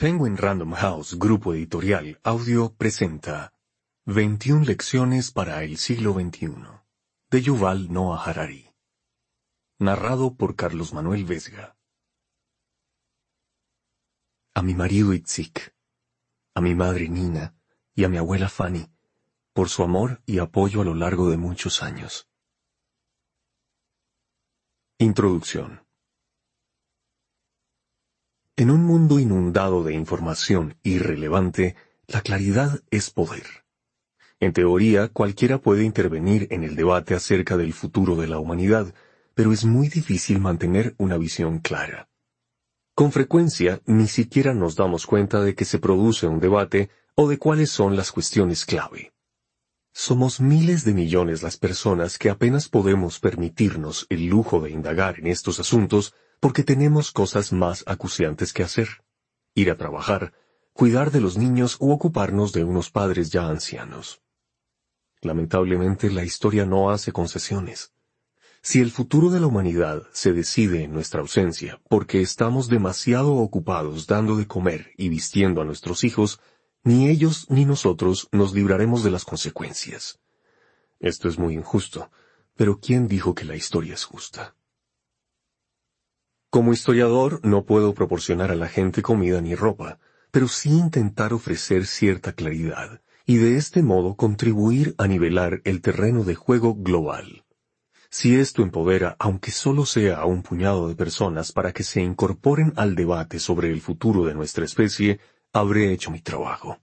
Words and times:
Penguin 0.00 0.36
Random 0.36 0.74
House 0.74 1.16
Grupo 1.18 1.54
Editorial 1.54 2.20
Audio 2.22 2.72
presenta 2.72 3.52
21 4.06 4.64
lecciones 4.64 5.32
para 5.32 5.64
el 5.64 5.76
siglo 5.76 6.12
XXI 6.12 6.54
de 7.32 7.42
Yuval 7.42 7.92
Noah 7.92 8.22
Harari. 8.22 8.72
Narrado 9.80 10.36
por 10.36 10.54
Carlos 10.54 10.94
Manuel 10.94 11.24
Vesga. 11.24 11.76
A 14.54 14.62
mi 14.62 14.74
marido 14.74 15.12
Itzik, 15.14 15.74
a 16.54 16.60
mi 16.60 16.76
madre 16.76 17.08
Nina 17.08 17.56
y 17.96 18.04
a 18.04 18.08
mi 18.08 18.18
abuela 18.18 18.48
Fanny, 18.48 18.88
por 19.52 19.68
su 19.68 19.82
amor 19.82 20.22
y 20.26 20.38
apoyo 20.38 20.82
a 20.82 20.84
lo 20.84 20.94
largo 20.94 21.28
de 21.28 21.38
muchos 21.38 21.82
años. 21.82 22.28
Introducción. 24.98 25.87
En 28.58 28.72
un 28.72 28.82
mundo 28.82 29.20
inundado 29.20 29.84
de 29.84 29.94
información 29.94 30.74
irrelevante, 30.82 31.76
la 32.08 32.22
claridad 32.22 32.80
es 32.90 33.08
poder. 33.08 33.46
En 34.40 34.52
teoría, 34.52 35.06
cualquiera 35.06 35.58
puede 35.58 35.84
intervenir 35.84 36.48
en 36.50 36.64
el 36.64 36.74
debate 36.74 37.14
acerca 37.14 37.56
del 37.56 37.72
futuro 37.72 38.16
de 38.16 38.26
la 38.26 38.40
humanidad, 38.40 38.92
pero 39.34 39.52
es 39.52 39.64
muy 39.64 39.88
difícil 39.88 40.40
mantener 40.40 40.96
una 40.98 41.16
visión 41.18 41.60
clara. 41.60 42.08
Con 42.96 43.12
frecuencia, 43.12 43.80
ni 43.86 44.08
siquiera 44.08 44.54
nos 44.54 44.74
damos 44.74 45.06
cuenta 45.06 45.40
de 45.40 45.54
que 45.54 45.64
se 45.64 45.78
produce 45.78 46.26
un 46.26 46.40
debate 46.40 46.90
o 47.14 47.28
de 47.28 47.38
cuáles 47.38 47.70
son 47.70 47.94
las 47.94 48.10
cuestiones 48.10 48.64
clave. 48.64 49.12
Somos 49.92 50.40
miles 50.40 50.84
de 50.84 50.94
millones 50.94 51.44
las 51.44 51.58
personas 51.58 52.18
que 52.18 52.28
apenas 52.28 52.68
podemos 52.68 53.20
permitirnos 53.20 54.08
el 54.08 54.26
lujo 54.26 54.60
de 54.60 54.70
indagar 54.70 55.20
en 55.20 55.28
estos 55.28 55.60
asuntos 55.60 56.12
porque 56.40 56.62
tenemos 56.62 57.10
cosas 57.12 57.52
más 57.52 57.84
acuciantes 57.86 58.52
que 58.52 58.62
hacer. 58.62 58.88
Ir 59.54 59.70
a 59.70 59.76
trabajar, 59.76 60.32
cuidar 60.72 61.10
de 61.10 61.20
los 61.20 61.36
niños 61.36 61.76
u 61.80 61.90
ocuparnos 61.90 62.52
de 62.52 62.64
unos 62.64 62.90
padres 62.90 63.30
ya 63.30 63.48
ancianos. 63.48 64.22
Lamentablemente 65.20 66.10
la 66.10 66.24
historia 66.24 66.64
no 66.64 66.90
hace 66.90 67.10
concesiones. 67.10 67.92
Si 68.62 68.80
el 68.80 68.90
futuro 68.90 69.30
de 69.30 69.40
la 69.40 69.46
humanidad 69.46 70.02
se 70.12 70.32
decide 70.32 70.82
en 70.82 70.92
nuestra 70.92 71.20
ausencia 71.20 71.80
porque 71.88 72.20
estamos 72.20 72.68
demasiado 72.68 73.34
ocupados 73.34 74.06
dando 74.06 74.36
de 74.36 74.46
comer 74.46 74.92
y 74.96 75.08
vistiendo 75.08 75.60
a 75.60 75.64
nuestros 75.64 76.04
hijos, 76.04 76.40
ni 76.84 77.08
ellos 77.08 77.46
ni 77.50 77.64
nosotros 77.64 78.28
nos 78.32 78.52
libraremos 78.54 79.02
de 79.02 79.10
las 79.10 79.24
consecuencias. 79.24 80.20
Esto 81.00 81.28
es 81.28 81.38
muy 81.38 81.54
injusto, 81.54 82.10
pero 82.56 82.80
¿quién 82.80 83.08
dijo 83.08 83.34
que 83.34 83.44
la 83.44 83.56
historia 83.56 83.94
es 83.94 84.04
justa? 84.04 84.54
Como 86.50 86.72
historiador 86.72 87.40
no 87.44 87.66
puedo 87.66 87.92
proporcionar 87.92 88.50
a 88.50 88.54
la 88.54 88.68
gente 88.68 89.02
comida 89.02 89.42
ni 89.42 89.54
ropa, 89.54 89.98
pero 90.30 90.48
sí 90.48 90.70
intentar 90.70 91.34
ofrecer 91.34 91.86
cierta 91.86 92.32
claridad 92.32 93.02
y 93.26 93.36
de 93.36 93.58
este 93.58 93.82
modo 93.82 94.16
contribuir 94.16 94.94
a 94.96 95.06
nivelar 95.06 95.60
el 95.64 95.82
terreno 95.82 96.24
de 96.24 96.34
juego 96.34 96.74
global. 96.74 97.44
Si 98.08 98.36
esto 98.36 98.62
empodera, 98.62 99.14
aunque 99.18 99.50
solo 99.50 99.84
sea 99.84 100.20
a 100.20 100.24
un 100.24 100.42
puñado 100.42 100.88
de 100.88 100.94
personas 100.94 101.52
para 101.52 101.74
que 101.74 101.82
se 101.82 102.00
incorporen 102.00 102.72
al 102.76 102.94
debate 102.94 103.38
sobre 103.38 103.70
el 103.70 103.82
futuro 103.82 104.24
de 104.24 104.32
nuestra 104.32 104.64
especie, 104.64 105.20
habré 105.52 105.92
hecho 105.92 106.10
mi 106.10 106.22
trabajo. 106.22 106.80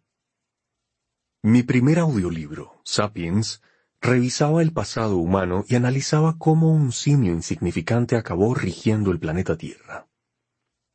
Mi 1.42 1.64
primer 1.64 1.98
audiolibro, 1.98 2.80
Sapiens, 2.84 3.64
revisaba 4.02 4.62
el 4.62 4.72
pasado 4.72 5.18
humano 5.18 5.66
y 5.68 5.76
analizaba 5.76 6.38
cómo 6.38 6.72
un 6.72 6.92
simio 6.92 7.34
insignificante 7.34 8.16
acabó 8.16 8.54
rigiendo 8.54 9.12
el 9.12 9.20
planeta 9.20 9.58
Tierra. 9.58 10.08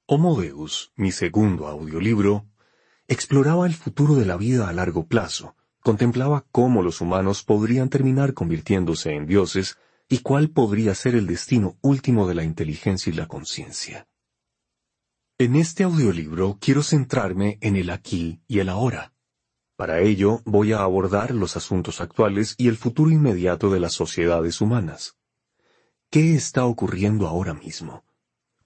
Homo 0.06 0.40
Deus, 0.40 0.92
mi 0.96 1.12
segundo 1.12 1.68
audiolibro, 1.68 2.46
exploraba 3.08 3.66
el 3.66 3.74
futuro 3.74 4.14
de 4.14 4.26
la 4.26 4.36
vida 4.36 4.68
a 4.68 4.72
largo 4.72 5.06
plazo, 5.06 5.56
contemplaba 5.82 6.46
cómo 6.52 6.82
los 6.82 7.00
humanos 7.00 7.42
podrían 7.42 7.88
terminar 7.88 8.34
convirtiéndose 8.34 9.14
en 9.14 9.26
dioses 9.26 9.78
y 10.08 10.18
cuál 10.18 10.50
podría 10.50 10.94
ser 10.94 11.14
el 11.14 11.26
destino 11.26 11.78
último 11.80 12.26
de 12.26 12.34
la 12.34 12.44
inteligencia 12.44 13.12
y 13.12 13.16
la 13.16 13.26
conciencia. 13.26 14.08
En 15.38 15.56
este 15.56 15.84
audiolibro 15.84 16.58
quiero 16.60 16.82
centrarme 16.82 17.58
en 17.60 17.76
el 17.76 17.91
aquí 17.91 18.42
y 18.46 18.58
el 18.58 18.69
ahora, 18.69 19.14
para 19.80 20.00
ello 20.00 20.42
voy 20.44 20.74
a 20.74 20.80
abordar 20.80 21.30
los 21.30 21.56
asuntos 21.56 22.02
actuales 22.02 22.54
y 22.58 22.68
el 22.68 22.76
futuro 22.76 23.10
inmediato 23.10 23.70
de 23.70 23.80
las 23.80 23.94
sociedades 23.94 24.60
humanas. 24.60 25.16
¿Qué 26.10 26.34
está 26.34 26.66
ocurriendo 26.66 27.26
ahora 27.26 27.54
mismo? 27.54 28.04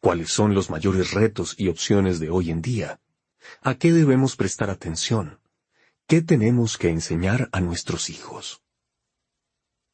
¿Cuáles 0.00 0.32
son 0.32 0.54
los 0.54 0.70
mayores 0.70 1.12
retos 1.12 1.54
y 1.56 1.68
opciones 1.68 2.18
de 2.18 2.30
hoy 2.30 2.50
en 2.50 2.62
día? 2.62 2.98
¿A 3.62 3.76
qué 3.76 3.92
debemos 3.92 4.34
prestar 4.34 4.70
atención? 4.70 5.38
¿Qué 6.08 6.20
tenemos 6.20 6.78
que 6.78 6.88
enseñar 6.88 7.48
a 7.52 7.60
nuestros 7.60 8.10
hijos? 8.10 8.60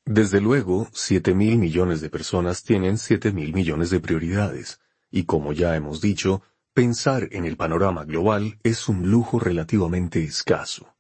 Desde 0.07 0.41
luego, 0.41 0.89
siete 0.95 1.35
mil 1.35 1.59
millones 1.59 2.01
de 2.01 2.09
personas 2.09 2.63
tienen 2.63 2.97
siete 2.97 3.31
mil 3.31 3.53
millones 3.53 3.91
de 3.91 4.01
prioridades, 4.01 4.81
y 5.11 5.25
como 5.25 5.53
ya 5.53 5.77
hemos 5.77 6.01
dicho, 6.01 6.41
pensar 6.73 7.29
en 7.33 7.45
el 7.45 7.59
panorama 7.59 8.07
global 8.07 8.59
es 8.63 8.89
un 8.89 9.11
lujo 9.11 9.39
relativamente 9.39 10.25
escaso. 10.25 10.95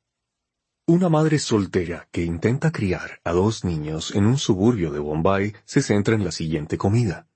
Una 0.90 1.08
madre 1.08 1.38
soltera 1.38 2.08
que 2.10 2.24
intenta 2.24 2.72
criar 2.72 3.20
a 3.22 3.30
dos 3.30 3.64
niños 3.64 4.12
en 4.16 4.26
un 4.26 4.38
suburbio 4.38 4.90
de 4.90 4.98
Bombay 4.98 5.54
se 5.64 5.82
centra 5.82 6.16
en 6.16 6.24
la 6.24 6.32
siguiente 6.32 6.76
comida. 6.78 7.28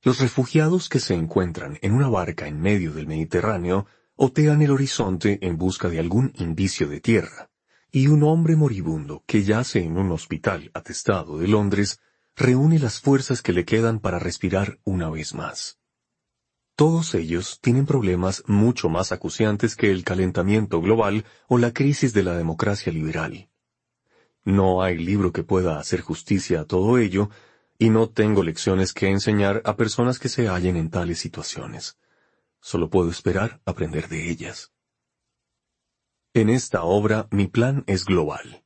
Los 0.00 0.20
refugiados 0.20 0.88
que 0.88 1.00
se 1.00 1.12
encuentran 1.12 1.78
en 1.82 1.92
una 1.92 2.08
barca 2.08 2.48
en 2.48 2.62
medio 2.62 2.94
del 2.94 3.06
Mediterráneo 3.06 3.84
otean 4.16 4.62
el 4.62 4.70
horizonte 4.70 5.38
en 5.42 5.58
busca 5.58 5.90
de 5.90 5.98
algún 5.98 6.32
indicio 6.36 6.88
de 6.88 7.02
tierra, 7.02 7.50
y 7.92 8.06
un 8.06 8.22
hombre 8.22 8.56
moribundo 8.56 9.22
que 9.26 9.42
yace 9.42 9.84
en 9.84 9.98
un 9.98 10.10
hospital 10.10 10.70
atestado 10.72 11.36
de 11.36 11.46
Londres 11.46 12.00
reúne 12.34 12.78
las 12.78 13.02
fuerzas 13.02 13.42
que 13.42 13.52
le 13.52 13.66
quedan 13.66 14.00
para 14.00 14.18
respirar 14.18 14.78
una 14.82 15.10
vez 15.10 15.34
más. 15.34 15.78
Todos 16.76 17.14
ellos 17.14 17.60
tienen 17.60 17.86
problemas 17.86 18.42
mucho 18.48 18.88
más 18.88 19.12
acuciantes 19.12 19.76
que 19.76 19.92
el 19.92 20.02
calentamiento 20.02 20.80
global 20.80 21.24
o 21.46 21.58
la 21.58 21.72
crisis 21.72 22.12
de 22.12 22.24
la 22.24 22.36
democracia 22.36 22.92
liberal. 22.92 23.48
No 24.42 24.82
hay 24.82 24.98
libro 24.98 25.32
que 25.32 25.44
pueda 25.44 25.78
hacer 25.78 26.00
justicia 26.00 26.60
a 26.60 26.64
todo 26.64 26.98
ello, 26.98 27.30
y 27.78 27.90
no 27.90 28.08
tengo 28.08 28.42
lecciones 28.42 28.92
que 28.92 29.08
enseñar 29.08 29.62
a 29.64 29.76
personas 29.76 30.18
que 30.18 30.28
se 30.28 30.48
hallen 30.48 30.76
en 30.76 30.90
tales 30.90 31.18
situaciones. 31.20 31.96
Solo 32.60 32.90
puedo 32.90 33.08
esperar 33.08 33.60
aprender 33.64 34.08
de 34.08 34.30
ellas. 34.30 34.72
En 36.34 36.48
esta 36.48 36.82
obra 36.82 37.28
mi 37.30 37.46
plan 37.46 37.84
es 37.86 38.04
global. 38.04 38.64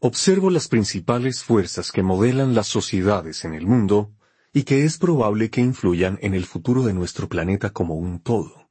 Observo 0.00 0.50
las 0.50 0.66
principales 0.66 1.44
fuerzas 1.44 1.92
que 1.92 2.02
modelan 2.02 2.56
las 2.56 2.66
sociedades 2.66 3.44
en 3.44 3.54
el 3.54 3.66
mundo 3.66 4.12
y 4.52 4.64
que 4.64 4.84
es 4.84 4.98
probable 4.98 5.48
que 5.48 5.60
influyan 5.60 6.18
en 6.20 6.34
el 6.34 6.44
futuro 6.44 6.82
de 6.82 6.92
nuestro 6.92 7.28
planeta 7.28 7.70
como 7.70 7.94
un 7.94 8.20
todo. 8.20 8.68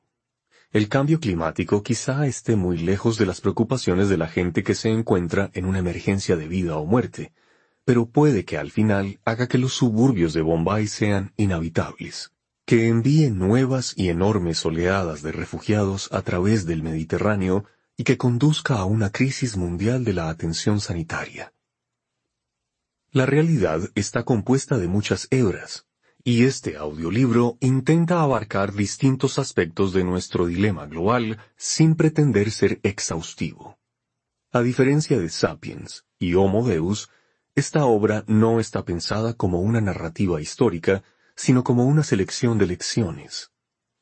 El 0.72 0.88
cambio 0.88 1.20
climático 1.20 1.84
quizá 1.84 2.28
esté 2.28 2.56
muy 2.56 2.78
lejos 2.78 3.18
de 3.18 3.26
las 3.26 3.42
preocupaciones 3.42 4.08
de 4.08 4.18
la 4.18 4.28
gente 4.28 4.64
que 4.64 4.76
se 4.76 4.90
encuentra 4.90 5.50
en 5.54 5.66
una 5.66 5.80
emergencia 5.80 6.38
de 6.38 6.48
vida 6.48 6.78
o 6.78 6.86
muerte, 6.86 7.34
pero 7.84 8.06
puede 8.06 8.46
que 8.46 8.58
al 8.58 8.72
final 8.72 9.20
haga 9.26 9.48
que 9.48 9.58
los 9.58 9.74
suburbios 9.74 10.34
de 10.34 10.42
Bombay 10.42 10.88
sean 10.88 11.34
inhabitables, 11.36 12.32
que 12.66 12.88
envíe 12.88 13.32
nuevas 13.32 13.94
y 13.98 14.10
enormes 14.10 14.66
oleadas 14.66 15.24
de 15.24 15.32
refugiados 15.32 16.10
a 16.14 16.22
través 16.22 16.66
del 16.66 16.84
Mediterráneo 16.84 17.66
y 17.98 18.04
que 18.04 18.18
conduzca 18.18 18.76
a 18.76 18.86
una 18.86 19.10
crisis 19.10 19.58
mundial 19.58 20.06
de 20.06 20.14
la 20.14 20.30
atención 20.30 20.80
sanitaria. 20.80 21.54
La 23.14 23.26
realidad 23.26 23.90
está 23.96 24.24
compuesta 24.24 24.78
de 24.78 24.88
muchas 24.88 25.28
hebras, 25.32 25.86
y 26.24 26.46
este 26.46 26.78
audiolibro 26.78 27.58
intenta 27.60 28.22
abarcar 28.22 28.72
distintos 28.72 29.38
aspectos 29.38 29.92
de 29.92 30.06
nuestro 30.06 30.46
dilema 30.46 30.86
global 30.86 31.38
sin 31.58 31.96
pretender 31.96 32.52
ser 32.52 32.80
exhaustivo. 32.84 33.78
A 34.54 34.62
diferencia 34.62 35.20
de 35.20 35.28
Sapiens 35.28 36.06
y 36.20 36.36
Homo 36.36 36.66
Deus, 36.66 37.10
esta 37.54 37.84
obra 37.84 38.24
no 38.28 38.62
está 38.62 38.86
pensada 38.86 39.34
como 39.34 39.60
una 39.60 39.82
narrativa 39.82 40.40
histórica, 40.40 41.04
sino 41.36 41.66
como 41.66 41.84
una 41.84 42.04
selección 42.04 42.58
de 42.58 42.68
lecciones. 42.68 43.52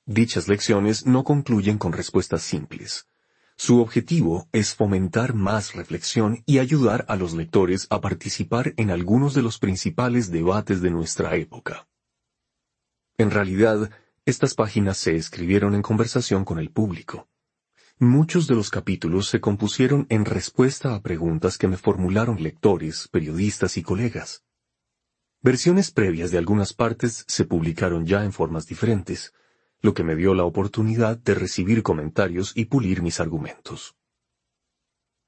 Dichas 0.06 0.48
lecciones 0.48 1.08
no 1.08 1.24
concluyen 1.24 1.80
con 1.80 1.94
respuestas 1.94 2.44
simples, 2.44 3.08
su 3.60 3.82
objetivo 3.82 4.48
es 4.54 4.74
fomentar 4.74 5.34
más 5.34 5.74
reflexión 5.74 6.44
y 6.46 6.60
ayudar 6.60 7.04
a 7.10 7.18
los 7.18 7.34
lectores 7.34 7.88
a 7.90 8.00
participar 8.00 8.74
en 8.78 8.90
algunos 8.90 9.34
de 9.34 9.42
los 9.42 9.60
principales 9.60 10.32
debates 10.32 10.82
de 10.82 10.90
nuestra 10.90 11.36
época. 11.36 11.86
En 13.18 13.32
realidad, 13.32 13.92
estas 14.24 14.54
páginas 14.56 14.96
se 14.98 15.18
escribieron 15.18 15.76
en 15.76 15.82
conversación 15.82 16.46
con 16.46 16.58
el 16.58 16.72
público. 16.72 17.28
Muchos 17.98 18.48
de 18.48 18.56
los 18.56 18.70
capítulos 18.70 19.28
se 19.28 19.42
compusieron 19.42 20.08
en 20.08 20.24
respuesta 20.24 20.96
a 20.96 21.02
preguntas 21.02 21.58
que 21.58 21.68
me 21.68 21.76
formularon 21.76 22.42
lectores, 22.42 23.10
periodistas 23.10 23.76
y 23.76 23.84
colegas. 23.84 24.46
Versiones 25.42 25.92
previas 25.92 26.32
de 26.32 26.38
algunas 26.38 26.72
partes 26.72 27.26
se 27.28 27.44
publicaron 27.44 28.06
ya 28.06 28.24
en 28.24 28.32
formas 28.32 28.68
diferentes, 28.68 29.34
lo 29.82 29.94
que 29.94 30.04
me 30.04 30.16
dio 30.16 30.34
la 30.34 30.44
oportunidad 30.44 31.18
de 31.18 31.36
recibir 31.36 31.84
comentarios 31.84 32.52
y 32.56 32.66
pulir 32.66 33.02
mis 33.02 33.20
argumentos. 33.20 33.96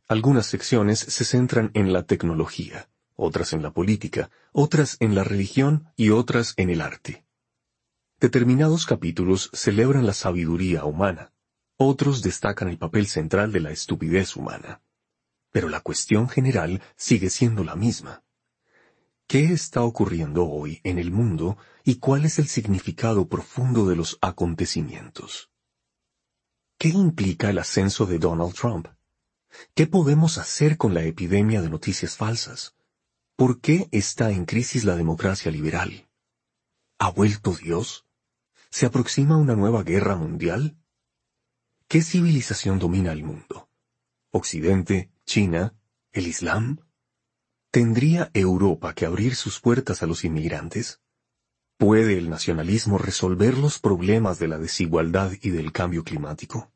Algunas 0.07 0.45
secciones 0.45 1.00
se 1.00 1.24
centran 1.24 1.71
en 1.74 1.94
la 1.94 2.03
tecnología, 2.03 2.89
otras 3.15 3.53
en 3.53 3.62
la 3.62 3.71
política, 3.71 4.30
otras 4.51 4.98
en 5.00 5.15
la 5.15 5.24
religión 5.24 5.88
y 5.95 6.09
otras 6.09 6.53
en 6.57 6.69
el 6.69 6.81
arte. 6.81 7.24
Determinados 8.19 8.86
capítulos 8.86 9.50
celebran 9.53 10.06
la 10.06 10.13
sabiduría 10.13 10.86
humana, 10.86 11.31
otros 11.77 12.21
destacan 12.21 12.68
el 12.68 12.77
papel 12.77 13.07
central 13.07 13.51
de 13.51 13.62
la 13.62 13.71
estupidez 13.71 14.36
humana. 14.36 14.81
Pero 15.51 15.69
la 15.69 15.80
cuestión 15.80 16.30
general 16.30 16.81
sigue 16.95 17.30
siendo 17.30 17.63
la 17.63 17.75
misma. 17.75 18.24
¿Qué 19.27 19.45
está 19.45 19.81
ocurriendo 19.81 20.45
hoy 20.47 20.81
en 20.83 21.00
el 21.00 21.09
mundo 21.12 21.57
y 21.83 21.95
cuál 21.95 22.25
es 22.25 22.39
el 22.39 22.48
significado 22.48 23.28
profundo 23.28 23.88
de 23.88 23.95
los 23.95 24.18
acontecimientos? 24.22 25.50
¿Qué 26.78 26.89
implica 26.89 27.50
el 27.50 27.60
ascenso 27.60 28.06
de 28.06 28.19
Donald 28.19 28.54
Trump? 28.54 28.88
¿Qué 29.75 29.88
podemos 29.88 30.38
hacer 30.38 30.78
con 30.78 30.94
la 30.94 31.04
epidemia 31.04 31.62
de 31.62 31.69
noticias 31.69 32.18
falsas? 32.18 32.75
¿Por 33.36 33.60
qué 33.60 33.88
está 33.92 34.31
en 34.31 34.45
crisis 34.45 34.83
la 34.83 34.95
democracia 34.95 35.51
liberal? 35.51 36.07
¿Ha 37.00 37.12
vuelto 37.12 37.54
Dios? 37.54 38.06
¿Se 38.69 38.86
aproxima 38.86 39.38
una 39.38 39.56
nueva 39.56 39.83
guerra 39.83 40.16
mundial? 40.16 40.78
¿Qué 41.88 42.01
civilización 42.01 42.80
domina 42.80 43.12
el 43.12 43.24
mundo? 43.24 43.69
¿Occidente? 44.31 45.12
¿China? 45.25 45.75
¿El 46.13 46.28
Islam? 46.28 46.80
¿Tendría 47.69 48.31
Europa 48.33 48.94
que 48.94 49.06
abrir 49.06 49.36
sus 49.36 49.60
puertas 49.60 50.04
a 50.04 50.06
los 50.06 50.24
inmigrantes? 50.24 51.01
¿Puede 51.81 52.16
el 52.16 52.30
nacionalismo 52.30 53.00
resolver 53.00 53.57
los 53.57 53.80
problemas 53.80 54.38
de 54.38 54.48
la 54.48 54.60
desigualdad 54.60 55.31
y 55.42 55.50
del 55.50 55.72
cambio 55.72 56.04
climático? 56.04 56.72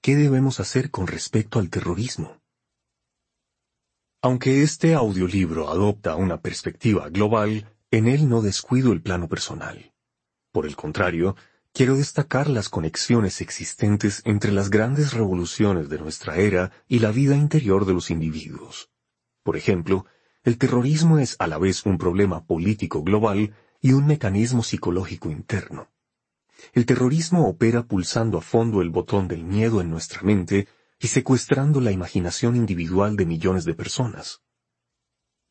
¿Qué 0.00 0.16
debemos 0.16 0.60
hacer 0.60 0.90
con 0.90 1.06
respecto 1.06 1.58
al 1.58 1.68
terrorismo? 1.68 2.40
Aunque 4.22 4.62
este 4.62 4.94
audiolibro 4.94 5.68
adopta 5.68 6.16
una 6.16 6.40
perspectiva 6.40 7.10
global, 7.10 7.70
en 7.90 8.08
él 8.08 8.26
no 8.30 8.40
descuido 8.40 8.92
el 8.92 9.02
plano 9.02 9.28
personal. 9.28 9.92
Por 10.52 10.64
el 10.64 10.74
contrario, 10.74 11.36
quiero 11.74 11.94
destacar 11.94 12.48
las 12.48 12.70
conexiones 12.70 13.42
existentes 13.42 14.22
entre 14.24 14.52
las 14.52 14.70
grandes 14.70 15.12
revoluciones 15.12 15.90
de 15.90 15.98
nuestra 15.98 16.36
era 16.36 16.72
y 16.88 17.00
la 17.00 17.10
vida 17.10 17.36
interior 17.36 17.84
de 17.84 17.92
los 17.92 18.10
individuos. 18.10 18.88
Por 19.42 19.58
ejemplo, 19.58 20.06
el 20.44 20.56
terrorismo 20.56 21.18
es 21.18 21.36
a 21.40 21.46
la 21.46 21.58
vez 21.58 21.84
un 21.84 21.98
problema 21.98 22.46
político 22.46 23.02
global 23.02 23.54
y 23.84 23.92
un 23.92 24.06
mecanismo 24.06 24.62
psicológico 24.62 25.30
interno. 25.30 25.90
El 26.72 26.86
terrorismo 26.86 27.46
opera 27.46 27.82
pulsando 27.82 28.38
a 28.38 28.40
fondo 28.40 28.80
el 28.80 28.88
botón 28.88 29.28
del 29.28 29.44
miedo 29.44 29.82
en 29.82 29.90
nuestra 29.90 30.22
mente 30.22 30.68
y 30.98 31.08
secuestrando 31.08 31.82
la 31.82 31.90
imaginación 31.90 32.56
individual 32.56 33.14
de 33.14 33.26
millones 33.26 33.66
de 33.66 33.74
personas. 33.74 34.40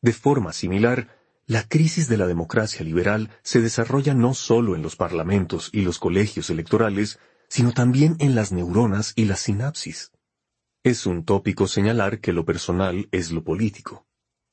De 0.02 0.12
forma 0.12 0.52
similar, 0.52 1.16
la 1.46 1.68
crisis 1.68 2.08
de 2.08 2.16
la 2.16 2.26
democracia 2.26 2.84
liberal 2.84 3.30
se 3.44 3.60
desarrolla 3.60 4.14
no 4.14 4.34
solo 4.34 4.74
en 4.74 4.82
los 4.82 4.96
parlamentos 4.96 5.70
y 5.72 5.82
los 5.82 6.00
colegios 6.00 6.50
electorales, 6.50 7.20
sino 7.48 7.70
también 7.70 8.16
en 8.18 8.34
las 8.34 8.50
neuronas 8.50 9.12
y 9.14 9.26
las 9.26 9.42
sinapsis. 9.42 10.10
Es 10.82 11.06
un 11.06 11.24
tópico 11.24 11.68
señalar 11.68 12.18
que 12.18 12.32
lo 12.32 12.44
personal 12.44 13.08
es 13.12 13.30
lo 13.30 13.44
político. 13.44 14.03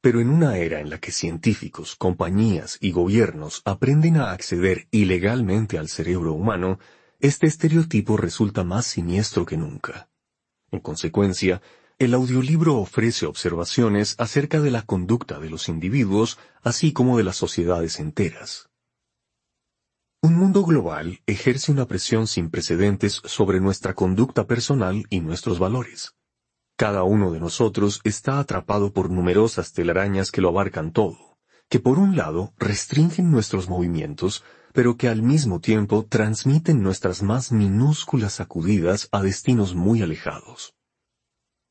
Pero 0.02 0.20
en 0.20 0.30
una 0.30 0.58
era 0.58 0.80
en 0.80 0.90
la 0.90 1.00
que 1.00 1.12
científicos, 1.12 1.96
compañías 1.96 2.80
y 2.82 2.92
gobiernos 2.92 3.62
aprenden 3.66 4.18
a 4.18 4.32
acceder 4.32 4.88
ilegalmente 4.90 5.78
al 5.78 5.90
cerebro 5.90 6.34
humano, 6.34 6.80
este 7.20 7.46
estereotipo 7.46 8.18
resulta 8.18 8.64
más 8.64 8.88
siniestro 8.88 9.46
que 9.46 9.58
nunca. 9.58 10.10
En 10.72 10.80
consecuencia, 10.80 11.62
el 12.00 12.16
audiolibro 12.16 12.78
ofrece 12.78 13.28
observaciones 13.28 14.16
acerca 14.18 14.60
de 14.60 14.72
la 14.72 14.82
conducta 14.82 15.40
de 15.40 15.52
los 15.52 15.70
individuos, 15.70 16.40
así 16.64 16.94
como 16.94 17.18
de 17.20 17.24
las 17.24 17.36
sociedades 17.36 18.00
enteras. 18.00 18.72
Un 20.24 20.36
mundo 20.36 20.64
global 20.64 21.22
ejerce 21.28 21.72
una 21.72 21.86
presión 21.86 22.26
sin 22.26 22.50
precedentes 22.50 23.22
sobre 23.26 23.60
nuestra 23.60 23.94
conducta 23.94 24.48
personal 24.48 25.06
y 25.12 25.20
nuestros 25.20 25.60
valores. 25.60 26.16
Cada 26.82 27.04
uno 27.04 27.30
de 27.30 27.40
nosotros 27.40 28.02
está 28.04 28.40
atrapado 28.40 28.92
por 28.92 29.12
numerosas 29.12 29.72
telarañas 29.72 30.32
que 30.32 30.42
lo 30.42 30.50
abarcan 30.50 30.92
todo, 30.92 31.38
que 31.70 31.80
por 31.80 32.00
un 32.00 32.18
lado 32.18 32.56
restringen 32.58 33.30
nuestros 33.30 33.70
movimientos, 33.70 34.44
pero 34.74 34.98
que 34.98 35.08
al 35.08 35.22
mismo 35.22 35.60
tiempo 35.60 36.08
transmiten 36.10 36.82
nuestras 36.82 37.22
más 37.22 37.52
minúsculas 37.52 38.34
sacudidas 38.34 39.10
a 39.12 39.22
destinos 39.22 39.76
muy 39.76 40.02
alejados. 40.02 40.74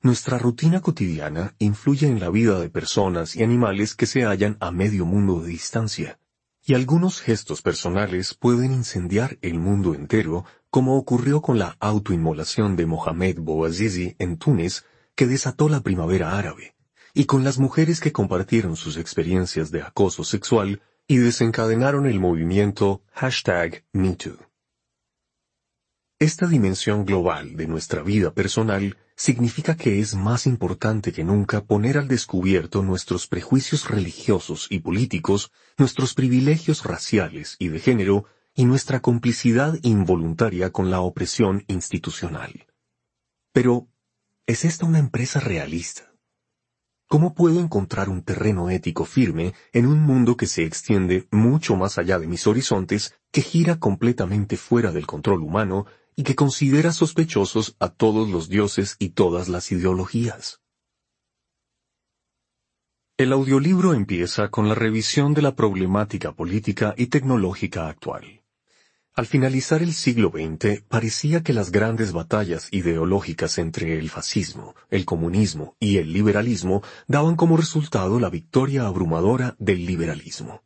Nuestra 0.00 0.38
rutina 0.38 0.80
cotidiana 0.80 1.56
influye 1.58 2.06
en 2.06 2.20
la 2.20 2.30
vida 2.30 2.60
de 2.60 2.70
personas 2.70 3.34
y 3.34 3.42
animales 3.42 3.96
que 3.96 4.06
se 4.06 4.22
hallan 4.22 4.58
a 4.60 4.70
medio 4.70 5.06
mundo 5.06 5.40
de 5.40 5.48
distancia, 5.48 6.20
y 6.64 6.74
algunos 6.74 7.20
gestos 7.20 7.62
personales 7.62 8.34
pueden 8.34 8.72
incendiar 8.72 9.38
el 9.42 9.58
mundo 9.58 9.92
entero, 9.92 10.44
como 10.70 10.96
ocurrió 10.96 11.42
con 11.42 11.58
la 11.58 11.76
autoinmolación 11.80 12.76
de 12.76 12.86
Mohamed 12.86 13.40
Bouazizi 13.40 14.14
en 14.20 14.36
Túnez 14.36 14.84
que 15.20 15.26
desató 15.26 15.68
la 15.68 15.82
primavera 15.82 16.38
árabe, 16.38 16.74
y 17.12 17.26
con 17.26 17.44
las 17.44 17.58
mujeres 17.58 18.00
que 18.00 18.10
compartieron 18.10 18.74
sus 18.74 18.96
experiencias 18.96 19.70
de 19.70 19.82
acoso 19.82 20.24
sexual 20.24 20.80
y 21.06 21.18
desencadenaron 21.18 22.06
el 22.06 22.18
movimiento 22.18 23.02
hashtag 23.12 23.84
MeToo. 23.92 24.38
Esta 26.18 26.46
dimensión 26.46 27.04
global 27.04 27.54
de 27.54 27.66
nuestra 27.66 28.02
vida 28.02 28.32
personal 28.32 28.96
significa 29.14 29.76
que 29.76 30.00
es 30.00 30.14
más 30.14 30.46
importante 30.46 31.12
que 31.12 31.22
nunca 31.22 31.66
poner 31.66 31.98
al 31.98 32.08
descubierto 32.08 32.82
nuestros 32.82 33.26
prejuicios 33.26 33.90
religiosos 33.90 34.68
y 34.70 34.78
políticos, 34.78 35.52
nuestros 35.76 36.14
privilegios 36.14 36.82
raciales 36.84 37.56
y 37.58 37.68
de 37.68 37.78
género, 37.78 38.24
y 38.54 38.64
nuestra 38.64 39.00
complicidad 39.00 39.78
involuntaria 39.82 40.70
con 40.72 40.90
la 40.90 41.02
opresión 41.02 41.64
institucional. 41.68 42.68
Pero, 43.52 43.89
¿Es 44.46 44.64
esta 44.64 44.86
una 44.86 44.98
empresa 44.98 45.38
realista? 45.38 46.12
¿Cómo 47.08 47.34
puedo 47.34 47.60
encontrar 47.60 48.08
un 48.08 48.22
terreno 48.22 48.70
ético 48.70 49.04
firme 49.04 49.54
en 49.72 49.86
un 49.86 50.00
mundo 50.00 50.36
que 50.36 50.46
se 50.46 50.64
extiende 50.64 51.26
mucho 51.30 51.76
más 51.76 51.98
allá 51.98 52.18
de 52.18 52.26
mis 52.26 52.46
horizontes, 52.46 53.14
que 53.32 53.42
gira 53.42 53.78
completamente 53.78 54.56
fuera 54.56 54.92
del 54.92 55.06
control 55.06 55.42
humano 55.42 55.86
y 56.16 56.22
que 56.22 56.34
considera 56.34 56.92
sospechosos 56.92 57.76
a 57.80 57.88
todos 57.88 58.28
los 58.28 58.48
dioses 58.48 58.96
y 58.98 59.10
todas 59.10 59.48
las 59.48 59.72
ideologías? 59.72 60.60
El 63.16 63.32
audiolibro 63.32 63.92
empieza 63.92 64.48
con 64.48 64.68
la 64.68 64.74
revisión 64.74 65.34
de 65.34 65.42
la 65.42 65.54
problemática 65.54 66.32
política 66.32 66.94
y 66.96 67.08
tecnológica 67.08 67.88
actual. 67.88 68.39
Al 69.14 69.26
finalizar 69.26 69.82
el 69.82 69.92
siglo 69.92 70.30
XX, 70.30 70.82
parecía 70.88 71.42
que 71.42 71.52
las 71.52 71.72
grandes 71.72 72.12
batallas 72.12 72.68
ideológicas 72.70 73.58
entre 73.58 73.98
el 73.98 74.08
fascismo, 74.08 74.74
el 74.88 75.04
comunismo 75.04 75.76
y 75.80 75.96
el 75.96 76.12
liberalismo 76.12 76.82
daban 77.08 77.34
como 77.34 77.56
resultado 77.56 78.20
la 78.20 78.30
victoria 78.30 78.86
abrumadora 78.86 79.56
del 79.58 79.84
liberalismo. 79.84 80.62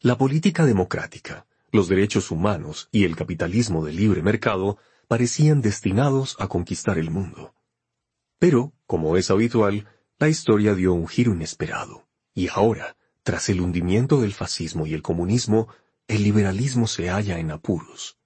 La 0.00 0.18
política 0.18 0.66
democrática, 0.66 1.46
los 1.72 1.88
derechos 1.88 2.30
humanos 2.30 2.88
y 2.92 3.04
el 3.04 3.16
capitalismo 3.16 3.84
de 3.84 3.92
libre 3.94 4.22
mercado 4.22 4.76
parecían 5.08 5.62
destinados 5.62 6.36
a 6.38 6.48
conquistar 6.48 6.98
el 6.98 7.10
mundo. 7.10 7.54
Pero, 8.38 8.74
como 8.86 9.16
es 9.16 9.30
habitual, 9.30 9.88
la 10.18 10.28
historia 10.28 10.74
dio 10.74 10.92
un 10.92 11.08
giro 11.08 11.32
inesperado, 11.32 12.06
y 12.34 12.48
ahora, 12.48 12.96
tras 13.22 13.48
el 13.48 13.62
hundimiento 13.62 14.20
del 14.20 14.34
fascismo 14.34 14.86
y 14.86 14.92
el 14.92 15.00
comunismo, 15.00 15.68
el 16.06 16.22
liberalismo 16.22 16.86
se 16.86 17.08
halla 17.08 17.38
en 17.38 17.50
apuros. 17.50 18.18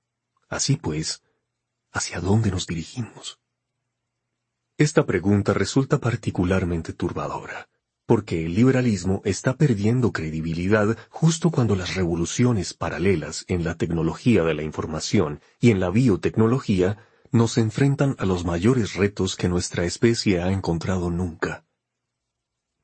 Así 0.48 0.76
pues, 0.76 1.22
¿hacia 1.92 2.20
dónde 2.20 2.50
nos 2.50 2.66
dirigimos? 2.66 3.38
Esta 4.76 5.06
pregunta 5.06 5.52
resulta 5.54 5.98
particularmente 5.98 6.92
turbadora, 6.92 7.68
porque 8.06 8.46
el 8.46 8.54
liberalismo 8.54 9.22
está 9.24 9.56
perdiendo 9.56 10.12
credibilidad 10.12 10.96
justo 11.10 11.50
cuando 11.50 11.76
las 11.76 11.94
revoluciones 11.94 12.74
paralelas 12.74 13.44
en 13.48 13.64
la 13.64 13.76
tecnología 13.76 14.42
de 14.44 14.54
la 14.54 14.62
información 14.62 15.40
y 15.60 15.70
en 15.70 15.80
la 15.80 15.90
biotecnología 15.90 16.98
nos 17.30 17.58
enfrentan 17.58 18.16
a 18.18 18.24
los 18.24 18.44
mayores 18.44 18.94
retos 18.94 19.36
que 19.36 19.48
nuestra 19.48 19.84
especie 19.84 20.40
ha 20.40 20.50
encontrado 20.50 21.10
nunca. 21.10 21.64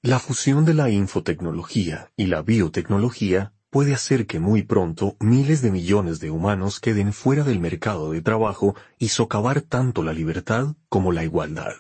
La 0.02 0.18
fusión 0.18 0.66
de 0.66 0.74
la 0.74 0.90
infotecnología 0.90 2.12
y 2.14 2.26
la 2.26 2.42
biotecnología 2.42 3.53
puede 3.74 3.92
hacer 3.92 4.28
que 4.28 4.38
muy 4.38 4.62
pronto 4.62 5.16
miles 5.18 5.60
de 5.60 5.72
millones 5.72 6.20
de 6.20 6.30
humanos 6.30 6.78
queden 6.78 7.12
fuera 7.12 7.42
del 7.42 7.58
mercado 7.58 8.12
de 8.12 8.22
trabajo 8.22 8.76
y 9.00 9.08
socavar 9.08 9.62
tanto 9.62 10.04
la 10.04 10.12
libertad 10.12 10.76
como 10.88 11.10
la 11.10 11.24
igualdad. 11.24 11.72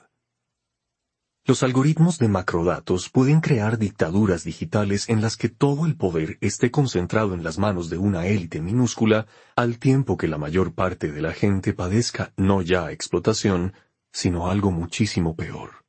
Los 1.44 1.62
algoritmos 1.62 2.18
de 2.18 2.26
macrodatos 2.26 3.10
pueden 3.10 3.40
crear 3.40 3.78
dictaduras 3.78 4.42
digitales 4.42 5.08
en 5.08 5.22
las 5.22 5.36
que 5.36 5.48
todo 5.48 5.86
el 5.86 5.94
poder 5.94 6.36
esté 6.40 6.72
concentrado 6.72 7.32
en 7.32 7.44
las 7.44 7.58
manos 7.58 7.90
de 7.90 7.98
una 7.98 8.26
élite 8.26 8.60
minúscula, 8.60 9.28
al 9.54 9.78
tiempo 9.78 10.16
que 10.16 10.26
la 10.26 10.36
mayor 10.36 10.74
parte 10.74 11.12
de 11.12 11.22
la 11.22 11.32
gente 11.32 11.74
padezca 11.74 12.32
no 12.36 12.60
ya 12.60 12.90
explotación, 12.90 13.72
sino 14.12 14.50
algo 14.50 14.72
muchísimo 14.72 15.36
peor. 15.36 15.84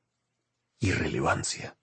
Irrelevancia. 0.80 1.76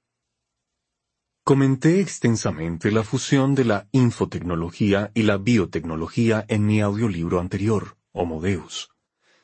Comenté 1.45 1.99
extensamente 1.99 2.93
la 2.93 3.03
fusión 3.03 3.57
de 3.57 3.65
la 3.65 3.89
infotecnología 3.91 5.11
y 5.13 5.25
la 5.25 5.39
biotecnología 5.39 6.45
en 6.47 6.65
mi 6.65 6.81
audiolibro 6.81 7.41
anterior, 7.41 7.97
Homo 8.13 8.41
Deus. 8.41 8.91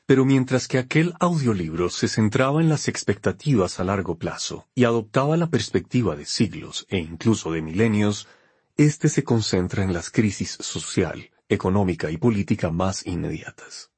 Pero 0.07 0.25
mientras 0.25 0.69
que 0.69 0.79
aquel 0.79 1.15
audiolibro 1.19 1.91
se 1.91 2.07
centraba 2.07 2.61
en 2.61 2.69
las 2.69 2.87
expectativas 2.87 3.81
a 3.81 3.85
largo 3.85 4.17
plazo 4.17 4.69
y 4.77 4.85
adoptaba 4.85 5.37
la 5.37 5.51
perspectiva 5.51 6.15
de 6.15 6.25
siglos 6.25 6.87
e 6.89 6.99
incluso 6.99 7.51
de 7.51 7.63
milenios, 7.63 8.29
este 8.77 9.09
se 9.09 9.25
concentra 9.25 9.83
en 9.83 9.93
las 9.93 10.11
crisis 10.11 10.57
social, 10.61 11.33
económica 11.49 12.13
y 12.13 12.17
política 12.17 12.71
más 12.71 13.05
inmediatas. 13.09 13.91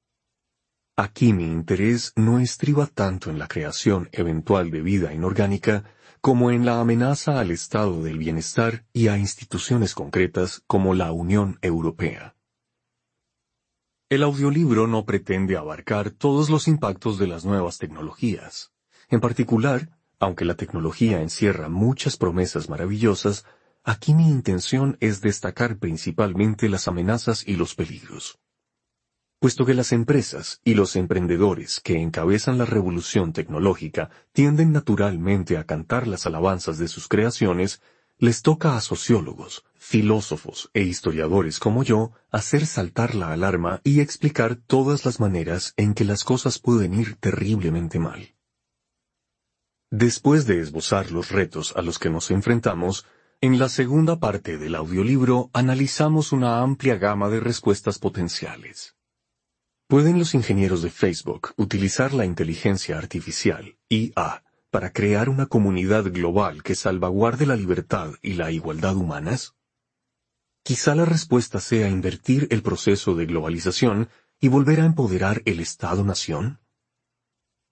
Aquí 0.97 1.35
mi 1.35 1.45
interés 1.45 2.15
no 2.17 2.41
estriba 2.41 2.87
tanto 2.87 3.29
en 3.29 3.39
la 3.39 3.47
creación 3.47 4.09
eventual 4.13 4.71
de 4.71 4.81
vida 4.81 5.13
inorgánica 5.13 5.85
como 6.21 6.51
en 6.51 6.67
la 6.67 6.81
amenaza 6.81 7.41
al 7.41 7.51
estado 7.51 8.03
del 8.03 8.19
bienestar 8.19 8.85
y 8.93 9.09
a 9.09 9.17
instituciones 9.17 9.95
concretas 9.95 10.63
como 10.67 10.95
la 10.95 11.13
Unión 11.13 11.59
Europea. 11.63 12.37
El 14.11 14.23
audiolibro 14.23 14.87
no 14.87 15.07
pretende 15.07 15.57
abarcar 15.57 16.11
todos 16.11 16.51
los 16.51 16.69
impactos 16.69 17.19
de 17.19 17.27
las 17.27 17.45
nuevas 17.45 17.79
tecnologías. 17.79 18.73
En 19.09 19.21
particular, 19.21 19.97
aunque 20.19 20.45
la 20.45 20.57
tecnología 20.57 21.23
encierra 21.23 21.69
muchas 21.69 22.17
promesas 22.17 22.69
maravillosas, 22.69 23.47
aquí 23.83 24.13
mi 24.13 24.29
intención 24.29 24.99
es 25.01 25.23
destacar 25.23 25.79
principalmente 25.79 26.69
las 26.69 26.87
amenazas 26.87 27.47
y 27.47 27.57
los 27.57 27.75
peligros. 27.75 28.39
Puesto 29.41 29.65
que 29.65 29.73
las 29.73 29.93
empresas 29.93 30.61
y 30.65 30.75
los 30.75 30.97
emprendedores 30.97 31.81
que 31.81 31.99
encabezan 31.99 32.59
la 32.59 32.67
revolución 32.67 33.33
tecnológica 33.33 34.11
tienden 34.33 34.71
naturalmente 34.71 35.57
a 35.57 35.65
cantar 35.65 36.07
las 36.07 36.27
alabanzas 36.27 36.77
de 36.77 36.89
sus 36.89 37.09
creaciones, 37.09 37.81
les 38.19 38.43
toca 38.43 38.77
a 38.77 38.83
sociólogos, 38.83 39.65
filósofos 39.77 40.71
e 40.75 40.83
historiadores 40.83 41.59
como 41.59 41.83
yo 41.83 42.13
hacer 42.31 42.67
saltar 42.67 43.15
la 43.15 43.33
alarma 43.33 43.81
y 43.83 44.01
explicar 44.01 44.57
todas 44.57 45.07
las 45.07 45.21
maneras 45.21 45.73
en 45.79 45.95
que 45.95 46.05
las 46.05 46.23
cosas 46.23 46.59
pueden 46.59 46.93
ir 46.93 47.17
terriblemente 47.17 47.99
mal. 47.99 48.35
Después 49.91 50.47
de 50.47 50.61
esbozar 50.61 51.13
los 51.13 51.31
retos 51.31 51.73
a 51.77 51.81
los 51.81 51.99
que 51.99 52.11
nos 52.11 52.31
enfrentamos, 52.31 53.07
en 53.41 53.59
la 53.59 53.71
segunda 53.71 54.21
parte 54.21 54.59
del 54.59 54.75
audiolibro 54.75 55.49
analizamos 55.55 56.33
una 56.33 56.61
amplia 56.61 56.99
gama 56.99 57.31
de 57.31 57.41
respuestas 57.41 57.99
potenciales. 57.99 59.00
¿Pueden 59.91 60.21
los 60.21 60.37
ingenieros 60.37 60.83
de 60.83 60.91
Facebook 60.91 61.53
utilizar 61.57 62.15
la 62.15 62.25
inteligencia 62.25 62.97
artificial, 62.97 63.77
IA, 63.89 64.45
para 64.71 64.93
crear 64.93 65.29
una 65.29 65.47
comunidad 65.47 66.05
global 66.13 66.63
que 66.63 66.77
salvaguarde 66.77 67.45
la 67.45 67.57
libertad 67.57 68.13
y 68.23 68.35
la 68.35 68.53
igualdad 68.53 68.95
humanas? 68.95 69.57
Quizá 70.63 70.95
la 70.95 71.07
respuesta 71.07 71.59
sea 71.59 71.89
invertir 71.89 72.47
el 72.53 72.63
proceso 72.63 73.17
de 73.17 73.27
globalización 73.27 74.09
y 74.39 74.47
volver 74.47 74.81
a 74.81 74.85
empoderar 74.85 75.43
el 75.45 75.59
Estado-nación. 75.59 76.61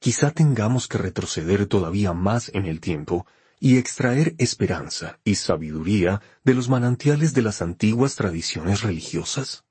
Quizá 0.01 0.33
tengamos 0.33 0.89
que 0.89 0.99
retroceder 0.99 1.67
todavía 1.67 2.15
más 2.15 2.51
en 2.53 2.67
el 2.67 2.81
tiempo 2.81 3.29
y 3.61 3.79
extraer 3.79 4.35
esperanza 4.39 5.21
y 5.23 5.37
sabiduría 5.37 6.21
de 6.43 6.55
los 6.55 6.69
manantiales 6.69 7.33
de 7.33 7.43
las 7.43 7.63
antiguas 7.63 8.17
tradiciones 8.17 8.83
religiosas. 8.83 9.68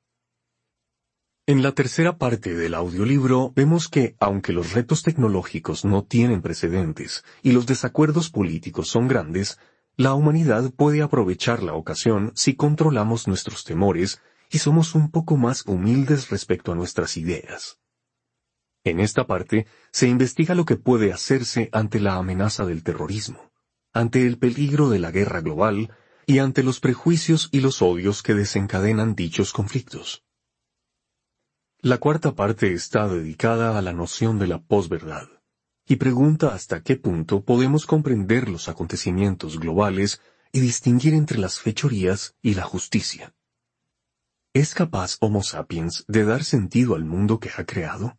En 1.50 1.63
la 1.63 1.72
tercera 1.72 2.18
parte 2.18 2.56
del 2.56 2.74
audiolibro 2.74 3.54
vemos 3.56 3.88
que, 3.88 4.18
aunque 4.20 4.51
los 4.51 4.74
retos 4.74 5.01
tecnológicos 5.01 5.86
no 5.86 6.04
tienen 6.04 6.42
precedentes 6.42 7.24
y 7.42 7.54
los 7.54 7.66
desacuerdos 7.66 8.30
políticos 8.30 8.89
son 8.89 9.08
grandes, 9.08 9.58
la 9.96 10.13
humanidad 10.13 10.70
puede 10.74 11.01
aprovechar 11.01 11.63
la 11.63 11.74
ocasión 11.74 12.34
si 12.36 12.56
controlamos 12.58 13.30
nuestros 13.30 13.63
temores 13.63 14.22
y 14.50 14.58
somos 14.58 14.94
un 14.94 15.10
poco 15.10 15.38
más 15.38 15.66
humildes 15.66 16.30
respecto 16.32 16.74
a 16.74 16.75
nuestras 16.75 17.16
ideas. 17.16 17.80
En 18.84 19.00
esta 19.00 19.25
parte 19.25 19.68
se 19.94 20.10
investiga 20.10 20.54
lo 20.54 20.66
que 20.66 20.75
puede 20.75 21.13
hacerse 21.13 21.70
ante 21.72 22.01
la 22.01 22.16
amenaza 22.16 22.66
del 22.66 22.84
terrorismo, 22.84 23.54
ante 23.94 24.27
el 24.27 24.38
peligro 24.38 24.89
de 24.89 25.00
la 25.00 25.12
guerra 25.12 25.39
global 25.39 25.94
y 26.25 26.39
ante 26.39 26.62
los 26.62 26.82
prejuicios 26.82 27.48
y 27.54 27.62
los 27.62 27.82
odios 27.82 28.22
que 28.22 28.34
desencadenan 28.34 29.16
dichos 29.16 29.54
conflictos. 29.54 30.26
La 31.88 32.00
cuarta 32.00 32.36
parte 32.36 32.74
está 32.74 33.08
dedicada 33.08 33.77
a 33.77 33.82
la 33.82 33.94
noción 33.94 34.39
de 34.39 34.48
la 34.48 34.62
posverdad 34.62 35.29
y 35.88 35.96
pregunta 35.96 36.53
hasta 36.53 36.84
qué 36.84 36.98
punto 36.98 37.46
podemos 37.46 37.86
comprender 37.86 38.50
los 38.50 38.67
acontecimientos 38.67 39.58
globales 39.58 40.20
y 40.51 40.60
distinguir 40.60 41.13
entre 41.13 41.38
las 41.38 41.62
fechorías 41.62 42.36
y 42.41 42.56
la 42.56 42.63
justicia. 42.63 43.34
¿Es 44.51 44.74
capaz 44.74 45.15
Homo 45.22 45.44
sapiens 45.44 46.03
de 46.10 46.25
dar 46.25 46.44
sentido 46.44 46.94
al 46.94 47.06
mundo 47.06 47.39
que 47.39 47.51
ha 47.56 47.65
creado? 47.65 48.17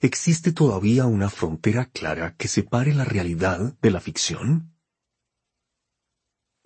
¿Existe 0.00 0.52
todavía 0.52 1.06
una 1.06 1.28
frontera 1.28 1.86
clara 1.86 2.36
que 2.36 2.46
separe 2.46 2.94
la 2.94 3.04
realidad 3.04 3.76
de 3.82 3.90
la 3.90 3.98
ficción? 3.98 4.75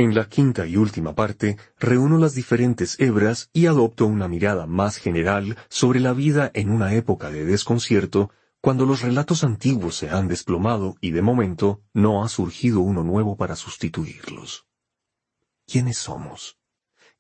En 0.01 0.15
la 0.15 0.31
quinta 0.31 0.67
y 0.67 0.79
última 0.79 1.15
parte, 1.15 1.59
reúno 1.79 2.17
las 2.17 2.35
diferentes 2.35 2.99
hebras 2.99 3.51
y 3.53 3.67
adopto 3.67 4.07
una 4.07 4.29
mirada 4.29 4.65
más 4.67 4.97
general 4.97 5.59
sobre 5.69 6.01
la 6.01 6.15
vida 6.15 6.51
en 6.55 6.71
una 6.71 6.95
época 6.95 7.29
de 7.31 7.45
desconcierto, 7.45 8.31
cuando 8.63 8.87
los 8.87 9.03
relatos 9.03 9.45
antiguos 9.45 9.97
se 9.97 10.09
han 10.09 10.27
desplomado 10.27 10.97
y 11.03 11.11
de 11.11 11.21
momento 11.21 11.83
no 11.93 12.25
ha 12.25 12.31
surgido 12.31 12.81
uno 12.81 13.05
nuevo 13.05 13.37
para 13.37 13.57
sustituirlos. 13.57 14.67
¿Quiénes 15.67 15.99
somos? 15.99 16.57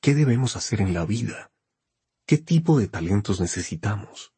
¿Qué 0.01 0.15
debemos 0.15 0.57
hacer 0.57 0.81
en 0.81 0.95
la 0.95 1.05
vida? 1.05 1.53
¿Qué 2.25 2.39
tipo 2.39 2.79
de 2.79 2.89
talentos 2.89 3.43
necesitamos? 3.43 4.33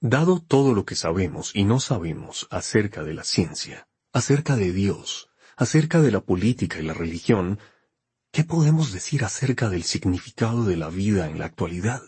Dado 0.00 0.40
todo 0.40 0.74
lo 0.74 0.84
que 0.84 0.96
sabemos 0.96 1.54
y 1.54 1.62
no 1.62 1.78
sabemos 1.78 2.48
acerca 2.50 3.04
de 3.04 3.14
la 3.14 3.22
ciencia, 3.22 3.86
acerca 4.12 4.56
de 4.56 4.72
Dios, 4.72 5.29
acerca 5.60 6.00
de 6.00 6.10
la 6.10 6.22
política 6.22 6.78
y 6.78 6.82
la 6.84 6.94
religión, 6.94 7.58
¿qué 8.32 8.44
podemos 8.44 8.92
decir 8.92 9.24
acerca 9.24 9.68
del 9.68 9.82
significado 9.82 10.64
de 10.64 10.78
la 10.78 10.88
vida 10.88 11.26
en 11.26 11.38
la 11.38 11.44
actualidad? 11.44 12.00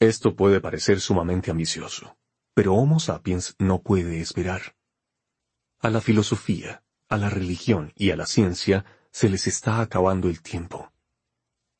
Esto 0.00 0.34
puede 0.34 0.62
parecer 0.62 1.02
sumamente 1.02 1.50
ambicioso, 1.50 2.16
pero 2.54 2.72
Homo 2.72 2.98
sapiens 2.98 3.56
no 3.58 3.82
puede 3.82 4.22
esperar. 4.22 4.74
A 5.80 5.90
la 5.90 6.00
filosofía, 6.00 6.82
a 7.10 7.18
la 7.18 7.28
religión 7.28 7.92
y 7.94 8.10
a 8.10 8.16
la 8.16 8.24
ciencia 8.24 8.86
se 9.10 9.28
les 9.28 9.46
está 9.46 9.82
acabando 9.82 10.30
el 10.30 10.40
tiempo. 10.40 10.94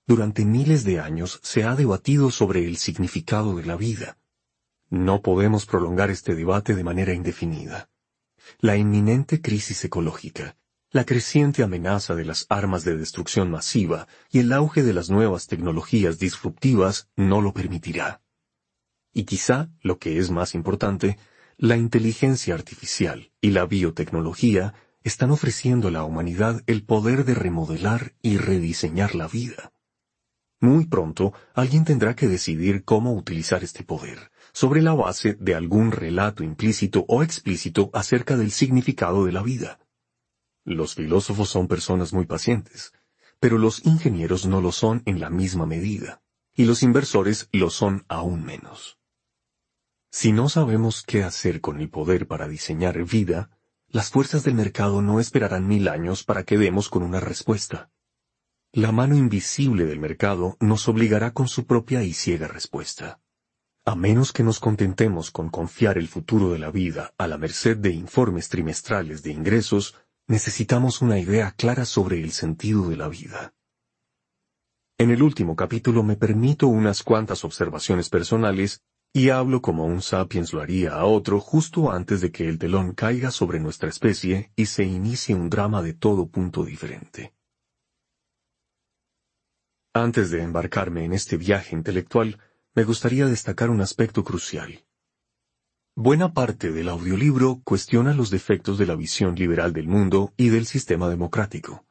Durante 0.06 0.44
miles 0.44 0.84
de 0.84 1.00
años 1.00 1.40
se 1.42 1.64
ha 1.64 1.74
debatido 1.74 2.30
sobre 2.30 2.68
el 2.68 2.76
significado 2.76 3.56
de 3.56 3.64
la 3.64 3.76
vida. 3.76 4.18
No 4.90 5.22
podemos 5.22 5.64
prolongar 5.64 6.10
este 6.10 6.34
debate 6.34 6.74
de 6.74 6.84
manera 6.84 7.14
indefinida 7.14 7.88
la 8.58 8.76
inminente 8.76 9.40
crisis 9.40 9.84
ecológica, 9.84 10.56
la 10.90 11.04
creciente 11.04 11.62
amenaza 11.62 12.14
de 12.14 12.24
las 12.24 12.46
armas 12.48 12.84
de 12.84 12.96
destrucción 12.96 13.50
masiva 13.50 14.08
y 14.30 14.40
el 14.40 14.52
auge 14.52 14.82
de 14.82 14.92
las 14.92 15.08
nuevas 15.10 15.46
tecnologías 15.46 16.18
disruptivas 16.18 17.08
no 17.16 17.40
lo 17.40 17.52
permitirá. 17.54 18.22
Y 19.12 19.24
quizá, 19.24 19.70
lo 19.80 19.98
que 19.98 20.18
es 20.18 20.30
más 20.30 20.54
importante, 20.54 21.18
la 21.56 21.76
inteligencia 21.76 22.54
artificial 22.54 23.30
y 23.40 23.50
la 23.50 23.66
biotecnología 23.66 24.74
están 25.04 25.30
ofreciendo 25.30 25.88
a 25.88 25.90
la 25.90 26.04
humanidad 26.04 26.62
el 26.66 26.84
poder 26.84 27.24
de 27.24 27.34
remodelar 27.34 28.14
y 28.22 28.36
rediseñar 28.38 29.14
la 29.14 29.28
vida. 29.28 29.72
Muy 30.60 30.86
pronto 30.86 31.34
alguien 31.54 31.84
tendrá 31.84 32.16
que 32.16 32.26
decidir 32.26 32.84
cómo 32.84 33.12
utilizar 33.14 33.62
este 33.62 33.84
poder, 33.84 34.31
sobre 34.52 34.82
la 34.82 34.94
base 34.94 35.34
de 35.40 35.54
algún 35.54 35.92
relato 35.92 36.44
implícito 36.44 37.04
o 37.08 37.22
explícito 37.22 37.90
acerca 37.92 38.36
del 38.36 38.50
significado 38.50 39.24
de 39.24 39.32
la 39.32 39.42
vida. 39.42 39.78
Los 40.64 40.94
filósofos 40.94 41.48
son 41.48 41.68
personas 41.68 42.12
muy 42.12 42.26
pacientes, 42.26 42.92
pero 43.40 43.58
los 43.58 43.84
ingenieros 43.84 44.46
no 44.46 44.60
lo 44.60 44.70
son 44.70 45.02
en 45.06 45.18
la 45.18 45.30
misma 45.30 45.66
medida, 45.66 46.22
y 46.54 46.64
los 46.64 46.82
inversores 46.82 47.48
lo 47.52 47.70
son 47.70 48.04
aún 48.08 48.44
menos. 48.44 48.98
Si 50.10 50.30
no 50.30 50.48
sabemos 50.48 51.02
qué 51.02 51.24
hacer 51.24 51.60
con 51.60 51.80
el 51.80 51.88
poder 51.88 52.26
para 52.26 52.46
diseñar 52.46 53.02
vida, 53.04 53.50
las 53.88 54.10
fuerzas 54.10 54.44
del 54.44 54.54
mercado 54.54 55.02
no 55.02 55.20
esperarán 55.20 55.66
mil 55.66 55.88
años 55.88 56.22
para 56.22 56.44
que 56.44 56.58
demos 56.58 56.88
con 56.88 57.02
una 57.02 57.18
respuesta. 57.18 57.90
La 58.72 58.92
mano 58.92 59.16
invisible 59.16 59.86
del 59.86 60.00
mercado 60.00 60.56
nos 60.60 60.88
obligará 60.88 61.32
con 61.32 61.48
su 61.48 61.66
propia 61.66 62.02
y 62.04 62.12
ciega 62.12 62.46
respuesta. 62.46 63.20
A 63.84 63.96
menos 63.96 64.32
que 64.32 64.44
nos 64.44 64.60
contentemos 64.60 65.32
con 65.32 65.48
confiar 65.48 65.98
el 65.98 66.06
futuro 66.06 66.52
de 66.52 66.60
la 66.60 66.70
vida 66.70 67.14
a 67.18 67.26
la 67.26 67.36
merced 67.36 67.76
de 67.76 67.90
informes 67.90 68.48
trimestrales 68.48 69.24
de 69.24 69.32
ingresos, 69.32 69.96
necesitamos 70.28 71.02
una 71.02 71.18
idea 71.18 71.50
clara 71.50 71.84
sobre 71.84 72.20
el 72.20 72.30
sentido 72.30 72.88
de 72.88 72.96
la 72.96 73.08
vida. 73.08 73.54
En 74.98 75.10
el 75.10 75.20
último 75.20 75.56
capítulo 75.56 76.04
me 76.04 76.14
permito 76.14 76.68
unas 76.68 77.02
cuantas 77.02 77.44
observaciones 77.44 78.08
personales 78.08 78.84
y 79.12 79.30
hablo 79.30 79.60
como 79.60 79.84
un 79.84 80.00
sapiens 80.00 80.52
lo 80.52 80.60
haría 80.60 80.94
a 80.94 81.04
otro 81.04 81.40
justo 81.40 81.90
antes 81.90 82.20
de 82.20 82.30
que 82.30 82.48
el 82.48 82.60
telón 82.60 82.92
caiga 82.92 83.32
sobre 83.32 83.58
nuestra 83.58 83.88
especie 83.88 84.52
y 84.54 84.66
se 84.66 84.84
inicie 84.84 85.34
un 85.34 85.50
drama 85.50 85.82
de 85.82 85.92
todo 85.92 86.28
punto 86.28 86.64
diferente. 86.64 87.34
Antes 89.92 90.30
de 90.30 90.40
embarcarme 90.40 91.04
en 91.04 91.14
este 91.14 91.36
viaje 91.36 91.74
intelectual, 91.74 92.38
me 92.74 92.84
gustaría 92.84 93.26
destacar 93.26 93.68
un 93.68 93.82
aspecto 93.82 94.24
crucial. 94.24 94.84
Buena 95.94 96.32
parte 96.32 96.72
del 96.72 96.88
audiolibro 96.88 97.60
cuestiona 97.64 98.14
los 98.14 98.30
defectos 98.30 98.78
de 98.78 98.86
la 98.86 98.94
visión 98.94 99.34
liberal 99.34 99.74
del 99.74 99.88
mundo 99.88 100.32
y 100.38 100.48
del 100.48 100.64
sistema 100.64 101.10
democrático. 101.10 101.84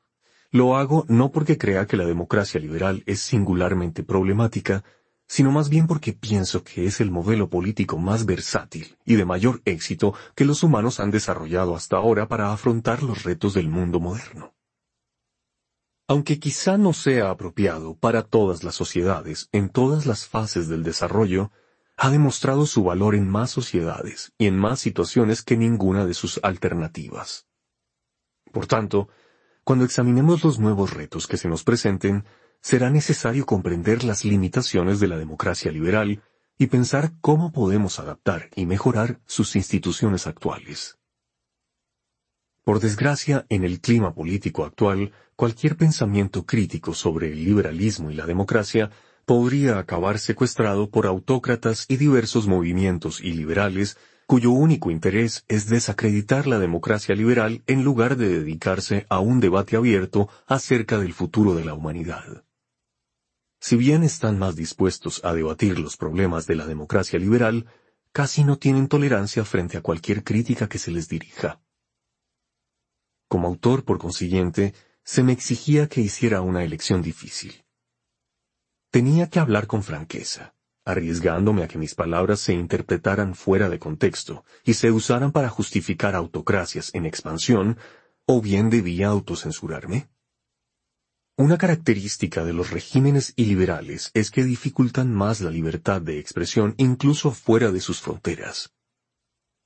Lo 0.49 0.75
hago 0.75 1.05
no 1.07 1.31
porque 1.31 1.59
crea 1.59 1.85
que 1.85 1.97
la 1.97 2.05
democracia 2.05 2.59
liberal 2.59 3.03
es 3.05 3.19
singularmente 3.19 4.01
problemática, 4.01 4.83
sino 5.27 5.51
más 5.51 5.69
bien 5.69 5.85
porque 5.85 6.13
pienso 6.13 6.63
que 6.63 6.87
es 6.87 6.99
el 6.99 7.11
modelo 7.11 7.47
político 7.47 7.99
más 7.99 8.25
versátil 8.25 8.97
y 9.05 9.15
de 9.15 9.25
mayor 9.25 9.61
éxito 9.65 10.15
que 10.35 10.45
los 10.45 10.63
humanos 10.63 10.99
han 10.99 11.11
desarrollado 11.11 11.75
hasta 11.75 11.97
ahora 11.97 12.27
para 12.27 12.51
afrontar 12.51 13.03
los 13.03 13.21
retos 13.23 13.53
del 13.53 13.69
mundo 13.69 13.99
moderno. 13.99 14.55
Aunque 16.11 16.39
quizá 16.39 16.77
no 16.77 16.91
sea 16.91 17.29
apropiado 17.29 17.95
para 17.95 18.21
todas 18.23 18.65
las 18.65 18.75
sociedades 18.75 19.47
en 19.53 19.69
todas 19.69 20.05
las 20.05 20.27
fases 20.27 20.67
del 20.67 20.83
desarrollo, 20.83 21.53
ha 21.95 22.09
demostrado 22.09 22.65
su 22.65 22.83
valor 22.83 23.15
en 23.15 23.29
más 23.29 23.49
sociedades 23.49 24.33
y 24.37 24.47
en 24.47 24.57
más 24.57 24.81
situaciones 24.81 25.41
que 25.41 25.55
ninguna 25.55 26.05
de 26.05 26.13
sus 26.13 26.41
alternativas. 26.43 27.47
Por 28.51 28.67
tanto, 28.67 29.07
cuando 29.63 29.85
examinemos 29.85 30.43
los 30.43 30.59
nuevos 30.59 30.93
retos 30.93 31.27
que 31.27 31.37
se 31.37 31.47
nos 31.47 31.63
presenten, 31.63 32.25
será 32.59 32.89
necesario 32.89 33.45
comprender 33.45 34.03
las 34.03 34.25
limitaciones 34.25 34.99
de 34.99 35.07
la 35.07 35.17
democracia 35.17 35.71
liberal 35.71 36.21
y 36.57 36.67
pensar 36.67 37.13
cómo 37.21 37.53
podemos 37.53 37.99
adaptar 37.99 38.49
y 38.53 38.65
mejorar 38.65 39.21
sus 39.27 39.55
instituciones 39.55 40.27
actuales. 40.27 40.99
Por 42.63 42.79
desgracia, 42.79 43.45
en 43.49 43.63
el 43.63 43.81
clima 43.81 44.13
político 44.13 44.63
actual, 44.65 45.11
cualquier 45.35 45.77
pensamiento 45.77 46.45
crítico 46.45 46.93
sobre 46.93 47.31
el 47.31 47.43
liberalismo 47.43 48.11
y 48.11 48.15
la 48.15 48.27
democracia 48.27 48.91
podría 49.25 49.79
acabar 49.79 50.19
secuestrado 50.19 50.91
por 50.91 51.07
autócratas 51.07 51.85
y 51.87 51.97
diversos 51.97 52.47
movimientos 52.47 53.19
iliberales 53.21 53.97
cuyo 54.27 54.51
único 54.51 54.91
interés 54.91 55.43
es 55.47 55.67
desacreditar 55.67 56.47
la 56.47 56.59
democracia 56.59 57.15
liberal 57.15 57.63
en 57.67 57.83
lugar 57.83 58.15
de 58.15 58.29
dedicarse 58.29 59.05
a 59.09 59.19
un 59.19 59.39
debate 59.39 59.75
abierto 59.75 60.29
acerca 60.47 60.99
del 60.99 61.13
futuro 61.13 61.55
de 61.55 61.65
la 61.65 61.73
humanidad. 61.73 62.45
Si 63.59 63.75
bien 63.75 64.03
están 64.03 64.39
más 64.39 64.55
dispuestos 64.55 65.19
a 65.25 65.33
debatir 65.33 65.79
los 65.79 65.97
problemas 65.97 66.47
de 66.47 66.55
la 66.55 66.65
democracia 66.65 67.19
liberal, 67.19 67.65
casi 68.13 68.43
no 68.43 68.57
tienen 68.57 68.87
tolerancia 68.87 69.43
frente 69.45 69.77
a 69.77 69.81
cualquier 69.81 70.23
crítica 70.23 70.69
que 70.69 70.77
se 70.77 70.91
les 70.91 71.09
dirija. 71.09 71.59
Como 73.31 73.47
autor, 73.47 73.85
por 73.85 73.97
consiguiente, 73.97 74.73
se 75.05 75.23
me 75.23 75.31
exigía 75.31 75.87
que 75.87 76.01
hiciera 76.01 76.41
una 76.41 76.65
elección 76.65 77.01
difícil. 77.01 77.63
Tenía 78.91 79.29
que 79.29 79.39
hablar 79.39 79.67
con 79.67 79.83
franqueza, 79.83 80.53
arriesgándome 80.83 81.63
a 81.63 81.69
que 81.69 81.77
mis 81.77 81.95
palabras 81.95 82.41
se 82.41 82.51
interpretaran 82.51 83.33
fuera 83.33 83.69
de 83.69 83.79
contexto 83.79 84.43
y 84.65 84.73
se 84.73 84.91
usaran 84.91 85.31
para 85.31 85.47
justificar 85.47 86.13
autocracias 86.13 86.93
en 86.93 87.05
expansión, 87.05 87.77
o 88.25 88.41
bien 88.41 88.69
debía 88.69 89.07
autocensurarme. 89.07 90.09
Una 91.37 91.57
característica 91.57 92.43
de 92.43 92.51
los 92.51 92.71
regímenes 92.71 93.31
iliberales 93.37 94.11
es 94.13 94.29
que 94.29 94.43
dificultan 94.43 95.13
más 95.13 95.39
la 95.39 95.51
libertad 95.51 96.01
de 96.01 96.19
expresión 96.19 96.73
incluso 96.75 97.31
fuera 97.31 97.71
de 97.71 97.79
sus 97.79 98.01
fronteras. 98.01 98.73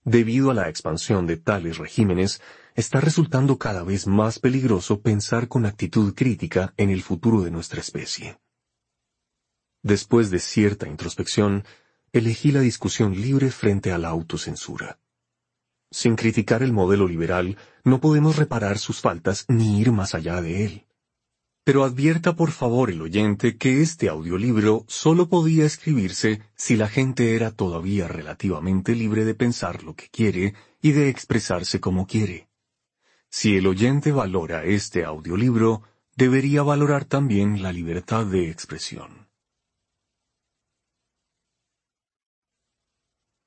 Debido 0.04 0.52
a 0.52 0.54
la 0.54 0.70
expansión 0.70 1.26
de 1.26 1.38
tales 1.38 1.80
regímenes, 1.80 2.44
está 2.76 3.00
resultando 3.00 3.58
cada 3.58 3.84
vez 3.84 4.06
más 4.06 4.38
peligroso 4.40 5.02
pensar 5.02 5.48
con 5.48 5.66
actitud 5.66 6.14
crítica 6.14 6.74
en 6.76 6.90
el 6.90 7.02
futuro 7.02 7.42
de 7.42 7.50
nuestra 7.50 7.80
especie. 7.80 8.38
Después 9.82 10.30
de 10.30 10.40
cierta 10.40 10.88
introspección, 10.88 11.64
elegí 12.12 12.52
la 12.52 12.60
discusión 12.60 13.20
libre 13.20 13.50
frente 13.50 13.94
a 13.94 13.98
la 13.98 14.10
autocensura. 14.10 15.00
Sin 15.90 16.18
criticar 16.18 16.64
el 16.64 16.74
modelo 16.74 17.08
liberal, 17.08 17.58
no 17.86 18.02
podemos 18.02 18.36
reparar 18.36 18.78
sus 18.78 19.00
faltas 19.00 19.46
ni 19.48 19.80
ir 19.80 19.94
más 19.94 20.14
allá 20.14 20.42
de 20.42 20.66
él. 20.66 20.86
Pero 21.64 21.84
advierta 21.84 22.36
por 22.36 22.52
favor 22.52 22.92
el 22.92 23.02
oyente 23.02 23.58
que 23.58 23.82
este 23.82 24.10
audiolibro 24.10 24.84
solo 24.88 25.30
podía 25.30 25.66
escribirse 25.66 26.42
si 26.56 26.76
la 26.76 26.90
gente 26.90 27.36
era 27.36 27.52
todavía 27.52 28.08
relativamente 28.08 28.96
libre 28.96 29.24
de 29.24 29.34
pensar 29.34 29.84
lo 29.84 29.96
que 29.96 30.10
quiere 30.10 30.56
y 30.82 30.92
de 30.92 31.08
expresarse 31.10 31.80
como 31.80 32.06
quiere. 32.06 32.50
Si 33.30 33.58
el 33.58 33.68
oyente 33.68 34.12
valora 34.12 34.64
este 34.64 35.04
audiolibro, 35.04 35.84
debería 36.16 36.64
valorar 36.64 37.06
también 37.06 37.62
la 37.62 37.72
libertad 37.72 38.26
de 38.26 38.50
expresión. 38.50 39.28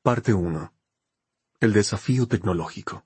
Parte 0.02 0.32
1. 0.32 0.72
El 1.60 1.72
desafío 1.72 2.26
tecnológico. 2.28 3.04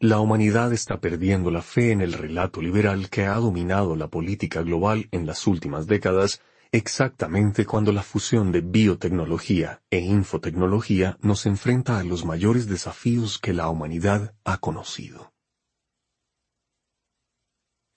La 0.00 0.20
humanidad 0.20 0.72
está 0.72 1.00
perdiendo 1.00 1.50
la 1.50 1.60
fe 1.60 1.90
en 1.90 2.00
el 2.00 2.12
relato 2.12 2.62
liberal 2.62 3.10
que 3.10 3.26
ha 3.26 3.34
dominado 3.34 3.96
la 3.96 4.08
política 4.08 4.62
global 4.62 5.08
en 5.10 5.26
las 5.26 5.46
últimas 5.46 5.86
décadas 5.88 6.40
exactamente 6.72 7.66
cuando 7.66 7.92
la 7.92 8.02
fusión 8.02 8.52
de 8.52 8.60
biotecnología 8.60 9.82
e 9.90 9.98
infotecnología 9.98 11.18
nos 11.20 11.46
enfrenta 11.46 11.98
a 11.98 12.04
los 12.04 12.24
mayores 12.24 12.66
desafíos 12.66 13.38
que 13.38 13.52
la 13.52 13.68
humanidad 13.68 14.34
ha 14.44 14.58
conocido. 14.58 15.34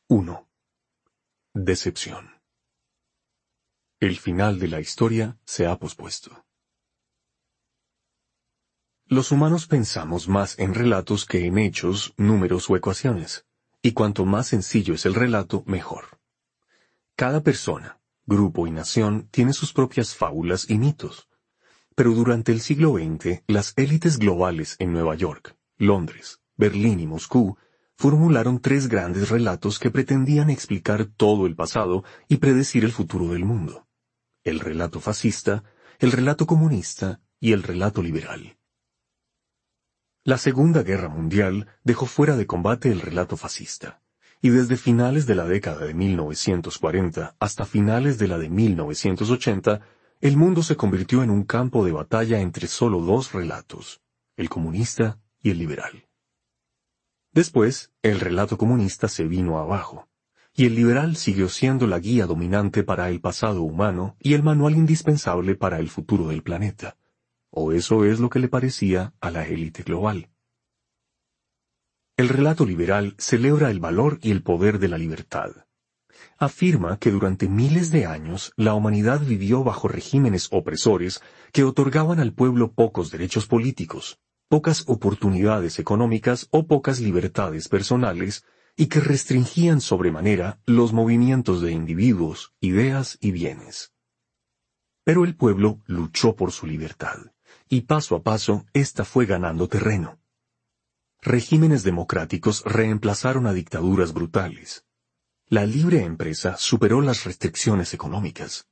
1. 0.08 0.50
Decepción. 1.54 2.42
El 4.00 4.18
final 4.18 4.60
de 4.60 4.68
la 4.68 4.80
historia 4.80 5.38
se 5.46 5.68
ha 5.68 5.78
pospuesto. 5.78 6.46
Los 9.06 9.32
humanos 9.32 9.68
pensamos 9.68 10.28
más 10.28 10.58
en 10.58 10.74
relatos 10.74 11.26
que 11.26 11.46
en 11.46 11.58
hechos, 11.58 12.14
números 12.18 12.70
o 12.70 12.76
ecuaciones, 12.76 13.46
y 13.82 13.92
cuanto 13.94 14.26
más 14.26 14.48
sencillo 14.48 14.96
es 14.96 15.06
el 15.06 15.14
relato, 15.14 15.64
mejor. 15.66 16.20
Cada 17.16 17.42
persona, 17.42 18.01
grupo 18.26 18.68
y 18.68 18.72
nación 18.72 19.28
tiene 19.32 19.54
sus 19.54 19.74
propias 19.74 20.16
fábulas 20.16 20.70
y 20.70 20.78
mitos. 20.78 21.28
Pero 21.96 22.12
durante 22.12 22.52
el 22.52 22.62
siglo 22.62 22.94
XX, 22.94 23.44
las 23.48 23.74
élites 23.76 24.18
globales 24.18 24.76
en 24.80 24.94
Nueva 24.94 25.16
York, 25.16 25.58
Londres, 25.78 26.40
Berlín 26.56 27.00
y 27.00 27.08
Moscú 27.08 27.58
formularon 27.98 28.62
tres 28.62 28.88
grandes 28.88 29.30
relatos 29.30 29.78
que 29.78 29.92
pretendían 29.92 30.50
explicar 30.50 31.06
todo 31.06 31.46
el 31.46 31.56
pasado 31.56 32.04
y 32.28 32.38
predecir 32.38 32.86
el 32.86 32.92
futuro 32.92 33.28
del 33.34 33.46
mundo. 33.46 33.88
El 34.44 34.60
relato 34.60 35.00
fascista, 35.00 35.64
el 36.00 36.12
relato 36.12 36.48
comunista 36.48 37.22
y 37.40 37.52
el 37.52 37.64
relato 37.64 38.02
liberal. 38.02 38.58
La 40.24 40.38
Segunda 40.38 40.84
Guerra 40.84 41.10
Mundial 41.10 41.68
dejó 41.84 42.06
fuera 42.06 42.38
de 42.38 42.48
combate 42.48 42.92
el 42.92 43.02
relato 43.02 43.38
fascista 43.38 44.02
y 44.42 44.50
desde 44.50 44.76
finales 44.76 45.28
de 45.28 45.36
la 45.36 45.46
década 45.46 45.86
de 45.86 45.94
1940 45.94 47.36
hasta 47.40 47.66
finales 47.66 48.18
de 48.18 48.28
la 48.28 48.40
de 48.40 48.50
1980, 48.50 49.82
el 50.20 50.38
mundo 50.38 50.64
se 50.64 50.76
convirtió 50.76 51.22
en 51.22 51.30
un 51.30 51.44
campo 51.44 51.86
de 51.86 51.92
batalla 51.92 52.42
entre 52.42 52.68
solo 52.68 53.02
dos 53.02 53.34
relatos, 53.34 54.02
el 54.36 54.50
comunista 54.50 55.20
y 55.42 55.52
el 55.52 55.60
liberal. 55.60 56.08
Después, 57.34 57.92
el 58.02 58.20
relato 58.20 58.58
comunista 58.58 59.08
se 59.08 59.26
vino 59.26 59.60
abajo, 59.60 60.10
y 60.54 60.66
el 60.66 60.76
liberal 60.76 61.16
siguió 61.16 61.48
siendo 61.48 61.88
la 61.88 62.00
guía 62.00 62.26
dominante 62.26 62.84
para 62.84 63.10
el 63.10 63.22
pasado 63.22 63.62
humano 63.62 64.18
y 64.20 64.34
el 64.34 64.44
manual 64.44 64.76
indispensable 64.76 65.56
para 65.56 65.80
el 65.80 65.90
futuro 65.90 66.28
del 66.28 66.44
planeta. 66.44 66.98
O 67.50 67.72
eso 67.72 68.06
es 68.06 68.20
lo 68.20 68.30
que 68.30 68.40
le 68.40 68.48
parecía 68.48 69.14
a 69.22 69.32
la 69.32 69.48
élite 69.48 69.84
global. 69.84 70.30
El 72.22 72.30
relato 72.30 72.68
liberal 72.68 73.16
celebra 73.18 73.72
el 73.72 73.80
valor 73.80 74.20
y 74.22 74.30
el 74.30 74.44
poder 74.44 74.78
de 74.78 74.88
la 74.88 75.00
libertad. 75.00 75.66
Afirma 76.38 77.00
que 77.00 77.10
durante 77.10 77.50
miles 77.50 77.90
de 77.90 78.06
años 78.06 78.54
la 78.58 78.76
humanidad 78.76 79.22
vivió 79.22 79.64
bajo 79.64 79.88
regímenes 79.88 80.48
opresores 80.52 81.20
que 81.52 81.64
otorgaban 81.64 82.20
al 82.20 82.32
pueblo 82.32 82.74
pocos 82.74 83.10
derechos 83.10 83.48
políticos, 83.48 84.20
pocas 84.50 84.84
oportunidades 84.86 85.80
económicas 85.80 86.48
o 86.52 86.68
pocas 86.68 87.00
libertades 87.00 87.68
personales, 87.68 88.46
y 88.78 88.86
que 88.86 89.00
restringían 89.00 89.82
sobremanera 89.82 90.60
los 90.68 90.94
movimientos 90.94 91.60
de 91.60 91.72
individuos, 91.72 92.54
ideas 92.60 93.18
y 93.20 93.32
bienes. 93.32 93.94
Pero 95.04 95.26
el 95.26 95.36
pueblo 95.36 95.82
luchó 95.88 96.36
por 96.36 96.52
su 96.52 96.68
libertad, 96.68 97.18
y 97.68 97.82
paso 97.82 98.16
a 98.16 98.22
paso 98.22 98.68
ésta 98.74 99.06
fue 99.06 99.26
ganando 99.26 99.68
terreno. 99.68 100.21
Regímenes 101.24 101.84
democráticos 101.84 102.64
reemplazaron 102.66 103.46
a 103.46 103.54
dictaduras 103.54 104.12
brutales. 104.12 104.86
La 105.46 105.68
libre 105.68 106.04
empresa 106.04 106.58
superó 106.58 107.00
las 107.02 107.26
restricciones 107.26 107.94
económicas. 107.94 108.68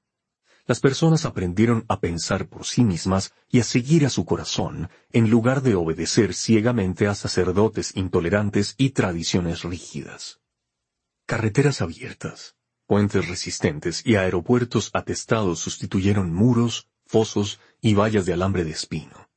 Las 0.66 0.80
personas 0.80 1.26
aprendieron 1.26 1.86
a 1.90 2.00
pensar 2.00 2.48
por 2.48 2.66
sí 2.66 2.84
mismas 2.84 3.34
y 3.50 3.60
a 3.60 3.64
seguir 3.64 4.04
a 4.04 4.10
su 4.10 4.26
corazón, 4.26 4.90
en 5.12 5.30
lugar 5.30 5.62
de 5.62 5.76
obedecer 5.76 6.34
ciegamente 6.34 7.06
a 7.06 7.14
sacerdotes 7.14 7.96
intolerantes 7.96 8.74
y 8.78 8.92
tradiciones 8.92 9.62
rígidas. 9.62 10.40
Carreteras 11.28 11.84
abiertas, 11.84 12.56
puentes 12.88 13.28
resistentes 13.28 14.02
y 14.04 14.16
aeropuertos 14.16 14.90
atestados 14.94 15.60
sustituyeron 15.60 16.34
muros, 16.34 16.90
fosos 17.06 17.60
y 17.80 17.94
vallas 17.94 18.26
de 18.26 18.34
alambre 18.34 18.64
de 18.64 18.72
espino. 18.72 19.29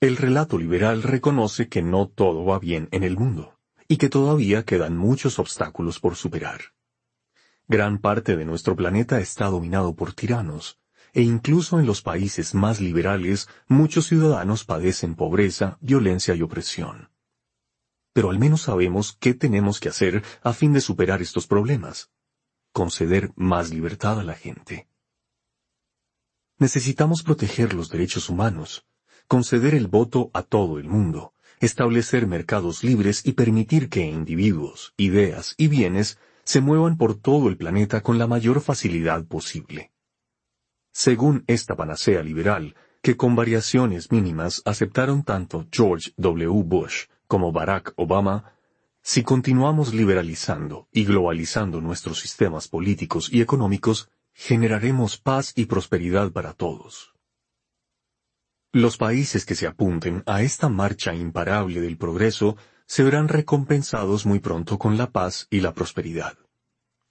El 0.00 0.16
relato 0.16 0.58
liberal 0.58 1.02
reconoce 1.02 1.68
que 1.68 1.82
no 1.82 2.08
todo 2.08 2.44
va 2.44 2.58
bien 2.58 2.88
en 2.90 3.02
el 3.02 3.16
mundo, 3.16 3.58
y 3.86 3.98
que 3.98 4.08
todavía 4.08 4.64
quedan 4.64 4.96
muchos 4.96 5.38
obstáculos 5.38 6.00
por 6.00 6.16
superar. 6.16 6.60
Gran 7.68 7.98
parte 7.98 8.36
de 8.36 8.44
nuestro 8.44 8.74
planeta 8.74 9.20
está 9.20 9.46
dominado 9.46 9.94
por 9.94 10.14
tiranos, 10.14 10.78
e 11.12 11.22
incluso 11.22 11.78
en 11.78 11.86
los 11.86 12.02
países 12.02 12.54
más 12.54 12.80
liberales 12.80 13.48
muchos 13.68 14.06
ciudadanos 14.06 14.64
padecen 14.64 15.14
pobreza, 15.14 15.78
violencia 15.80 16.34
y 16.34 16.42
opresión 16.42 17.10
pero 18.12 18.30
al 18.30 18.38
menos 18.38 18.62
sabemos 18.62 19.16
qué 19.18 19.34
tenemos 19.34 19.80
que 19.80 19.88
hacer 19.88 20.24
a 20.42 20.52
fin 20.52 20.72
de 20.72 20.80
superar 20.80 21.22
estos 21.22 21.46
problemas. 21.46 22.10
Conceder 22.72 23.32
más 23.36 23.70
libertad 23.70 24.20
a 24.20 24.24
la 24.24 24.34
gente. 24.34 24.88
Necesitamos 26.58 27.22
proteger 27.22 27.72
los 27.72 27.88
derechos 27.88 28.28
humanos, 28.28 28.84
conceder 29.30 29.76
el 29.76 29.86
voto 29.86 30.28
a 30.34 30.42
todo 30.42 30.80
el 30.80 30.88
mundo, 30.88 31.34
establecer 31.60 32.26
mercados 32.26 32.82
libres 32.82 33.24
y 33.24 33.34
permitir 33.34 33.88
que 33.88 34.04
individuos, 34.04 34.92
ideas 34.96 35.54
y 35.56 35.68
bienes 35.68 36.18
se 36.42 36.60
muevan 36.60 36.96
por 36.96 37.14
todo 37.14 37.48
el 37.48 37.56
planeta 37.56 38.00
con 38.00 38.18
la 38.18 38.26
mayor 38.26 38.60
facilidad 38.60 39.24
posible. 39.24 39.92
Según 40.92 41.44
esta 41.46 41.76
panacea 41.76 42.24
liberal, 42.24 42.74
que 43.02 43.16
con 43.16 43.36
variaciones 43.36 44.10
mínimas 44.10 44.62
aceptaron 44.64 45.22
tanto 45.22 45.68
George 45.70 46.12
W. 46.16 46.64
Bush 46.64 47.04
como 47.28 47.52
Barack 47.52 47.92
Obama, 47.94 48.56
si 49.00 49.22
continuamos 49.22 49.94
liberalizando 49.94 50.88
y 50.90 51.04
globalizando 51.04 51.80
nuestros 51.80 52.18
sistemas 52.18 52.66
políticos 52.66 53.28
y 53.32 53.42
económicos, 53.42 54.10
generaremos 54.34 55.18
paz 55.18 55.52
y 55.54 55.66
prosperidad 55.66 56.32
para 56.32 56.52
todos. 56.52 57.09
Los 58.72 58.98
países 58.98 59.44
que 59.44 59.56
se 59.56 59.66
apunten 59.66 60.22
a 60.26 60.42
esta 60.42 60.68
marcha 60.68 61.12
imparable 61.12 61.80
del 61.80 61.98
progreso 61.98 62.56
se 62.86 63.02
verán 63.02 63.26
recompensados 63.26 64.26
muy 64.26 64.38
pronto 64.38 64.78
con 64.78 64.96
la 64.96 65.10
paz 65.10 65.48
y 65.50 65.60
la 65.60 65.74
prosperidad. 65.74 66.38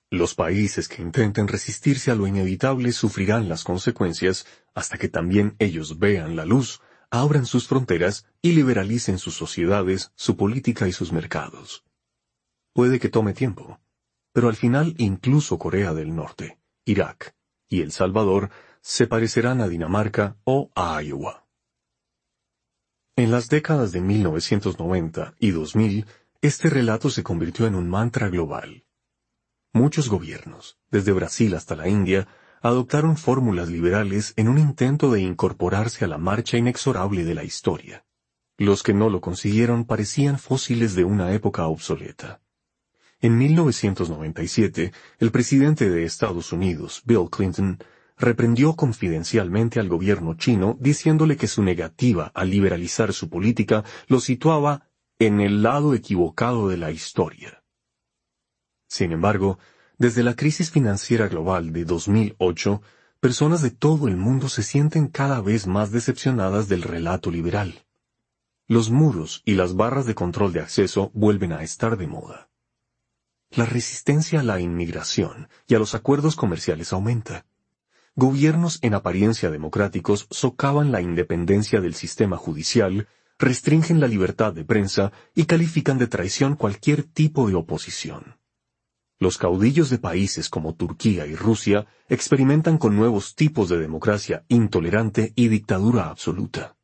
Los 0.10 0.36
países 0.36 0.88
que 0.88 1.02
intenten 1.02 1.50
resistirse 1.50 2.12
a 2.12 2.16
lo 2.16 2.28
inevitable 2.28 2.94
sufrirán 2.94 3.50
las 3.50 3.66
consecuencias 3.66 4.48
hasta 4.74 4.98
que 4.98 5.10
también 5.10 5.58
ellos 5.60 6.00
vean 6.00 6.38
la 6.38 6.46
luz 6.46 6.80
abran 7.12 7.46
sus 7.46 7.68
fronteras 7.68 8.26
y 8.42 8.54
liberalicen 8.54 9.18
sus 9.18 9.36
sociedades, 9.36 10.14
su 10.16 10.38
política 10.38 10.88
y 10.88 10.94
sus 10.94 11.12
mercados. 11.12 11.84
Puede 12.72 13.00
que 13.00 13.10
tome 13.10 13.34
tiempo, 13.34 13.82
pero 14.32 14.48
al 14.48 14.56
final 14.56 14.96
incluso 14.98 15.60
Corea 15.60 15.94
del 15.94 16.16
Norte, 16.16 16.58
Irak 16.86 17.36
y 17.68 17.82
El 17.82 17.92
Salvador 17.92 18.50
se 18.80 19.08
parecerán 19.08 19.60
a 19.60 19.68
Dinamarca 19.68 20.38
o 20.46 20.72
a 20.74 21.04
Iowa. 21.04 21.49
En 23.20 23.32
las 23.32 23.50
décadas 23.50 23.92
de 23.92 24.00
1990 24.00 25.36
y 25.40 25.52
2000, 25.52 26.06
este 26.42 26.70
relato 26.70 27.10
se 27.10 27.22
convirtió 27.22 27.68
en 27.68 27.76
un 27.76 27.90
mantra 27.90 28.30
global. 28.30 28.86
Muchos 29.74 30.08
gobiernos, 30.08 30.78
desde 30.90 31.12
Brasil 31.12 31.54
hasta 31.54 31.76
la 31.76 31.90
India, 31.90 32.30
adoptaron 32.62 33.18
fórmulas 33.18 33.68
liberales 33.68 34.32
en 34.38 34.48
un 34.48 34.58
intento 34.58 35.12
de 35.12 35.20
incorporarse 35.20 36.06
a 36.06 36.08
la 36.08 36.18
marcha 36.18 36.56
inexorable 36.56 37.26
de 37.26 37.36
la 37.36 37.44
historia. 37.44 38.06
Los 38.58 38.84
que 38.84 38.94
no 38.94 39.10
lo 39.10 39.20
consiguieron 39.20 39.84
parecían 39.84 40.40
fósiles 40.40 40.96
de 40.96 41.04
una 41.04 41.34
época 41.34 41.68
obsoleta. 41.68 42.40
En 43.20 43.38
1997, 43.38 44.94
el 45.18 45.32
presidente 45.32 45.90
de 45.90 46.06
Estados 46.06 46.54
Unidos, 46.54 47.02
Bill 47.04 47.28
Clinton, 47.30 47.80
reprendió 48.20 48.76
confidencialmente 48.76 49.80
al 49.80 49.88
gobierno 49.88 50.36
chino 50.36 50.78
diciéndole 50.80 51.38
que 51.38 51.48
su 51.48 51.64
negativa 51.64 52.32
a 52.36 52.44
liberalizar 52.44 53.14
su 53.14 53.30
política 53.30 53.84
lo 54.08 54.20
situaba 54.20 54.90
en 55.18 55.40
el 55.40 55.64
lado 55.64 55.94
equivocado 55.94 56.68
de 56.68 56.78
la 56.78 56.92
historia. 56.92 57.64
Sin 58.88 59.14
embargo, 59.14 59.58
desde 59.98 60.24
la 60.24 60.36
crisis 60.36 60.70
financiera 60.70 61.28
global 61.28 61.72
de 61.72 61.86
2008, 61.86 62.82
personas 63.20 63.62
de 63.62 63.72
todo 63.72 64.08
el 64.08 64.18
mundo 64.18 64.50
se 64.50 64.64
sienten 64.64 65.08
cada 65.08 65.42
vez 65.42 65.68
más 65.68 65.92
decepcionadas 65.92 66.68
del 66.68 66.84
relato 66.84 67.32
liberal. 67.32 67.86
Los 68.68 68.92
muros 68.92 69.42
y 69.46 69.56
las 69.56 69.76
barras 69.76 70.06
de 70.06 70.16
control 70.16 70.54
de 70.54 70.62
acceso 70.62 71.12
vuelven 71.14 71.54
a 71.54 71.64
estar 71.64 71.98
de 71.98 72.08
moda. 72.08 72.50
La 73.52 73.66
resistencia 73.66 74.42
a 74.42 74.44
la 74.44 74.60
inmigración 74.60 75.50
y 75.68 75.76
a 75.76 75.80
los 75.80 75.96
acuerdos 75.96 76.36
comerciales 76.36 76.94
aumenta. 76.94 77.46
Gobiernos 78.16 78.80
en 78.82 78.96
apariencia 78.96 79.50
democráticos 79.50 80.28
socavan 80.30 80.92
la 80.92 81.02
independencia 81.02 81.80
del 81.80 81.94
sistema 81.94 82.38
judicial, 82.38 83.08
restringen 83.38 84.00
la 84.00 84.08
libertad 84.08 84.54
de 84.54 84.66
prensa 84.66 85.12
y 85.34 85.46
califican 85.46 85.98
de 85.98 86.08
traición 86.08 86.56
cualquier 86.56 87.04
tipo 87.04 87.48
de 87.48 87.56
oposición. 87.56 88.38
Los 89.20 89.38
caudillos 89.38 89.90
de 89.90 90.00
países 90.00 90.50
como 90.50 90.76
Turquía 90.76 91.26
y 91.28 91.36
Rusia 91.36 91.88
experimentan 92.08 92.78
con 92.78 92.96
nuevos 92.96 93.36
tipos 93.36 93.70
de 93.70 93.78
democracia 93.78 94.44
intolerante 94.48 95.34
y 95.36 95.48
dictadura 95.48 96.10
absoluta. 96.10 96.78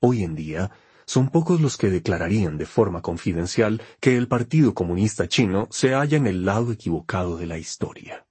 Hoy 0.00 0.22
en 0.22 0.34
día, 0.34 0.70
son 1.06 1.30
pocos 1.30 1.60
los 1.60 1.76
que 1.76 1.90
declararían 1.90 2.58
de 2.58 2.66
forma 2.66 3.02
confidencial 3.02 3.82
que 3.98 4.16
el 4.16 4.28
Partido 4.28 4.74
Comunista 4.74 5.26
Chino 5.26 5.66
se 5.70 5.94
halla 5.94 6.18
en 6.18 6.26
el 6.26 6.44
lado 6.44 6.70
equivocado 6.70 7.38
de 7.38 7.46
la 7.46 7.56
historia. 7.56 8.27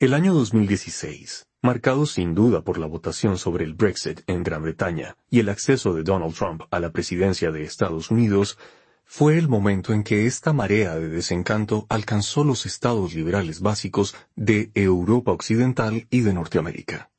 El 0.00 0.14
año 0.14 0.32
2016, 0.32 1.48
marcado 1.60 2.06
sin 2.06 2.32
duda 2.32 2.62
por 2.62 2.78
la 2.78 2.86
votación 2.86 3.36
sobre 3.36 3.64
el 3.64 3.74
Brexit 3.74 4.20
en 4.28 4.44
Gran 4.44 4.62
Bretaña 4.62 5.16
y 5.28 5.40
el 5.40 5.48
acceso 5.48 5.92
de 5.92 6.04
Donald 6.04 6.36
Trump 6.36 6.62
a 6.70 6.78
la 6.78 6.92
presidencia 6.92 7.50
de 7.50 7.64
Estados 7.64 8.12
Unidos, 8.12 8.58
fue 9.04 9.38
el 9.38 9.48
momento 9.48 9.92
en 9.92 10.04
que 10.04 10.26
esta 10.26 10.52
marea 10.52 10.94
de 10.94 11.08
desencanto 11.08 11.84
alcanzó 11.88 12.44
los 12.44 12.64
estados 12.64 13.12
liberales 13.12 13.58
básicos 13.58 14.14
de 14.36 14.70
Europa 14.74 15.32
Occidental 15.32 16.06
y 16.10 16.20
de 16.20 16.32
Norteamérica. 16.32 17.10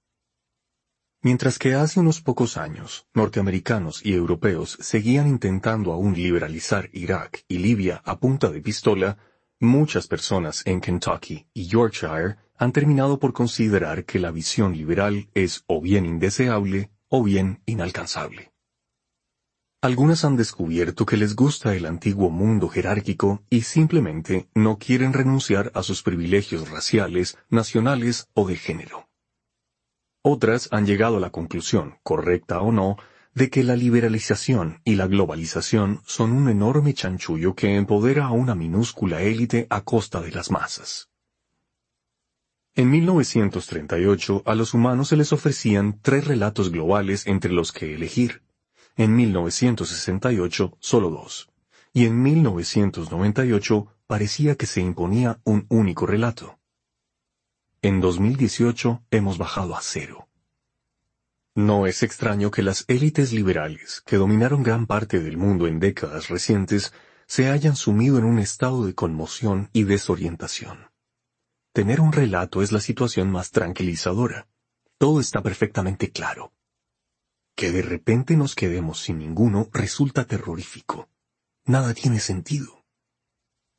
Mientras 1.22 1.60
que 1.60 1.74
hace 1.74 2.00
unos 2.00 2.22
pocos 2.22 2.56
años, 2.56 3.08
norteamericanos 3.14 4.06
y 4.06 4.14
europeos 4.14 4.78
seguían 4.80 5.28
intentando 5.28 5.92
aún 5.92 6.14
liberalizar 6.14 6.90
Irak 6.94 7.44
y 7.50 7.58
Libia 7.58 8.02
a 8.06 8.20
punta 8.20 8.50
de 8.50 8.62
pistola, 8.62 9.18
muchas 9.60 10.08
personas 10.08 10.64
en 10.66 10.82
Kentucky 10.82 11.48
y 11.54 11.68
Yorkshire 11.68 12.38
han 12.58 12.72
terminado 12.72 13.20
por 13.20 13.34
considerar 13.34 14.06
que 14.06 14.20
la 14.20 14.32
visión 14.32 14.76
liberal 14.76 15.30
es 15.34 15.64
o 15.68 15.82
bien 15.82 16.06
indeseable 16.06 16.92
o 17.08 17.24
bien 17.24 17.62
inalcanzable. 17.66 18.52
Algunas 19.82 20.26
han 20.26 20.36
descubierto 20.36 21.06
que 21.06 21.16
les 21.16 21.36
gusta 21.36 21.74
el 21.74 21.86
antiguo 21.86 22.30
mundo 22.30 22.68
jerárquico 22.68 23.44
y 23.50 23.62
simplemente 23.62 24.50
no 24.54 24.78
quieren 24.78 25.14
renunciar 25.14 25.72
a 25.74 25.84
sus 25.84 26.04
privilegios 26.04 26.70
raciales, 26.70 27.38
nacionales 27.50 28.28
o 28.34 28.46
de 28.46 28.58
género. 28.58 29.08
Otras 30.22 30.68
han 30.72 30.86
llegado 30.86 31.16
a 31.16 31.22
la 31.22 31.30
conclusión, 31.30 31.98
correcta 32.04 32.60
o 32.60 32.74
no, 32.74 32.98
de 33.34 33.50
que 33.50 33.64
la 33.64 33.76
liberalización 33.76 34.82
y 34.84 34.96
la 34.96 35.08
globalización 35.08 36.02
son 36.06 36.32
un 36.32 36.50
enorme 36.50 36.94
chanchullo 36.94 37.56
que 37.56 37.76
empodera 37.76 38.26
a 38.26 38.32
una 38.32 38.56
minúscula 38.56 39.22
élite 39.22 39.68
a 39.70 39.82
costa 39.82 40.22
de 40.22 40.32
las 40.32 40.52
masas. 40.52 41.10
En 42.76 42.90
1938 42.90 44.44
a 44.46 44.56
los 44.56 44.74
humanos 44.74 45.10
se 45.10 45.18
les 45.18 45.34
ofrecían 45.34 46.00
tres 46.02 46.26
relatos 46.26 46.72
globales 46.72 47.28
entre 47.28 47.52
los 47.52 47.72
que 47.72 47.94
elegir 47.94 48.44
en 48.96 49.16
1968 49.16 50.78
solo 50.80 51.10
dos, 51.10 51.50
y 51.94 52.06
en 52.06 52.22
1998 52.22 53.88
parecía 54.08 54.56
que 54.56 54.66
se 54.66 54.82
imponía 54.82 55.40
un 55.44 55.66
único 55.70 56.06
relato. 56.06 56.60
En 57.82 58.02
2018 58.02 59.04
hemos 59.12 59.38
bajado 59.38 59.76
a 59.76 59.82
cero. 59.82 60.29
No 61.60 61.88
es 61.88 62.04
extraño 62.04 62.52
que 62.52 62.64
las 62.64 62.86
élites 62.88 63.34
liberales, 63.34 64.02
que 64.06 64.16
dominaron 64.16 64.64
gran 64.64 64.88
parte 64.88 65.20
del 65.20 65.36
mundo 65.36 65.68
en 65.68 65.82
décadas 65.82 66.30
recientes, 66.30 66.94
se 67.28 67.50
hayan 67.50 67.76
sumido 67.76 68.18
en 68.18 68.24
un 68.24 68.40
estado 68.40 68.86
de 68.86 68.96
conmoción 68.96 69.70
y 69.74 69.84
desorientación. 69.84 70.90
tener 71.74 72.00
un 72.00 72.14
relato 72.14 72.62
es 72.62 72.72
la 72.72 72.80
situación 72.80 73.30
más 73.30 73.52
tranquilizadora. 73.52 74.48
Todo 74.98 75.20
está 75.20 75.44
perfectamente 75.44 76.14
claro. 76.14 76.54
Que 77.56 77.74
de 77.74 77.82
repente 77.82 78.38
nos 78.38 78.56
quedemos 78.56 79.02
sin 79.02 79.20
ninguno 79.20 79.68
resulta 79.74 80.26
terrorífico. 80.26 81.10
Nada 81.66 81.94
tiene 81.94 82.22
sentido. 82.22 82.86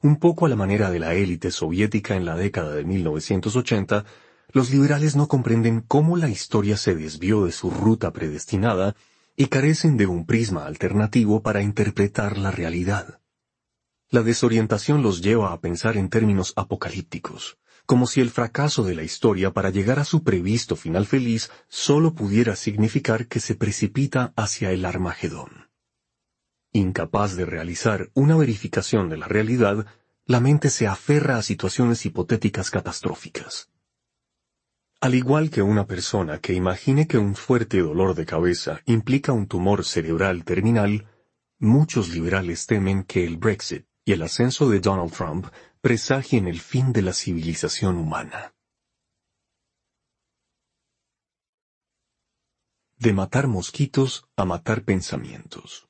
Un 0.02 0.16
poco 0.16 0.44
a 0.44 0.50
la 0.50 0.56
manera 0.56 0.90
de 0.90 0.98
la 0.98 1.14
élite 1.14 1.50
soviética 1.50 2.14
en 2.14 2.26
la 2.26 2.36
década 2.36 2.74
de 2.74 2.84
1980, 2.84 4.04
los 4.52 4.70
liberales 4.70 5.16
no 5.16 5.28
comprenden 5.28 5.80
cómo 5.80 6.16
la 6.16 6.28
historia 6.28 6.76
se 6.76 6.94
desvió 6.94 7.44
de 7.44 7.52
su 7.52 7.70
ruta 7.70 8.12
predestinada 8.12 8.96
y 9.36 9.46
carecen 9.46 9.96
de 9.96 10.06
un 10.06 10.26
prisma 10.26 10.66
alternativo 10.66 11.42
para 11.42 11.62
interpretar 11.62 12.36
la 12.36 12.50
realidad. 12.50 13.20
La 14.10 14.22
desorientación 14.22 15.02
los 15.02 15.22
lleva 15.22 15.52
a 15.52 15.60
pensar 15.60 15.96
en 15.96 16.08
términos 16.08 16.52
apocalípticos, 16.56 17.58
como 17.86 18.06
si 18.06 18.20
el 18.20 18.30
fracaso 18.30 18.82
de 18.82 18.94
la 18.94 19.02
historia 19.02 19.52
para 19.52 19.70
llegar 19.70 19.98
a 19.98 20.04
su 20.04 20.24
previsto 20.24 20.76
final 20.76 21.06
feliz 21.06 21.50
solo 21.68 22.14
pudiera 22.14 22.56
significar 22.56 23.28
que 23.28 23.40
se 23.40 23.54
precipita 23.54 24.32
hacia 24.36 24.72
el 24.72 24.84
Armagedón. 24.84 25.70
Incapaz 26.72 27.36
de 27.36 27.46
realizar 27.46 28.10
una 28.14 28.36
verificación 28.36 29.08
de 29.08 29.16
la 29.16 29.26
realidad, 29.26 29.86
la 30.24 30.40
mente 30.40 30.70
se 30.70 30.86
aferra 30.86 31.36
a 31.36 31.42
situaciones 31.42 32.04
hipotéticas 32.06 32.70
catastróficas. 32.70 33.70
Al 35.02 35.14
igual 35.14 35.48
que 35.48 35.62
una 35.62 35.86
persona 35.86 36.40
que 36.40 36.52
imagine 36.52 37.08
que 37.08 37.16
un 37.16 37.34
fuerte 37.34 37.80
dolor 37.80 38.14
de 38.14 38.26
cabeza 38.26 38.82
implica 38.84 39.32
un 39.32 39.46
tumor 39.46 39.82
cerebral 39.82 40.44
terminal, 40.44 41.08
muchos 41.58 42.10
liberales 42.10 42.66
temen 42.66 43.04
que 43.04 43.24
el 43.24 43.38
Brexit 43.38 43.86
y 44.04 44.12
el 44.12 44.22
ascenso 44.22 44.68
de 44.68 44.80
Donald 44.80 45.10
Trump 45.10 45.46
presagien 45.80 46.46
el 46.46 46.60
fin 46.60 46.92
de 46.92 47.00
la 47.00 47.14
civilización 47.14 47.96
humana. 47.96 48.54
De 52.98 53.14
matar 53.14 53.46
mosquitos 53.48 54.26
a 54.36 54.44
matar 54.44 54.84
pensamientos. 54.84 55.88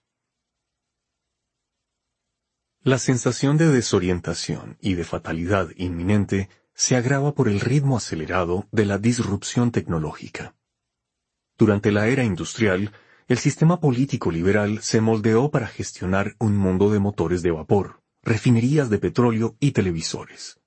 La 2.82 2.98
sensación 2.98 3.56
de 3.56 3.66
desorientación 3.66 4.78
y 4.80 4.94
de 4.94 5.02
fatalidad 5.02 5.68
inminente 5.76 6.48
se 6.80 6.96
agrava 6.96 7.34
por 7.34 7.46
el 7.46 7.60
ritmo 7.60 7.98
acelerado 7.98 8.66
de 8.72 8.86
la 8.86 8.96
disrupción 8.96 9.70
tecnológica. 9.70 10.54
Durante 11.58 11.92
la 11.92 12.08
era 12.08 12.24
industrial, 12.24 12.92
el 13.28 13.36
sistema 13.36 13.80
político 13.80 14.30
liberal 14.30 14.80
se 14.80 15.02
moldeó 15.02 15.50
para 15.50 15.66
gestionar 15.66 16.36
un 16.38 16.56
mundo 16.56 16.90
de 16.90 16.98
motores 16.98 17.42
de 17.42 17.50
vapor, 17.50 18.00
refinerías 18.22 18.88
de 18.88 18.96
petróleo 18.96 19.58
y 19.60 19.72
televisores. 19.72 20.58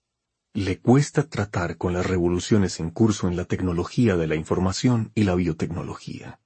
Le 0.54 0.80
cuesta 0.80 1.28
tratar 1.28 1.78
con 1.78 1.93
las 1.93 2.06
revoluciones 2.06 2.80
en 2.80 2.91
curso 2.91 3.28
en 3.28 3.36
la 3.36 3.45
tecnología 3.45 4.15
de 4.15 4.28
la 4.28 4.36
información 4.36 5.12
y 5.15 5.23
la 5.23 5.34
biotecnología. 5.34 6.39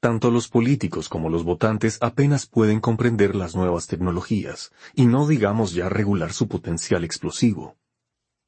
Tanto 0.00 0.32
los 0.32 0.48
políticos 0.48 1.08
como 1.08 1.30
los 1.30 1.44
votantes 1.44 1.98
apenas 2.00 2.46
pueden 2.46 2.80
comprender 2.80 3.36
las 3.36 3.54
nuevas 3.54 3.86
tecnologías, 3.86 4.72
y 4.96 5.06
no 5.06 5.28
digamos 5.28 5.74
ya 5.74 5.88
regular 5.88 6.32
su 6.32 6.48
potencial 6.48 7.04
explosivo. 7.04 7.76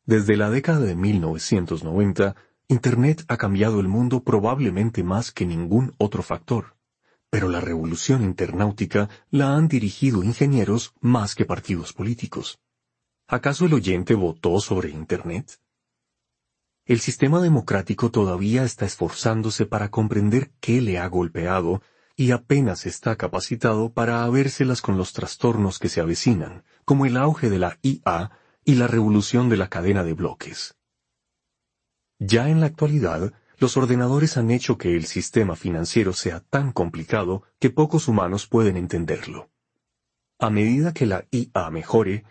Desde 0.08 0.38
la 0.38 0.48
década 0.48 0.80
de 0.80 0.94
1990, 0.94 2.34
Internet 2.68 3.26
ha 3.28 3.36
cambiado 3.36 3.78
el 3.78 3.88
mundo 3.88 4.24
probablemente 4.24 5.04
más 5.04 5.32
que 5.32 5.44
ningún 5.44 5.94
otro 5.98 6.22
factor, 6.22 6.78
pero 7.28 7.50
la 7.50 7.60
revolución 7.60 8.24
internautica 8.24 9.10
la 9.28 9.54
han 9.54 9.68
dirigido 9.68 10.24
ingenieros 10.24 10.94
más 11.02 11.34
que 11.34 11.44
partidos 11.44 11.92
políticos. 11.92 12.58
¿Acaso 13.26 13.66
el 13.66 13.74
oyente 13.74 14.14
votó 14.14 14.58
sobre 14.60 14.88
Internet? 14.88 15.60
El 16.86 17.00
sistema 17.00 17.42
democrático 17.42 18.10
todavía 18.10 18.64
está 18.64 18.86
esforzándose 18.86 19.66
para 19.66 19.90
comprender 19.90 20.52
qué 20.60 20.80
le 20.80 20.98
ha 20.98 21.06
golpeado 21.06 21.82
y 22.16 22.30
apenas 22.30 22.86
está 22.86 23.16
capacitado 23.16 23.92
para 23.92 24.24
habérselas 24.24 24.80
con 24.80 24.96
los 24.96 25.12
trastornos 25.12 25.78
que 25.78 25.90
se 25.90 26.00
avecinan, 26.00 26.64
como 26.86 27.04
el 27.04 27.18
auge 27.18 27.50
de 27.50 27.58
la 27.58 27.78
IA 27.82 28.30
y 28.68 28.74
la 28.74 28.86
revolución 28.86 29.48
de 29.48 29.56
la 29.56 29.68
cadena 29.70 30.04
de 30.04 30.12
bloques. 30.12 30.76
Ya 32.18 32.50
en 32.50 32.60
la 32.60 32.66
actualidad, 32.66 33.32
los 33.56 33.78
ordenadores 33.78 34.36
han 34.36 34.50
hecho 34.50 34.76
que 34.76 34.94
el 34.94 35.06
sistema 35.06 35.56
financiero 35.56 36.12
sea 36.12 36.40
tan 36.40 36.72
complicado 36.72 37.44
que 37.58 37.70
pocos 37.70 38.08
humanos 38.08 38.46
pueden 38.46 38.76
entenderlo. 38.76 39.48
A 40.38 40.50
medida 40.50 40.92
que 40.92 41.06
la 41.06 41.24
IA 41.30 41.70
mejore, 41.70 42.24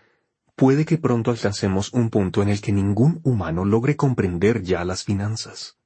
puede 0.55 0.85
que 0.85 0.99
pronto 0.99 1.31
alcancemos 1.31 1.91
un 1.91 2.11
punto 2.11 2.43
en 2.43 2.49
el 2.49 2.61
que 2.61 2.71
ningún 2.71 3.19
humano 3.23 3.65
logre 3.65 3.95
comprender 3.95 4.61
ya 4.61 4.85
las 4.85 5.03
finanzas. 5.03 5.79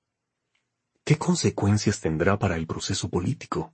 ¿Qué 1.06 1.18
consecuencias 1.18 2.02
tendrá 2.02 2.38
para 2.38 2.58
el 2.58 2.68
proceso 2.68 3.08
político? 3.08 3.74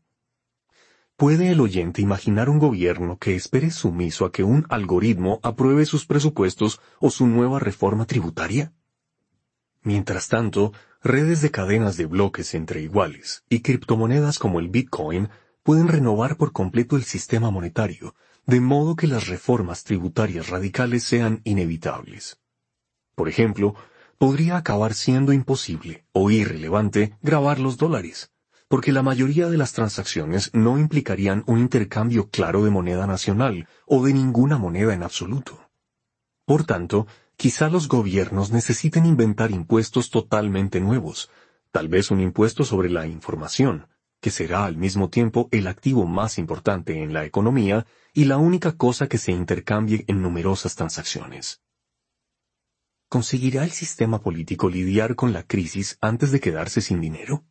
¿Puede 1.17 1.49
el 1.49 1.62
oyente 1.62 2.03
imaginar 2.03 2.47
un 2.47 2.60
gobierno 2.60 3.17
que 3.17 3.36
espere 3.36 3.71
sumiso 3.71 4.23
a 4.23 4.32
que 4.32 4.43
un 4.43 4.67
algoritmo 4.69 5.39
apruebe 5.41 5.88
sus 5.88 6.06
presupuestos 6.06 6.80
o 6.99 7.10
su 7.10 7.25
nueva 7.25 7.58
reforma 7.58 8.06
tributaria? 8.06 8.71
Mientras 9.82 10.27
tanto, 10.27 10.73
redes 11.01 11.41
de 11.41 11.49
cadenas 11.49 11.97
de 11.97 12.06
bloques 12.06 12.53
entre 12.53 12.82
iguales 12.82 13.43
y 13.49 13.62
criptomonedas 13.62 14.38
como 14.38 14.60
el 14.60 14.69
Bitcoin 14.69 15.30
pueden 15.63 15.88
renovar 15.88 16.38
por 16.38 16.51
completo 16.51 16.95
el 16.95 17.03
sistema 17.03 17.49
monetario, 17.49 18.13
de 18.45 18.62
modo 18.62 18.95
que 18.95 19.08
las 19.08 19.25
reformas 19.25 19.86
tributarias 19.86 20.49
radicales 20.49 21.03
sean 21.03 21.41
inevitables. 21.45 22.38
Por 23.15 23.27
ejemplo, 23.27 23.73
podría 24.19 24.56
acabar 24.56 24.93
siendo 24.93 25.34
imposible 25.34 26.06
o 26.12 26.30
irrelevante 26.30 27.17
grabar 27.23 27.58
los 27.58 27.77
dólares, 27.77 28.32
porque 28.67 28.91
la 28.91 29.01
mayoría 29.01 29.49
de 29.49 29.58
las 29.58 29.73
transacciones 29.73 30.51
no 30.53 30.77
implicarían 30.77 31.43
un 31.47 31.60
intercambio 31.60 32.30
claro 32.30 32.63
de 32.63 32.69
moneda 32.69 33.08
nacional 33.08 33.67
o 33.86 34.03
de 34.06 34.13
ninguna 34.13 34.58
moneda 34.58 34.93
en 34.93 35.03
absoluto. 35.03 35.69
Por 36.45 36.65
tanto, 36.65 37.08
quizá 37.38 37.69
los 37.69 37.88
gobiernos 37.88 38.51
necesiten 38.51 39.06
inventar 39.06 39.51
impuestos 39.51 40.10
totalmente 40.10 40.82
nuevos, 40.82 41.30
tal 41.71 41.88
vez 41.88 42.12
un 42.12 42.19
impuesto 42.19 42.65
sobre 42.65 42.89
la 42.89 43.08
información, 43.08 43.88
que 44.19 44.32
será 44.32 44.65
al 44.65 44.77
mismo 44.77 45.10
tiempo 45.10 45.47
el 45.51 45.67
activo 45.67 46.06
más 46.06 46.38
importante 46.38 47.01
en 47.01 47.13
la 47.13 47.25
economía 47.25 47.86
y 48.13 48.25
la 48.25 48.38
única 48.38 48.73
cosa 48.75 49.08
que 49.08 49.17
se 49.17 49.32
intercambie 49.32 50.03
en 50.08 50.21
numerosas 50.21 50.75
transacciones. 50.75 51.62
¿Conseguirá 53.10 53.63
el 53.63 53.71
sistema 53.71 54.21
político 54.21 54.69
lidiar 54.69 55.15
con 55.15 55.32
la 55.32 55.43
crisis 55.43 55.97
antes 56.01 56.32
de 56.32 56.41
quedarse 56.41 56.82
sin 56.82 56.99
dinero? 56.99 57.45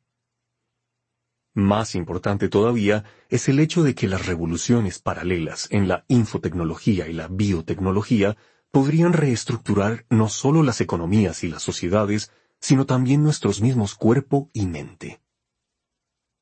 Más 1.56 1.94
importante 1.94 2.50
todavía 2.50 3.04
es 3.30 3.48
el 3.48 3.60
hecho 3.60 3.82
de 3.82 3.94
que 3.94 4.08
las 4.08 4.26
revoluciones 4.26 4.98
paralelas 4.98 5.68
en 5.70 5.88
la 5.88 6.04
infotecnología 6.06 7.08
y 7.08 7.14
la 7.14 7.28
biotecnología 7.28 8.36
podrían 8.70 9.14
reestructurar 9.14 10.04
no 10.10 10.28
solo 10.28 10.62
las 10.62 10.82
economías 10.82 11.44
y 11.44 11.48
las 11.48 11.62
sociedades, 11.62 12.30
sino 12.60 12.84
también 12.84 13.22
nuestros 13.22 13.62
mismos 13.62 13.94
cuerpo 13.94 14.50
y 14.52 14.66
mente. 14.66 15.22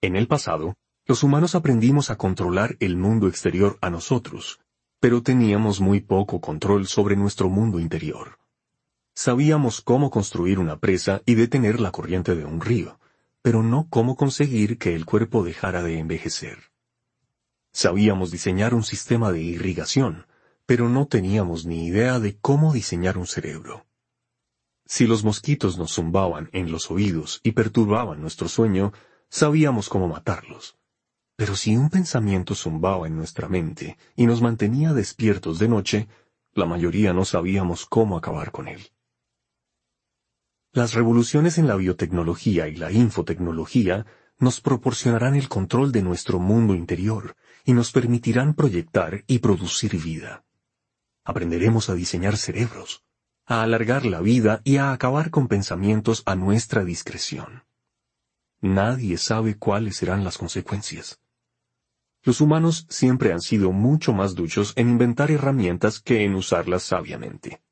En 0.00 0.16
el 0.16 0.26
pasado, 0.26 0.74
los 1.06 1.22
humanos 1.22 1.54
aprendimos 1.54 2.10
a 2.10 2.16
controlar 2.16 2.76
el 2.80 2.96
mundo 2.96 3.28
exterior 3.28 3.78
a 3.82 3.90
nosotros, 3.90 4.58
pero 4.98 5.22
teníamos 5.22 5.80
muy 5.80 6.00
poco 6.00 6.40
control 6.40 6.88
sobre 6.88 7.14
nuestro 7.14 7.48
mundo 7.48 7.78
interior. 7.78 8.40
Sabíamos 9.14 9.80
cómo 9.80 10.10
construir 10.10 10.58
una 10.58 10.80
presa 10.80 11.22
y 11.24 11.36
detener 11.36 11.78
la 11.78 11.92
corriente 11.92 12.34
de 12.34 12.44
un 12.44 12.60
río, 12.60 12.98
pero 13.44 13.62
no 13.62 13.88
cómo 13.90 14.16
conseguir 14.16 14.78
que 14.78 14.94
el 14.94 15.04
cuerpo 15.04 15.44
dejara 15.44 15.82
de 15.82 15.98
envejecer. 15.98 16.72
Sabíamos 17.74 18.30
diseñar 18.30 18.72
un 18.72 18.82
sistema 18.82 19.32
de 19.32 19.42
irrigación, 19.42 20.26
pero 20.64 20.88
no 20.88 21.08
teníamos 21.08 21.66
ni 21.66 21.84
idea 21.84 22.20
de 22.20 22.38
cómo 22.38 22.72
diseñar 22.72 23.18
un 23.18 23.26
cerebro. 23.26 23.84
Si 24.86 25.06
los 25.06 25.24
mosquitos 25.24 25.76
nos 25.76 25.92
zumbaban 25.92 26.48
en 26.54 26.72
los 26.72 26.90
oídos 26.90 27.40
y 27.42 27.52
perturbaban 27.52 28.22
nuestro 28.22 28.48
sueño, 28.48 28.94
sabíamos 29.28 29.90
cómo 29.90 30.08
matarlos. 30.08 30.78
Pero 31.36 31.54
si 31.54 31.76
un 31.76 31.90
pensamiento 31.90 32.54
zumbaba 32.54 33.06
en 33.08 33.14
nuestra 33.14 33.50
mente 33.50 33.98
y 34.16 34.24
nos 34.24 34.40
mantenía 34.40 34.94
despiertos 34.94 35.58
de 35.58 35.68
noche, 35.68 36.08
la 36.54 36.64
mayoría 36.64 37.12
no 37.12 37.26
sabíamos 37.26 37.84
cómo 37.84 38.16
acabar 38.16 38.52
con 38.52 38.68
él. 38.68 38.93
Las 40.74 40.92
revoluciones 40.92 41.56
en 41.58 41.68
la 41.68 41.76
biotecnología 41.76 42.66
y 42.66 42.74
la 42.74 42.90
infotecnología 42.90 44.06
nos 44.40 44.60
proporcionarán 44.60 45.36
el 45.36 45.48
control 45.48 45.92
de 45.92 46.02
nuestro 46.02 46.40
mundo 46.40 46.74
interior 46.74 47.36
y 47.64 47.74
nos 47.74 47.92
permitirán 47.92 48.54
proyectar 48.54 49.22
y 49.28 49.38
producir 49.38 49.96
vida. 50.02 50.44
Aprenderemos 51.22 51.90
a 51.90 51.94
diseñar 51.94 52.36
cerebros, 52.36 53.04
a 53.46 53.62
alargar 53.62 54.04
la 54.04 54.20
vida 54.20 54.62
y 54.64 54.78
a 54.78 54.90
acabar 54.90 55.30
con 55.30 55.46
pensamientos 55.46 56.24
a 56.26 56.34
nuestra 56.34 56.84
discreción. 56.84 57.62
Nadie 58.60 59.16
sabe 59.16 59.56
cuáles 59.56 59.98
serán 59.98 60.24
las 60.24 60.38
consecuencias. 60.38 61.20
Los 62.24 62.40
humanos 62.40 62.88
siempre 62.90 63.32
han 63.32 63.40
sido 63.40 63.70
mucho 63.70 64.12
más 64.12 64.34
duchos 64.34 64.72
en 64.74 64.88
inventar 64.88 65.30
herramientas 65.30 66.00
que 66.00 66.24
en 66.24 66.34
usarlas 66.34 66.82
sabiamente. 66.82 67.62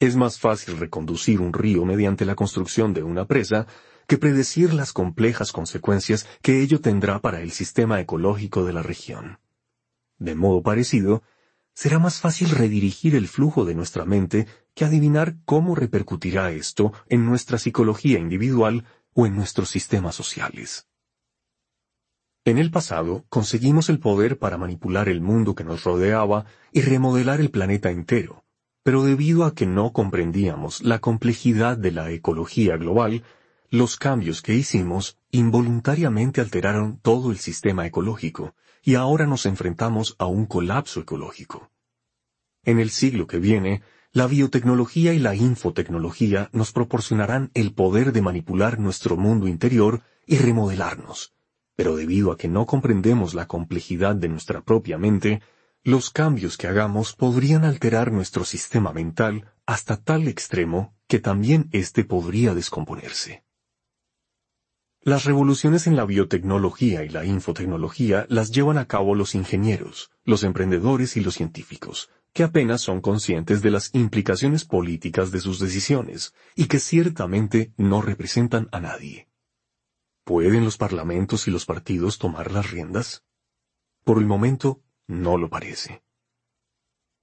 Es 0.00 0.16
más 0.16 0.40
fácil 0.40 0.78
reconducir 0.78 1.42
un 1.42 1.52
río 1.52 1.84
mediante 1.84 2.24
la 2.24 2.34
construcción 2.34 2.94
de 2.94 3.02
una 3.02 3.26
presa 3.26 3.66
que 4.06 4.16
predecir 4.16 4.72
las 4.72 4.94
complejas 4.94 5.52
consecuencias 5.52 6.26
que 6.40 6.62
ello 6.62 6.80
tendrá 6.80 7.20
para 7.20 7.42
el 7.42 7.50
sistema 7.50 8.00
ecológico 8.00 8.64
de 8.64 8.72
la 8.72 8.82
región. 8.82 9.40
De 10.18 10.34
modo 10.34 10.62
parecido, 10.62 11.22
será 11.74 11.98
más 11.98 12.18
fácil 12.18 12.48
redirigir 12.48 13.14
el 13.14 13.28
flujo 13.28 13.66
de 13.66 13.74
nuestra 13.74 14.06
mente 14.06 14.46
que 14.74 14.86
adivinar 14.86 15.36
cómo 15.44 15.74
repercutirá 15.74 16.50
esto 16.50 16.94
en 17.06 17.26
nuestra 17.26 17.58
psicología 17.58 18.18
individual 18.18 18.86
o 19.12 19.26
en 19.26 19.36
nuestros 19.36 19.68
sistemas 19.68 20.14
sociales. 20.14 20.88
En 22.46 22.56
el 22.56 22.70
pasado 22.70 23.26
conseguimos 23.28 23.90
el 23.90 23.98
poder 23.98 24.38
para 24.38 24.56
manipular 24.56 25.10
el 25.10 25.20
mundo 25.20 25.54
que 25.54 25.62
nos 25.62 25.84
rodeaba 25.84 26.46
y 26.72 26.80
remodelar 26.80 27.38
el 27.40 27.50
planeta 27.50 27.90
entero, 27.90 28.44
pero 28.82 29.02
debido 29.02 29.44
a 29.44 29.54
que 29.54 29.66
no 29.66 29.92
comprendíamos 29.92 30.82
la 30.82 30.98
complejidad 31.00 31.76
de 31.76 31.92
la 31.92 32.10
ecología 32.10 32.76
global, 32.76 33.22
los 33.68 33.96
cambios 33.96 34.42
que 34.42 34.54
hicimos 34.54 35.18
involuntariamente 35.30 36.40
alteraron 36.40 36.98
todo 36.98 37.30
el 37.30 37.38
sistema 37.38 37.86
ecológico, 37.86 38.54
y 38.82 38.94
ahora 38.94 39.26
nos 39.26 39.46
enfrentamos 39.46 40.16
a 40.18 40.26
un 40.26 40.46
colapso 40.46 41.00
ecológico. 41.00 41.70
En 42.64 42.78
el 42.78 42.90
siglo 42.90 43.26
que 43.26 43.38
viene, 43.38 43.82
la 44.12 44.26
biotecnología 44.26 45.14
y 45.14 45.18
la 45.18 45.34
infotecnología 45.34 46.50
nos 46.52 46.72
proporcionarán 46.72 47.50
el 47.54 47.72
poder 47.72 48.12
de 48.12 48.22
manipular 48.22 48.80
nuestro 48.80 49.16
mundo 49.16 49.46
interior 49.46 50.02
y 50.26 50.38
remodelarnos. 50.38 51.32
Pero 51.76 51.94
debido 51.94 52.32
a 52.32 52.36
que 52.36 52.48
no 52.48 52.66
comprendemos 52.66 53.34
la 53.34 53.46
complejidad 53.46 54.16
de 54.16 54.28
nuestra 54.28 54.62
propia 54.62 54.98
mente, 54.98 55.42
los 55.82 56.10
cambios 56.10 56.58
que 56.58 56.66
hagamos 56.66 57.14
podrían 57.14 57.64
alterar 57.64 58.12
nuestro 58.12 58.44
sistema 58.44 58.92
mental 58.92 59.50
hasta 59.64 59.96
tal 59.96 60.28
extremo 60.28 60.94
que 61.06 61.20
también 61.20 61.68
éste 61.72 62.04
podría 62.04 62.54
descomponerse. 62.54 63.44
Las 65.02 65.24
revoluciones 65.24 65.86
en 65.86 65.96
la 65.96 66.04
biotecnología 66.04 67.02
y 67.04 67.08
la 67.08 67.24
infotecnología 67.24 68.26
las 68.28 68.50
llevan 68.50 68.76
a 68.76 68.86
cabo 68.86 69.14
los 69.14 69.34
ingenieros, 69.34 70.10
los 70.24 70.44
emprendedores 70.44 71.16
y 71.16 71.20
los 71.20 71.34
científicos, 71.34 72.10
que 72.34 72.42
apenas 72.42 72.82
son 72.82 73.00
conscientes 73.00 73.62
de 73.62 73.70
las 73.70 73.94
implicaciones 73.94 74.66
políticas 74.66 75.30
de 75.30 75.40
sus 75.40 75.58
decisiones 75.58 76.34
y 76.54 76.66
que 76.66 76.78
ciertamente 76.78 77.72
no 77.78 78.02
representan 78.02 78.68
a 78.72 78.80
nadie. 78.80 79.28
¿Pueden 80.24 80.64
los 80.64 80.76
parlamentos 80.76 81.48
y 81.48 81.50
los 81.50 81.64
partidos 81.64 82.18
tomar 82.18 82.52
las 82.52 82.70
riendas? 82.70 83.24
Por 84.04 84.18
el 84.18 84.26
momento, 84.26 84.82
no 85.10 85.36
lo 85.36 85.50
parece. 85.50 86.02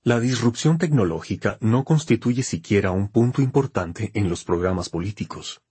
La 0.03 0.19
disrupción 0.19 0.77
tecnológica 0.77 1.57
no 1.61 1.83
constituye 1.83 2.43
siquiera 2.43 2.91
un 2.91 3.07
punto 3.09 3.41
importante 3.41 4.11
en 4.13 4.29
los 4.29 4.43
programas 4.43 4.89
políticos. 4.89 5.61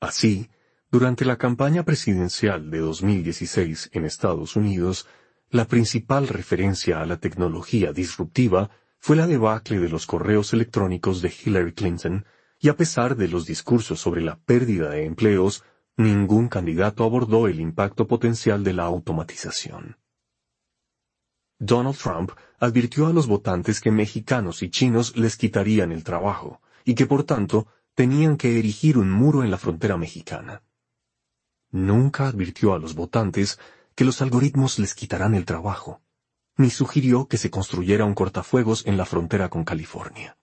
Así, 0.00 0.48
durante 0.90 1.24
la 1.24 1.36
campaña 1.36 1.84
presidencial 1.84 2.70
de 2.70 2.78
2016 2.78 3.90
en 3.92 4.04
Estados 4.04 4.56
Unidos, 4.56 5.06
la 5.50 5.66
principal 5.66 6.28
referencia 6.28 7.00
a 7.00 7.06
la 7.06 7.18
tecnología 7.18 7.92
disruptiva 7.92 8.70
fue 8.98 9.16
la 9.16 9.26
debacle 9.26 9.78
de 9.78 9.88
los 9.88 10.06
correos 10.06 10.52
electrónicos 10.52 11.22
de 11.22 11.32
Hillary 11.32 11.74
Clinton, 11.74 12.24
y 12.58 12.68
a 12.68 12.76
pesar 12.76 13.16
de 13.16 13.28
los 13.28 13.46
discursos 13.46 14.00
sobre 14.00 14.22
la 14.22 14.38
pérdida 14.38 14.90
de 14.90 15.04
empleos, 15.04 15.64
ningún 15.96 16.48
candidato 16.48 17.04
abordó 17.04 17.46
el 17.46 17.60
impacto 17.60 18.06
potencial 18.06 18.64
de 18.64 18.72
la 18.72 18.84
automatización. 18.84 19.96
Donald 21.58 21.96
Trump 21.96 22.32
advirtió 22.58 23.06
a 23.06 23.12
los 23.12 23.26
votantes 23.26 23.80
que 23.80 23.90
mexicanos 23.90 24.62
y 24.62 24.70
chinos 24.70 25.16
les 25.16 25.36
quitarían 25.36 25.92
el 25.92 26.04
trabajo, 26.04 26.60
y 26.84 26.94
que 26.94 27.06
por 27.06 27.24
tanto 27.24 27.66
tenían 27.94 28.36
que 28.36 28.58
erigir 28.58 28.98
un 28.98 29.10
muro 29.10 29.42
en 29.42 29.50
la 29.50 29.58
frontera 29.58 29.96
mexicana. 29.96 30.62
Nunca 31.70 32.28
advirtió 32.28 32.74
a 32.74 32.78
los 32.78 32.94
votantes 32.94 33.58
que 33.94 34.04
los 34.04 34.20
algoritmos 34.20 34.78
les 34.78 34.94
quitarán 34.94 35.34
el 35.34 35.46
trabajo, 35.46 36.02
ni 36.58 36.70
sugirió 36.70 37.26
que 37.26 37.38
se 37.38 37.50
construyera 37.50 38.04
un 38.04 38.14
cortafuegos 38.14 38.86
en 38.86 38.96
la 38.96 39.06
frontera 39.06 39.48
con 39.48 39.64
California. 39.64 40.36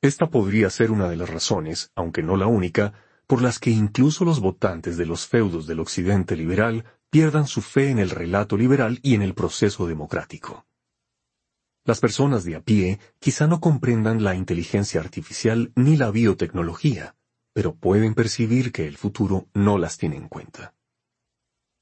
Esta 0.00 0.28
podría 0.28 0.68
ser 0.68 0.90
una 0.90 1.08
de 1.08 1.16
las 1.16 1.30
razones, 1.30 1.90
aunque 1.94 2.22
no 2.22 2.36
la 2.36 2.46
única, 2.46 2.92
por 3.26 3.40
las 3.40 3.58
que 3.58 3.70
incluso 3.70 4.24
los 4.24 4.40
votantes 4.40 4.96
de 4.96 5.06
los 5.06 5.26
feudos 5.26 5.66
del 5.66 5.80
occidente 5.80 6.36
liberal 6.36 6.84
pierdan 7.14 7.46
su 7.46 7.62
fe 7.62 7.90
en 7.90 8.00
el 8.00 8.10
relato 8.10 8.56
liberal 8.56 8.98
y 9.00 9.14
en 9.14 9.22
el 9.22 9.34
proceso 9.34 9.86
democrático. 9.86 10.66
Las 11.84 12.00
personas 12.00 12.42
de 12.42 12.56
a 12.56 12.60
pie 12.60 12.98
quizá 13.20 13.46
no 13.46 13.60
comprendan 13.60 14.24
la 14.24 14.34
inteligencia 14.34 15.00
artificial 15.00 15.70
ni 15.76 15.96
la 15.96 16.10
biotecnología, 16.10 17.14
pero 17.52 17.76
pueden 17.76 18.14
percibir 18.14 18.72
que 18.72 18.88
el 18.88 18.96
futuro 18.96 19.46
no 19.54 19.78
las 19.78 19.96
tiene 19.96 20.16
en 20.16 20.26
cuenta. 20.26 20.74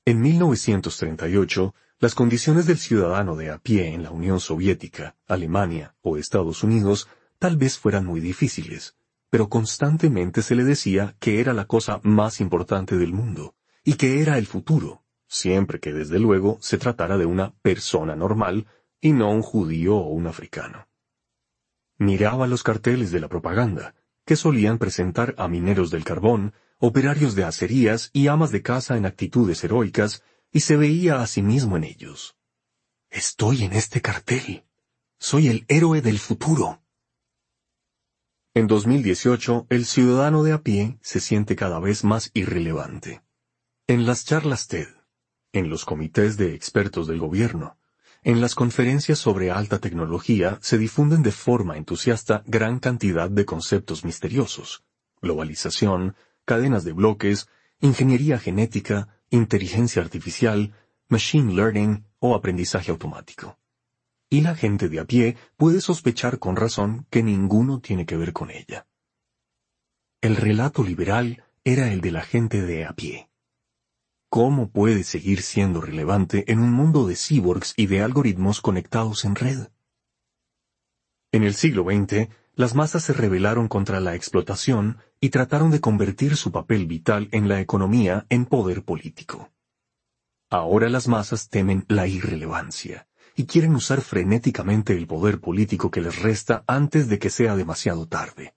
En 0.05 0.21
1938, 0.21 1.75
las 1.99 2.15
condiciones 2.15 2.67
del 2.67 2.77
ciudadano 2.77 3.35
de 3.35 3.53
a 3.53 3.59
pie 3.59 3.95
en 3.95 4.03
la 4.03 4.11
Unión 4.11 4.39
Soviética, 4.39 5.17
Alemania 5.27 5.95
o 6.03 6.19
Estados 6.19 6.63
Unidos 6.63 7.09
tal 7.39 7.57
vez 7.57 7.79
fueran 7.79 8.05
muy 8.05 8.21
difíciles, 8.21 8.97
pero 9.31 9.49
constantemente 9.49 10.43
se 10.43 10.57
le 10.57 10.65
decía 10.65 11.17
que 11.21 11.41
era 11.41 11.55
la 11.55 11.65
cosa 11.65 12.01
más 12.03 12.39
importante 12.43 12.99
del 12.99 13.15
mundo, 13.15 13.55
y 13.83 13.95
que 13.95 14.21
era 14.21 14.37
el 14.37 14.47
futuro, 14.47 15.02
siempre 15.33 15.81
que 15.81 15.95
desde 15.95 16.19
luego 16.19 16.59
se 16.61 16.77
tratara 16.77 17.17
de 17.17 17.25
una 17.25 17.55
persona 17.63 18.15
normal 18.15 18.67
y 19.01 19.13
no 19.13 19.31
un 19.31 19.41
judío 19.41 19.97
o 19.97 20.09
un 20.09 20.27
africano. 20.27 20.89
Miraba 21.97 22.47
los 22.47 22.63
carteles 22.63 23.11
de 23.13 23.21
la 23.21 23.29
propaganda, 23.29 23.95
que 24.27 24.37
solían 24.37 24.77
presentar 24.77 25.35
a 25.39 25.49
mineros 25.49 25.91
del 25.91 26.05
carbón 26.05 26.53
operarios 26.77 27.35
de 27.35 27.45
acerías 27.45 28.11
y 28.13 28.27
amas 28.27 28.51
de 28.51 28.61
casa 28.61 28.99
en 28.99 29.07
actitudes 29.07 29.65
heroicas, 29.65 30.23
y 30.51 30.61
se 30.61 30.77
veía 30.77 31.23
a 31.23 31.27
sí 31.27 31.41
mismo 31.41 31.79
en 31.79 31.85
ellos. 31.85 32.37
Estoy 33.09 33.65
en 33.65 33.73
este 33.73 34.03
cartel. 34.03 34.65
Soy 35.19 35.49
el 35.49 35.65
héroe 35.69 36.03
del 36.03 36.19
futuro. 36.19 36.83
En 38.53 38.67
2018, 38.67 39.67
el 39.71 39.87
ciudadano 39.87 40.43
de 40.43 40.53
a 40.53 40.63
pie 40.63 40.99
se 41.01 41.21
siente 41.21 41.57
cada 41.57 41.79
vez 41.79 42.05
más 42.05 42.31
irrelevante. 42.35 43.23
En 43.87 44.05
las 44.05 44.27
charlas 44.27 44.67
TED, 44.67 44.89
en 45.53 45.69
los 45.69 45.85
comités 45.85 46.37
de 46.37 46.55
expertos 46.55 47.07
del 47.07 47.19
gobierno, 47.19 47.77
en 48.25 48.41
las 48.41 48.55
conferencias 48.55 49.19
sobre 49.19 49.51
alta 49.51 49.81
tecnología 49.81 50.59
se 50.63 50.79
difunden 50.79 51.25
de 51.25 51.33
forma 51.33 51.77
entusiasta 51.77 52.45
gran 52.47 52.79
cantidad 52.79 53.29
de 53.29 53.45
conceptos 53.45 54.05
misteriosos. 54.05 54.85
Globalización, 55.21 56.15
cadenas 56.45 56.85
de 56.85 56.93
bloques, 56.93 57.49
ingeniería 57.81 58.39
genética, 58.39 59.09
inteligencia 59.31 60.03
artificial, 60.03 60.73
machine 61.09 61.53
learning 61.53 62.05
o 62.21 62.37
aprendizaje 62.37 62.93
automático. 62.93 63.59
Y 64.31 64.43
la 64.43 64.55
gente 64.55 64.89
de 64.89 65.01
a 65.01 65.05
pie 65.05 65.37
puede 65.57 65.81
sospechar 65.81 66.39
con 66.39 66.55
razón 66.55 67.07
que 67.11 67.25
ninguno 67.25 67.81
tiene 67.81 68.07
que 68.07 68.17
ver 68.17 68.33
con 68.33 68.53
ella. 68.53 68.87
El 70.21 70.37
relato 70.37 70.85
liberal 70.85 71.43
era 71.65 71.93
el 71.93 72.01
de 72.01 72.13
la 72.13 72.23
gente 72.23 72.63
de 72.63 72.85
a 72.85 72.93
pie. 72.93 73.32
¿Cómo 74.33 74.71
puede 74.71 75.05
seguir 75.05 75.43
siendo 75.43 75.83
relevante 75.83 76.51
en 76.51 76.59
un 76.59 76.73
mundo 76.73 77.07
de 77.07 77.17
cyborgs 77.17 77.75
y 77.77 77.85
de 77.85 78.01
algoritmos 78.01 78.63
conectados 78.63 79.27
en 79.27 79.35
red? 79.35 79.69
En 81.33 81.43
el 81.43 81.53
siglo 81.53 81.85
XX, 81.85 82.31
las 82.55 82.75
masas 82.75 83.05
se 83.05 83.13
rebelaron 83.13 83.69
contra 83.69 84.01
la 84.01 84.15
explotación 84.15 84.97
y 85.21 85.29
trataron 85.29 85.71
de 85.71 85.83
convertir 85.83 86.39
su 86.39 86.51
papel 86.51 86.87
vital 86.87 87.29
en 87.33 87.47
la 87.47 87.61
economía 87.61 88.25
en 88.31 88.47
poder 88.47 88.85
político. 88.85 89.53
Ahora 90.49 90.89
las 90.89 91.09
masas 91.09 91.51
temen 91.51 91.85
la 91.89 92.07
irrelevancia 92.07 93.09
y 93.37 93.45
quieren 93.45 93.75
usar 93.75 94.01
frenéticamente 94.01 94.97
el 94.97 95.07
poder 95.07 95.43
político 95.43 95.91
que 95.91 96.01
les 96.01 96.23
resta 96.23 96.65
antes 96.67 97.11
de 97.11 97.19
que 97.19 97.29
sea 97.29 97.55
demasiado 97.55 98.09
tarde. 98.09 98.55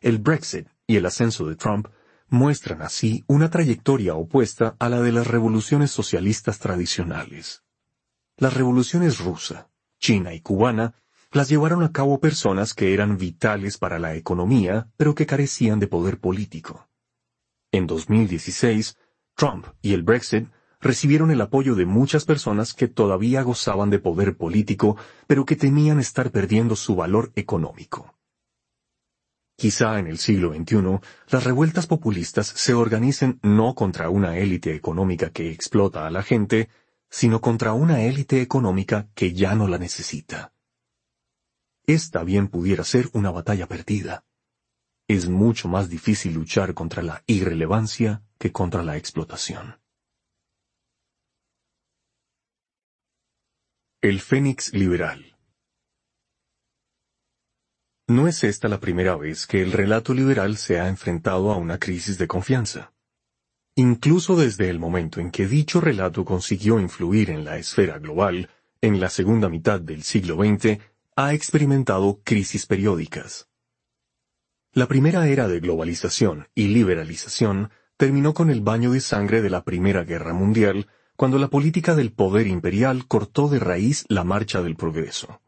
El 0.00 0.16
Brexit 0.16 0.66
y 0.86 0.96
el 0.96 1.04
ascenso 1.04 1.46
de 1.46 1.56
Trump 1.56 1.88
muestran 2.28 2.82
así 2.82 3.24
una 3.26 3.50
trayectoria 3.50 4.14
opuesta 4.14 4.76
a 4.78 4.88
la 4.88 5.00
de 5.00 5.12
las 5.12 5.26
revoluciones 5.26 5.90
socialistas 5.90 6.58
tradicionales. 6.58 7.62
Las 8.36 8.54
revoluciones 8.54 9.18
rusa, 9.18 9.70
china 9.98 10.34
y 10.34 10.40
cubana 10.40 10.94
las 11.32 11.48
llevaron 11.48 11.82
a 11.82 11.92
cabo 11.92 12.20
personas 12.20 12.72
que 12.72 12.94
eran 12.94 13.18
vitales 13.18 13.76
para 13.78 13.98
la 13.98 14.14
economía, 14.14 14.88
pero 14.96 15.14
que 15.14 15.26
carecían 15.26 15.78
de 15.78 15.86
poder 15.86 16.18
político. 16.18 16.88
En 17.70 17.86
2016, 17.86 18.96
Trump 19.34 19.66
y 19.82 19.92
el 19.92 20.02
Brexit 20.02 20.48
recibieron 20.80 21.30
el 21.30 21.40
apoyo 21.40 21.74
de 21.74 21.84
muchas 21.84 22.24
personas 22.24 22.72
que 22.72 22.88
todavía 22.88 23.42
gozaban 23.42 23.90
de 23.90 23.98
poder 23.98 24.36
político, 24.36 24.96
pero 25.26 25.44
que 25.44 25.56
temían 25.56 26.00
estar 26.00 26.30
perdiendo 26.30 26.76
su 26.76 26.96
valor 26.96 27.32
económico. 27.34 28.17
Quizá 29.60 29.98
en 29.98 30.06
el 30.06 30.18
siglo 30.18 30.54
XXI, 30.54 31.00
las 31.30 31.42
revueltas 31.42 31.88
populistas 31.88 32.46
se 32.46 32.74
organicen 32.74 33.40
no 33.42 33.74
contra 33.74 34.08
una 34.08 34.38
élite 34.38 34.72
económica 34.72 35.30
que 35.30 35.50
explota 35.50 36.06
a 36.06 36.10
la 36.12 36.22
gente, 36.22 36.68
sino 37.10 37.40
contra 37.40 37.72
una 37.72 38.02
élite 38.04 38.40
económica 38.40 39.08
que 39.16 39.32
ya 39.32 39.56
no 39.56 39.66
la 39.66 39.78
necesita. 39.78 40.52
esta 41.88 42.22
bien 42.22 42.46
pudiera 42.46 42.84
ser 42.84 43.10
una 43.14 43.32
batalla 43.32 43.66
perdida. 43.66 44.24
Es 45.08 45.28
mucho 45.28 45.66
más 45.66 45.88
difícil 45.88 46.34
luchar 46.34 46.72
contra 46.74 47.02
la 47.02 47.24
irrelevancia 47.26 48.22
que 48.38 48.52
contra 48.52 48.84
la 48.84 48.96
explotación. 48.96 49.80
El 54.02 54.20
Fénix 54.20 54.72
Liberal 54.72 55.37
No 58.10 58.26
es 58.26 58.42
esta 58.42 58.68
la 58.68 58.80
primera 58.80 59.16
vez 59.16 59.46
que 59.46 59.60
el 59.60 59.70
relato 59.70 60.14
liberal 60.14 60.56
se 60.56 60.80
ha 60.80 60.88
enfrentado 60.88 61.52
a 61.52 61.58
una 61.58 61.78
crisis 61.78 62.16
de 62.16 62.26
confianza. 62.26 62.94
Incluso 63.74 64.34
desde 64.34 64.70
el 64.70 64.78
momento 64.78 65.20
en 65.20 65.30
que 65.30 65.46
dicho 65.46 65.78
relato 65.78 66.24
consiguió 66.24 66.80
influir 66.80 67.28
en 67.28 67.44
la 67.44 67.58
esfera 67.58 67.98
global, 67.98 68.48
en 68.80 68.98
la 68.98 69.10
segunda 69.10 69.50
mitad 69.50 69.78
del 69.78 70.04
siglo 70.04 70.36
XX, 70.36 70.78
ha 71.16 71.34
experimentado 71.34 72.22
crisis 72.24 72.64
periódicas. 72.64 73.50
La 74.72 74.88
primera 74.88 75.28
era 75.28 75.46
de 75.46 75.60
globalización 75.60 76.48
y 76.54 76.68
liberalización 76.68 77.70
terminó 77.98 78.32
con 78.32 78.48
el 78.48 78.62
baño 78.62 78.90
de 78.90 79.00
sangre 79.00 79.42
de 79.42 79.50
la 79.50 79.64
Primera 79.64 80.04
Guerra 80.04 80.32
Mundial, 80.32 80.88
cuando 81.14 81.36
la 81.36 81.48
política 81.48 81.94
del 81.94 82.12
poder 82.12 82.46
imperial 82.46 83.06
cortó 83.06 83.48
de 83.48 83.58
raíz 83.58 84.06
la 84.08 84.24
marcha 84.24 84.62
del 84.62 84.76
progreso. 84.76 85.42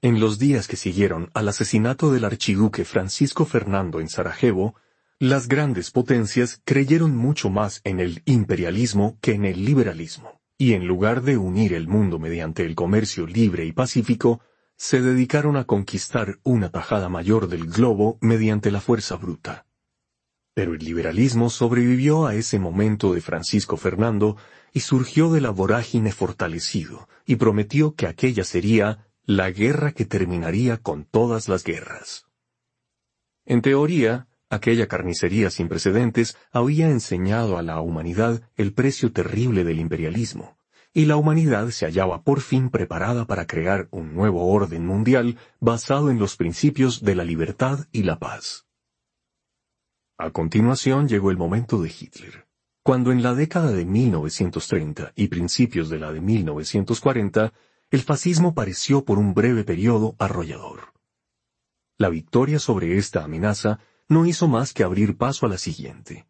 En 0.00 0.20
los 0.20 0.38
días 0.38 0.68
que 0.68 0.76
siguieron 0.76 1.28
al 1.34 1.48
asesinato 1.48 2.12
del 2.12 2.24
archiduque 2.24 2.84
Francisco 2.84 3.44
Fernando 3.44 3.98
en 3.98 4.08
Sarajevo, 4.08 4.76
las 5.18 5.48
grandes 5.48 5.90
potencias 5.90 6.62
creyeron 6.64 7.16
mucho 7.16 7.50
más 7.50 7.80
en 7.82 7.98
el 7.98 8.22
imperialismo 8.24 9.18
que 9.20 9.32
en 9.32 9.44
el 9.44 9.64
liberalismo, 9.64 10.40
y 10.56 10.74
en 10.74 10.86
lugar 10.86 11.22
de 11.22 11.36
unir 11.36 11.74
el 11.74 11.88
mundo 11.88 12.20
mediante 12.20 12.64
el 12.64 12.76
comercio 12.76 13.26
libre 13.26 13.64
y 13.64 13.72
pacífico, 13.72 14.40
se 14.76 15.00
dedicaron 15.00 15.56
a 15.56 15.64
conquistar 15.64 16.38
una 16.44 16.70
tajada 16.70 17.08
mayor 17.08 17.48
del 17.48 17.66
globo 17.66 18.18
mediante 18.20 18.70
la 18.70 18.80
fuerza 18.80 19.16
bruta. 19.16 19.66
Pero 20.54 20.74
el 20.74 20.84
liberalismo 20.84 21.50
sobrevivió 21.50 22.26
a 22.26 22.36
ese 22.36 22.60
momento 22.60 23.14
de 23.14 23.20
Francisco 23.20 23.76
Fernando 23.76 24.36
y 24.72 24.80
surgió 24.80 25.32
de 25.32 25.40
la 25.40 25.50
vorágine 25.50 26.12
fortalecido, 26.12 27.08
y 27.26 27.34
prometió 27.34 27.96
que 27.96 28.06
aquella 28.06 28.44
sería 28.44 29.07
la 29.28 29.50
guerra 29.50 29.92
que 29.92 30.06
terminaría 30.06 30.78
con 30.78 31.04
todas 31.04 31.48
las 31.48 31.62
guerras. 31.62 32.26
En 33.44 33.60
teoría, 33.62 34.26
Aquella 34.50 34.88
carnicería 34.88 35.50
sin 35.50 35.68
precedentes 35.68 36.38
había 36.52 36.88
enseñado 36.88 37.58
a 37.58 37.62
la 37.62 37.82
humanidad 37.82 38.40
el 38.56 38.72
precio 38.72 39.12
terrible 39.12 39.62
del 39.62 39.78
imperialismo, 39.78 40.56
y 40.94 41.04
la 41.04 41.16
humanidad 41.16 41.68
se 41.68 41.84
hallaba 41.84 42.22
por 42.22 42.40
fin 42.40 42.70
preparada 42.70 43.26
para 43.26 43.46
crear 43.46 43.88
un 43.90 44.14
nuevo 44.14 44.50
orden 44.50 44.86
mundial 44.86 45.36
basado 45.60 46.10
en 46.10 46.18
los 46.18 46.36
principios 46.36 47.02
de 47.02 47.14
la 47.14 47.24
libertad 47.24 47.86
y 47.92 48.04
la 48.04 48.18
paz. 48.18 48.66
A 50.16 50.30
continuación 50.30 51.06
llegó 51.06 51.30
el 51.30 51.36
momento 51.36 51.82
de 51.82 51.90
Hitler, 51.90 52.46
cuando 52.82 53.12
en 53.12 53.22
la 53.22 53.34
década 53.34 53.70
de 53.70 53.84
1930 53.84 55.12
y 55.14 55.28
principios 55.28 55.90
de 55.90 55.98
la 55.98 56.10
de 56.10 56.22
1940, 56.22 57.52
el 57.90 58.02
fascismo 58.02 58.54
pareció 58.54 59.04
por 59.04 59.18
un 59.18 59.32
breve 59.32 59.64
periodo 59.64 60.14
arrollador. 60.18 60.92
La 61.96 62.10
victoria 62.10 62.58
sobre 62.58 62.98
esta 62.98 63.24
amenaza 63.24 63.80
no 64.08 64.26
hizo 64.26 64.46
más 64.46 64.72
que 64.72 64.84
abrir 64.84 65.16
paso 65.16 65.46
a 65.46 65.48
la 65.48 65.58
siguiente. 65.58 66.26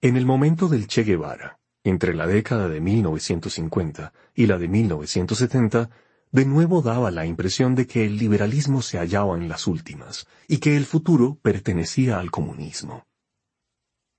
En 0.00 0.16
el 0.16 0.24
momento 0.24 0.68
del 0.68 0.86
Che 0.86 1.04
Guevara, 1.04 1.60
entre 1.84 2.14
la 2.14 2.26
década 2.26 2.68
de 2.68 2.80
1950 2.80 4.12
y 4.34 4.46
la 4.46 4.58
de 4.58 4.68
1970, 4.68 5.90
de 6.30 6.46
nuevo 6.46 6.80
daba 6.80 7.10
la 7.10 7.26
impresión 7.26 7.74
de 7.74 7.86
que 7.86 8.06
el 8.06 8.16
liberalismo 8.16 8.80
se 8.80 8.98
hallaba 8.98 9.36
en 9.36 9.48
las 9.48 9.66
últimas 9.66 10.26
y 10.48 10.58
que 10.58 10.76
el 10.76 10.86
futuro 10.86 11.38
pertenecía 11.42 12.18
al 12.18 12.30
comunismo. 12.30 13.06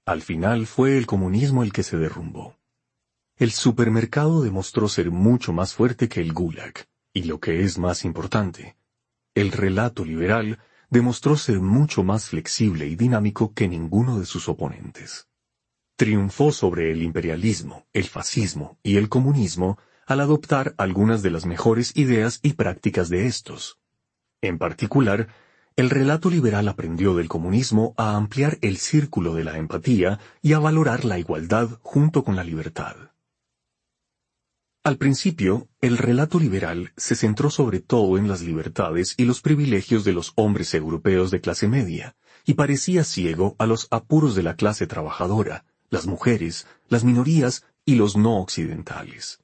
Al 0.05 0.21
final 0.21 0.67
fue 0.67 0.97
el 0.97 1.07
comunismo 1.07 1.63
el 1.63 1.73
que 1.73 1.81
se 1.81 1.97
derrumbó. 1.97 2.57
El 3.37 3.51
supermercado 3.51 4.43
demostró 4.43 4.87
ser 4.87 5.09
mucho 5.09 5.53
más 5.53 5.73
fuerte 5.73 6.07
que 6.07 6.21
el 6.21 6.33
Gulag, 6.33 6.85
y 7.13 7.23
lo 7.23 7.39
que 7.39 7.63
es 7.63 7.77
más 7.79 8.05
importante, 8.05 8.75
el 9.35 9.51
relato 9.51 10.05
liberal 10.05 10.59
demostró 10.91 11.35
ser 11.35 11.59
mucho 11.59 12.03
más 12.03 12.29
flexible 12.29 12.85
y 12.85 12.95
dinámico 12.95 13.53
que 13.53 13.67
ninguno 13.67 14.19
de 14.19 14.27
sus 14.27 14.47
oponentes. 14.47 15.27
Triunfó 15.95 16.51
sobre 16.51 16.91
el 16.91 17.01
imperialismo, 17.01 17.87
el 17.93 18.03
fascismo 18.03 18.77
y 18.83 18.97
el 18.97 19.09
comunismo 19.09 19.79
al 20.05 20.19
adoptar 20.19 20.75
algunas 20.77 21.23
de 21.23 21.31
las 21.31 21.47
mejores 21.47 21.97
ideas 21.97 22.39
y 22.43 22.53
prácticas 22.53 23.09
de 23.09 23.25
estos. 23.25 23.79
En 24.41 24.59
particular, 24.59 25.29
el 25.75 25.89
relato 25.89 26.29
liberal 26.29 26.67
aprendió 26.67 27.15
del 27.15 27.29
comunismo 27.29 27.95
a 27.97 28.15
ampliar 28.15 28.59
el 28.61 28.77
círculo 28.77 29.33
de 29.33 29.43
la 29.43 29.57
empatía 29.57 30.19
y 30.43 30.53
a 30.53 30.59
valorar 30.59 31.05
la 31.05 31.17
igualdad 31.17 31.79
junto 31.81 32.23
con 32.23 32.35
la 32.35 32.43
libertad. 32.43 33.12
Al 34.85 34.97
principio, 34.97 35.69
el 35.79 35.97
relato 35.97 36.37
liberal 36.39 36.91
se 36.97 37.15
centró 37.15 37.49
sobre 37.49 37.79
todo 37.79 38.17
en 38.17 38.27
las 38.27 38.41
libertades 38.41 39.13
y 39.15 39.23
los 39.23 39.39
privilegios 39.39 40.03
de 40.03 40.11
los 40.11 40.33
hombres 40.35 40.73
europeos 40.73 41.31
de 41.31 41.39
clase 41.39 41.69
media, 41.69 42.17
y 42.45 42.55
parecía 42.55 43.05
ciego 43.05 43.55
a 43.59 43.65
los 43.65 43.87
apuros 43.91 44.35
de 44.35 44.43
la 44.43 44.57
clase 44.57 44.85
trabajadora, 44.85 45.63
las 45.89 46.05
mujeres, 46.05 46.67
las 46.89 47.05
minorías 47.05 47.65
y 47.85 47.95
los 47.95 48.17
no 48.17 48.41
occidentales. 48.41 49.39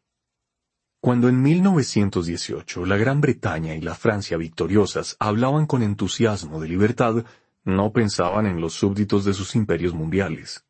Cuando 1.00 1.30
en 1.30 1.42
1918 1.42 2.86
la 2.86 2.98
Gran 2.98 3.22
Bretaña 3.22 3.76
y 3.76 3.80
la 3.80 3.96
Francia 3.96 4.36
victoriosas 4.36 5.16
hablaban 5.20 5.68
con 5.68 5.84
entusiasmo 5.84 6.60
de 6.60 6.68
libertad, 6.68 7.24
no 7.64 7.94
pensaban 7.94 8.46
en 8.46 8.60
los 8.60 8.74
súbditos 8.74 9.24
de 9.24 9.34
sus 9.34 9.56
imperios 9.56 9.94
mundiales. 9.94 10.66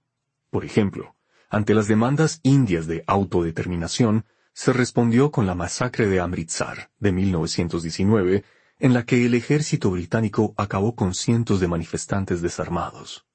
Por 0.51 0.63
ejemplo, 0.63 1.15
ante 1.49 1.73
las 1.73 1.87
demandas 1.87 2.39
indias 2.43 2.85
de 2.85 3.03
autodeterminación, 3.07 4.25
se 4.59 4.73
respondió 4.73 5.31
con 5.31 5.47
la 5.47 5.55
masacre 5.55 6.07
de 6.07 6.19
Amritsar 6.19 6.91
de 6.99 7.13
1919, 7.13 8.43
en 8.79 8.93
la 8.93 9.05
que 9.05 9.25
el 9.25 9.33
ejército 9.33 9.89
británico 9.89 10.53
acabó 10.57 10.95
con 10.95 11.13
cientos 11.13 11.61
de 11.61 11.69
manifestantes 11.69 12.41
desarmados. 12.41 13.25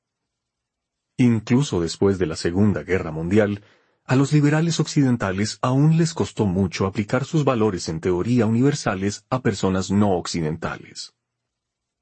Incluso 1.16 1.80
después 1.80 2.18
de 2.18 2.26
la 2.26 2.36
Segunda 2.36 2.82
Guerra 2.82 3.10
Mundial, 3.10 3.62
a 4.04 4.16
los 4.16 4.34
liberales 4.34 4.80
occidentales 4.80 5.58
aún 5.62 5.96
les 5.96 6.12
costó 6.12 6.44
mucho 6.44 6.84
aplicar 6.84 7.24
sus 7.24 7.42
valores 7.42 7.88
en 7.88 8.00
teoría 8.00 8.44
universales 8.44 9.24
a 9.30 9.40
personas 9.40 9.90
no 9.90 10.18
occidentales. 10.18 11.14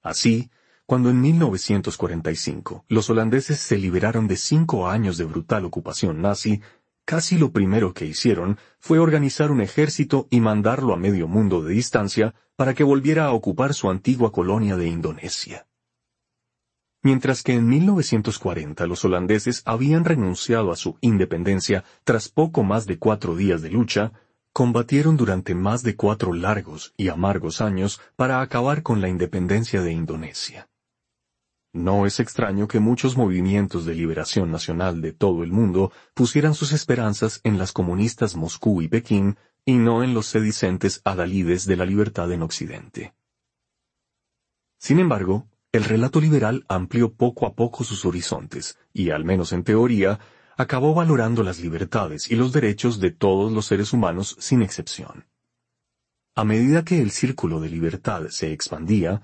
Así, 0.03 0.51
cuando 0.85 1.11
en 1.11 1.21
1945 1.21 2.87
los 2.89 3.09
holandeses 3.09 3.61
se 3.61 3.79
liberaron 3.79 4.27
de 4.27 4.37
cinco 4.37 4.89
años 4.89 5.17
de 5.17 5.27
brutal 5.27 5.65
ocupación 5.65 6.21
nazi, 6.21 6.61
casi 7.05 7.39
lo 7.39 7.53
primero 7.53 7.93
que 7.93 8.07
hicieron 8.07 8.59
fue 8.79 8.99
organizar 8.99 9.51
un 9.51 9.61
ejército 9.61 10.29
y 10.31 10.41
mandarlo 10.41 10.95
a 10.95 10.97
medio 10.97 11.29
mundo 11.29 11.63
de 11.63 11.75
distancia 11.75 12.35
para 12.57 12.75
que 12.75 12.85
volviera 12.85 13.27
a 13.27 13.33
ocupar 13.33 13.75
su 13.75 13.91
antigua 13.91 14.33
colonia 14.33 14.77
de 14.77 14.89
Indonesia. 14.89 15.67
Mientras 17.03 17.43
que 17.43 17.55
en 17.55 17.69
1940 17.69 18.87
los 18.87 19.05
holandeses 19.05 19.63
habían 19.65 20.05
renunciado 20.05 20.71
a 20.71 20.77
su 20.77 20.97
independencia 21.01 21.85
tras 22.05 22.29
poco 22.29 22.63
más 22.63 22.87
de 22.87 22.99
cuatro 22.99 23.35
días 23.35 23.61
de 23.61 23.71
lucha, 23.71 24.13
combatieron 24.53 25.17
durante 25.17 25.55
más 25.55 25.83
de 25.83 25.97
cuatro 25.97 26.33
largos 26.33 26.95
y 26.97 27.09
amargos 27.09 27.61
años 27.61 28.01
para 28.15 28.41
acabar 28.41 28.83
con 28.83 29.01
la 29.01 29.09
independencia 29.09 29.83
de 29.83 29.93
Indonesia. 29.93 30.69
No 31.73 32.05
es 32.05 32.21
extraño 32.21 32.69
que 32.69 32.81
muchos 32.81 33.17
movimientos 33.17 33.87
de 33.87 33.95
liberación 33.95 34.51
nacional 34.51 35.01
de 35.01 35.13
todo 35.13 35.43
el 35.43 35.51
mundo 35.51 35.91
pusieran 36.13 36.55
sus 36.55 36.73
esperanzas 36.73 37.41
en 37.45 37.57
las 37.57 37.73
comunistas 37.73 38.37
Moscú 38.37 38.83
y 38.83 38.89
Pekín 38.89 39.39
y 39.65 39.77
no 39.77 40.03
en 40.03 40.13
los 40.13 40.27
sedicentes 40.27 41.01
adalides 41.05 41.65
de 41.65 41.77
la 41.77 41.87
libertad 41.87 42.31
en 42.31 42.43
Occidente. 42.43 43.15
Sin 44.79 44.99
embargo, 44.99 45.49
el 45.71 45.85
relato 45.85 46.21
liberal 46.21 46.67
amplió 46.69 47.15
poco 47.15 47.47
a 47.47 47.55
poco 47.55 47.85
sus 47.85 48.05
horizontes 48.05 48.79
y, 48.93 49.09
al 49.09 49.25
menos 49.25 49.55
en 49.55 49.65
teoría, 49.65 50.21
acabó 50.59 50.93
valorando 50.93 51.43
las 51.43 51.61
libertades 51.61 52.31
y 52.31 52.37
los 52.37 52.53
derechos 52.53 53.01
de 53.01 53.13
todos 53.13 53.51
los 53.51 53.65
seres 53.65 53.95
humanos 53.95 54.37
sin 54.39 54.61
excepción. 54.61 55.25
A 56.35 56.45
medida 56.45 56.85
que 56.85 57.01
el 57.01 57.11
círculo 57.11 57.61
de 57.61 57.71
libertad 57.71 58.29
se 58.29 58.53
expandía, 58.53 59.23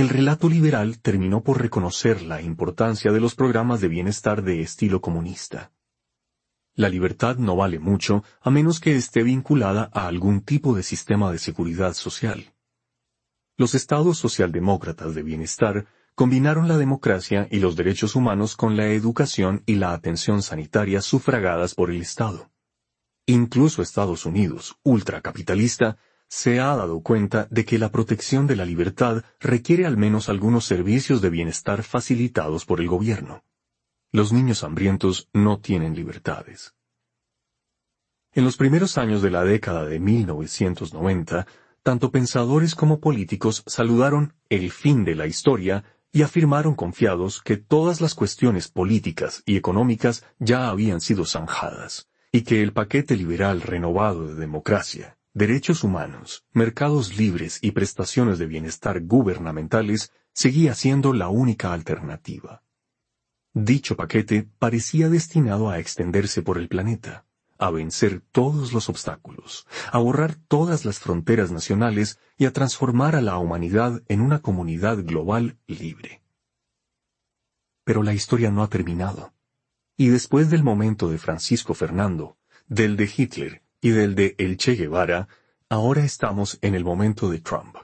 el 0.00 0.08
relato 0.08 0.48
liberal 0.48 0.98
terminó 0.98 1.42
por 1.42 1.60
reconocer 1.60 2.22
la 2.22 2.40
importancia 2.40 3.12
de 3.12 3.20
los 3.20 3.34
programas 3.34 3.82
de 3.82 3.88
bienestar 3.88 4.42
de 4.42 4.62
estilo 4.62 5.02
comunista. 5.02 5.72
La 6.74 6.88
libertad 6.88 7.36
no 7.36 7.54
vale 7.54 7.78
mucho 7.78 8.24
a 8.40 8.50
menos 8.50 8.80
que 8.80 8.96
esté 8.96 9.22
vinculada 9.22 9.90
a 9.92 10.06
algún 10.06 10.40
tipo 10.40 10.74
de 10.74 10.82
sistema 10.82 11.30
de 11.30 11.38
seguridad 11.38 11.92
social. 11.92 12.54
Los 13.58 13.74
estados 13.74 14.16
socialdemócratas 14.16 15.14
de 15.14 15.22
bienestar 15.22 15.86
combinaron 16.14 16.66
la 16.66 16.78
democracia 16.78 17.46
y 17.50 17.58
los 17.58 17.76
derechos 17.76 18.16
humanos 18.16 18.56
con 18.56 18.78
la 18.78 18.86
educación 18.86 19.62
y 19.66 19.74
la 19.74 19.92
atención 19.92 20.40
sanitaria 20.40 21.02
sufragadas 21.02 21.74
por 21.74 21.90
el 21.90 22.00
Estado. 22.00 22.50
Incluso 23.26 23.82
Estados 23.82 24.24
Unidos, 24.24 24.76
ultracapitalista, 24.82 25.98
se 26.30 26.60
ha 26.60 26.76
dado 26.76 27.00
cuenta 27.00 27.48
de 27.50 27.64
que 27.64 27.76
la 27.76 27.90
protección 27.90 28.46
de 28.46 28.54
la 28.54 28.64
libertad 28.64 29.24
requiere 29.40 29.84
al 29.84 29.96
menos 29.96 30.28
algunos 30.28 30.64
servicios 30.64 31.20
de 31.20 31.28
bienestar 31.28 31.82
facilitados 31.82 32.64
por 32.64 32.80
el 32.80 32.86
gobierno. 32.86 33.42
Los 34.12 34.32
niños 34.32 34.62
hambrientos 34.62 35.28
no 35.32 35.58
tienen 35.58 35.96
libertades. 35.96 36.74
En 38.32 38.44
los 38.44 38.56
primeros 38.56 38.96
años 38.96 39.22
de 39.22 39.30
la 39.30 39.42
década 39.42 39.84
de 39.84 39.98
1990, 39.98 41.48
tanto 41.82 42.12
pensadores 42.12 42.76
como 42.76 43.00
políticos 43.00 43.64
saludaron 43.66 44.34
el 44.48 44.70
fin 44.70 45.04
de 45.04 45.16
la 45.16 45.26
historia 45.26 45.82
y 46.12 46.22
afirmaron 46.22 46.76
confiados 46.76 47.42
que 47.42 47.56
todas 47.56 48.00
las 48.00 48.14
cuestiones 48.14 48.68
políticas 48.68 49.42
y 49.46 49.56
económicas 49.56 50.24
ya 50.38 50.68
habían 50.68 51.00
sido 51.00 51.24
zanjadas, 51.24 52.08
y 52.30 52.42
que 52.42 52.62
el 52.62 52.72
paquete 52.72 53.16
liberal 53.16 53.62
renovado 53.62 54.28
de 54.28 54.34
democracia, 54.34 55.18
derechos 55.32 55.84
humanos, 55.84 56.44
mercados 56.52 57.16
libres 57.16 57.58
y 57.62 57.70
prestaciones 57.70 58.38
de 58.38 58.46
bienestar 58.46 59.00
gubernamentales 59.02 60.12
seguía 60.32 60.74
siendo 60.74 61.12
la 61.12 61.28
única 61.28 61.72
alternativa. 61.72 62.62
Dicho 63.52 63.96
paquete 63.96 64.48
parecía 64.58 65.08
destinado 65.08 65.70
a 65.70 65.78
extenderse 65.78 66.42
por 66.42 66.58
el 66.58 66.68
planeta, 66.68 67.26
a 67.58 67.70
vencer 67.70 68.22
todos 68.32 68.72
los 68.72 68.88
obstáculos, 68.88 69.66
a 69.92 69.98
borrar 69.98 70.34
todas 70.34 70.84
las 70.84 70.98
fronteras 70.98 71.52
nacionales 71.52 72.18
y 72.36 72.46
a 72.46 72.52
transformar 72.52 73.16
a 73.16 73.20
la 73.20 73.38
humanidad 73.38 74.02
en 74.08 74.20
una 74.20 74.40
comunidad 74.40 75.04
global 75.04 75.58
libre. 75.66 76.22
Pero 77.84 78.02
la 78.02 78.14
historia 78.14 78.50
no 78.50 78.62
ha 78.62 78.68
terminado. 78.68 79.32
Y 79.96 80.08
después 80.08 80.48
del 80.48 80.62
momento 80.62 81.10
de 81.10 81.18
Francisco 81.18 81.74
Fernando, 81.74 82.38
del 82.66 82.96
de 82.96 83.12
Hitler 83.14 83.62
y 83.80 83.90
del 83.90 84.14
de 84.14 84.34
El 84.38 84.56
Che 84.56 84.74
Guevara, 84.74 85.28
ahora 85.68 86.04
estamos 86.04 86.58
en 86.60 86.74
el 86.74 86.84
momento 86.84 87.30
de 87.30 87.40
Trump. 87.40 87.76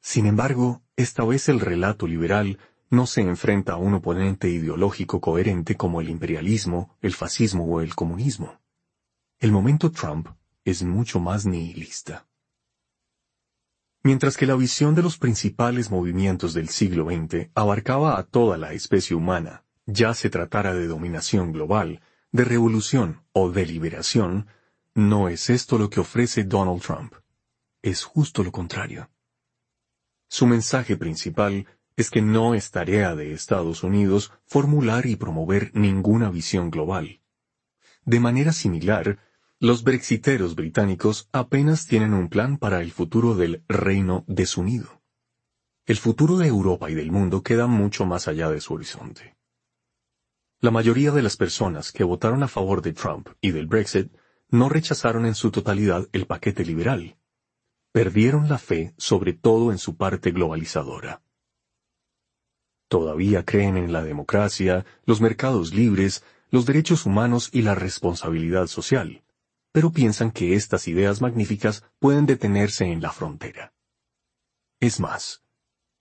Sin 0.00 0.26
embargo, 0.26 0.82
esta 0.96 1.24
vez 1.24 1.48
el 1.48 1.60
relato 1.60 2.06
liberal 2.06 2.58
no 2.90 3.06
se 3.06 3.22
enfrenta 3.22 3.74
a 3.74 3.76
un 3.76 3.94
oponente 3.94 4.50
ideológico 4.50 5.20
coherente 5.20 5.76
como 5.76 6.00
el 6.00 6.10
imperialismo, 6.10 6.96
el 7.00 7.14
fascismo 7.14 7.64
o 7.64 7.80
el 7.80 7.94
comunismo. 7.94 8.60
El 9.38 9.52
momento 9.52 9.90
Trump 9.90 10.28
es 10.64 10.82
mucho 10.82 11.18
más 11.18 11.46
nihilista. 11.46 12.26
Mientras 14.04 14.36
que 14.36 14.46
la 14.46 14.56
visión 14.56 14.94
de 14.94 15.02
los 15.02 15.16
principales 15.16 15.90
movimientos 15.90 16.54
del 16.54 16.68
siglo 16.68 17.06
XX 17.06 17.50
abarcaba 17.54 18.18
a 18.18 18.24
toda 18.24 18.58
la 18.58 18.72
especie 18.72 19.16
humana, 19.16 19.64
ya 19.86 20.12
se 20.12 20.28
tratara 20.28 20.74
de 20.74 20.88
dominación 20.88 21.52
global, 21.52 22.02
de 22.32 22.44
revolución 22.44 23.22
o 23.32 23.50
de 23.50 23.66
liberación, 23.66 24.46
no 24.94 25.28
es 25.28 25.50
esto 25.50 25.78
lo 25.78 25.90
que 25.90 26.00
ofrece 26.00 26.44
Donald 26.44 26.82
Trump. 26.82 27.14
Es 27.82 28.04
justo 28.04 28.42
lo 28.42 28.50
contrario. 28.50 29.10
Su 30.28 30.46
mensaje 30.46 30.96
principal 30.96 31.66
es 31.94 32.10
que 32.10 32.22
no 32.22 32.54
es 32.54 32.70
tarea 32.70 33.14
de 33.14 33.32
Estados 33.32 33.82
Unidos 33.82 34.32
formular 34.46 35.04
y 35.06 35.16
promover 35.16 35.70
ninguna 35.74 36.30
visión 36.30 36.70
global. 36.70 37.20
De 38.04 38.18
manera 38.18 38.52
similar, 38.52 39.18
los 39.60 39.84
brexiteros 39.84 40.54
británicos 40.54 41.28
apenas 41.32 41.86
tienen 41.86 42.14
un 42.14 42.28
plan 42.28 42.56
para 42.56 42.80
el 42.80 42.92
futuro 42.92 43.34
del 43.34 43.62
Reino 43.68 44.24
desunido. 44.26 45.02
El 45.84 45.98
futuro 45.98 46.38
de 46.38 46.48
Europa 46.48 46.90
y 46.90 46.94
del 46.94 47.12
mundo 47.12 47.42
queda 47.42 47.66
mucho 47.66 48.06
más 48.06 48.26
allá 48.26 48.48
de 48.50 48.60
su 48.60 48.74
horizonte. 48.74 49.36
La 50.62 50.70
mayoría 50.70 51.10
de 51.10 51.22
las 51.22 51.36
personas 51.36 51.90
que 51.90 52.04
votaron 52.04 52.44
a 52.44 52.46
favor 52.46 52.82
de 52.82 52.92
Trump 52.92 53.30
y 53.40 53.50
del 53.50 53.66
Brexit 53.66 54.12
no 54.48 54.68
rechazaron 54.68 55.26
en 55.26 55.34
su 55.34 55.50
totalidad 55.50 56.08
el 56.12 56.28
paquete 56.28 56.64
liberal. 56.64 57.16
Perdieron 57.90 58.48
la 58.48 58.58
fe 58.58 58.94
sobre 58.96 59.32
todo 59.32 59.72
en 59.72 59.78
su 59.78 59.96
parte 59.96 60.30
globalizadora. 60.30 61.20
Todavía 62.86 63.44
creen 63.44 63.76
en 63.76 63.92
la 63.92 64.04
democracia, 64.04 64.86
los 65.04 65.20
mercados 65.20 65.74
libres, 65.74 66.22
los 66.52 66.64
derechos 66.64 67.06
humanos 67.06 67.50
y 67.52 67.62
la 67.62 67.74
responsabilidad 67.74 68.68
social, 68.68 69.24
pero 69.72 69.90
piensan 69.90 70.30
que 70.30 70.54
estas 70.54 70.86
ideas 70.86 71.20
magníficas 71.20 71.82
pueden 71.98 72.24
detenerse 72.24 72.84
en 72.84 73.02
la 73.02 73.10
frontera. 73.10 73.74
Es 74.78 75.00
más, 75.00 75.42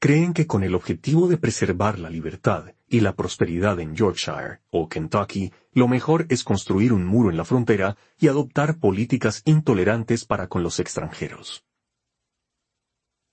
creen 0.02 0.34
que 0.34 0.48
con 0.48 0.64
el 0.64 0.74
objetivo 0.74 1.28
de 1.28 1.38
preservar 1.38 2.00
la 2.00 2.10
libertad 2.10 2.74
y 2.88 3.02
la 3.02 3.16
prosperidad 3.16 3.80
en 3.80 3.96
Yorkshire 3.96 4.60
o 4.72 4.90
Kentucky, 4.90 5.54
lo 5.74 5.88
mejor 5.88 6.26
es 6.30 6.44
construir 6.44 6.92
un 6.92 7.06
muro 7.06 7.30
en 7.30 7.38
la 7.38 7.46
frontera 7.46 7.96
y 8.18 8.28
adoptar 8.28 8.80
políticas 8.80 9.44
intolerantes 9.46 10.26
para 10.26 10.48
con 10.48 10.64
los 10.64 10.80
extranjeros. 10.80 11.66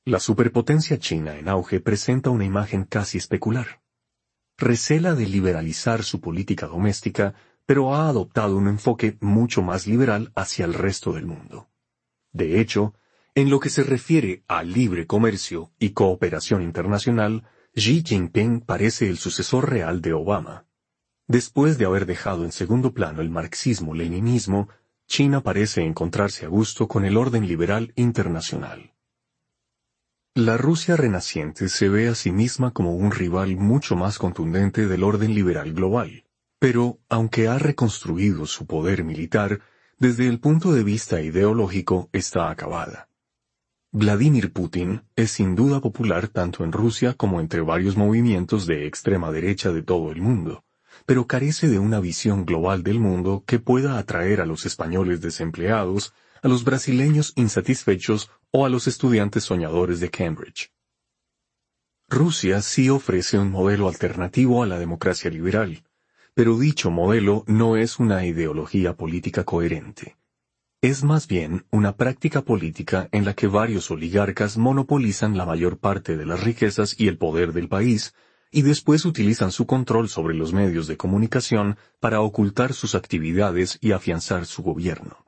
La 0.05 0.21
superpotencia 0.21 0.99
china 0.99 1.39
en 1.39 1.49
auge 1.49 1.81
presenta 1.81 2.29
una 2.29 2.45
imagen 2.45 2.85
casi 2.85 3.17
especular. 3.17 3.81
Recela 4.59 5.15
de 5.15 5.25
liberalizar 5.25 6.03
su 6.03 6.21
política 6.21 6.67
doméstica, 6.67 7.33
pero 7.65 7.95
ha 7.95 8.11
adoptado 8.11 8.59
un 8.59 8.69
enfoque 8.69 9.17
mucho 9.23 9.63
más 9.63 9.87
liberal 9.87 10.33
hacia 10.35 10.67
el 10.67 10.75
resto 10.75 11.15
del 11.15 11.25
mundo. 11.25 11.71
De 12.33 12.61
hecho, 12.61 12.93
en 13.41 13.51
lo 13.51 13.61
que 13.61 13.71
se 13.71 13.85
refiere 13.85 14.43
a 14.49 14.65
libre 14.65 15.07
comercio 15.07 15.71
y 15.79 15.91
cooperación 15.91 16.61
internacional, 16.61 17.45
Xi 17.73 18.03
Jinping 18.05 18.63
parece 18.63 19.09
el 19.09 19.17
sucesor 19.17 19.71
real 19.71 20.01
de 20.01 20.13
Obama. 20.13 20.67
Después 21.29 21.79
de 21.79 21.85
haber 21.85 22.05
dejado 22.07 22.45
en 22.45 22.51
segundo 22.51 22.95
plano 22.95 23.23
el 23.23 23.31
marxismo-leninismo, 23.31 24.69
China 25.07 25.45
parece 25.45 25.85
encontrarse 25.85 26.47
a 26.47 26.49
gusto 26.49 26.89
con 26.89 27.05
el 27.05 27.17
orden 27.17 27.47
liberal 27.47 27.93
internacional. 27.95 28.97
La 30.35 30.57
Rusia 30.57 30.97
renaciente 30.97 31.69
se 31.69 31.89
ve 31.89 32.09
a 32.09 32.17
sí 32.17 32.33
misma 32.33 32.73
como 32.73 32.97
un 32.97 33.13
rival 33.13 33.55
mucho 33.55 33.95
más 33.95 34.19
contundente 34.19 34.89
del 34.89 35.05
orden 35.05 35.33
liberal 35.33 35.73
global, 35.75 36.25
pero 36.59 36.99
aunque 37.09 37.47
ha 37.47 37.61
reconstruido 37.61 38.47
su 38.47 38.67
poder 38.67 39.05
militar, 39.05 39.61
desde 39.97 40.27
el 40.27 40.41
punto 40.41 40.73
de 40.73 40.83
vista 40.83 41.23
ideológico 41.23 42.11
está 42.13 42.51
acabada. 42.51 43.08
Vladimir 43.93 44.53
Putin 44.53 45.01
es 45.17 45.31
sin 45.31 45.55
duda 45.55 45.81
popular 45.81 46.29
tanto 46.29 46.63
en 46.63 46.73
Rusia 46.73 47.15
como 47.15 47.41
entre 47.41 47.63
varios 47.63 47.97
movimientos 47.97 48.67
de 48.67 48.87
extrema 48.87 49.33
derecha 49.33 49.73
de 49.73 49.83
todo 49.83 50.13
el 50.13 50.21
mundo, 50.21 50.63
pero 51.07 51.27
carece 51.27 51.69
de 51.69 51.79
una 51.79 51.99
visión 51.99 52.45
global 52.45 52.83
del 52.83 53.01
mundo 53.01 53.45
que 53.47 53.59
pueda 53.59 53.97
atraer 53.97 54.43
a 54.43 54.47
los 54.47 54.67
españoles 54.67 55.23
desempleados, 55.23 56.13
a 56.43 56.49
los 56.49 56.65
brasileños 56.65 57.33
insatisfechos 57.35 58.31
o 58.51 58.67
a 58.67 58.69
los 58.69 58.87
estudiantes 58.87 59.45
soñadores 59.45 60.01
de 60.01 60.11
Cambridge. 60.11 60.71
Rusia 62.11 62.61
sí 62.61 62.91
ofrece 62.91 63.39
un 63.39 63.51
modelo 63.51 63.89
alternativo 63.89 64.63
a 64.63 64.67
la 64.67 64.79
democracia 64.79 65.31
liberal, 65.31 65.83
pero 66.35 66.59
dicho 66.59 66.91
modelo 66.91 67.43
no 67.47 67.79
es 67.79 67.99
una 67.99 68.27
ideología 68.27 68.99
política 68.99 69.45
coherente. 69.45 70.18
Es 70.81 71.03
más 71.03 71.27
bien 71.27 71.67
una 71.73 71.97
práctica 71.97 72.43
política 72.43 73.09
en 73.11 73.25
la 73.25 73.35
que 73.35 73.49
varios 73.49 73.91
oligarcas 73.91 74.57
monopolizan 74.57 75.37
la 75.37 75.45
mayor 75.45 75.79
parte 75.79 76.17
de 76.17 76.25
las 76.25 76.45
riquezas 76.45 76.95
y 77.01 77.09
el 77.09 77.19
poder 77.19 77.53
del 77.53 77.69
país, 77.69 78.15
y 78.53 78.63
después 78.63 79.05
utilizan 79.05 79.51
su 79.51 79.67
control 79.67 80.09
sobre 80.09 80.37
los 80.37 80.53
medios 80.53 80.87
de 80.87 80.97
comunicación 80.97 81.79
para 81.99 82.21
ocultar 82.21 82.75
sus 82.75 82.95
actividades 82.95 83.79
y 83.81 83.91
afianzar 83.91 84.47
su 84.47 84.63
gobierno. 84.63 85.27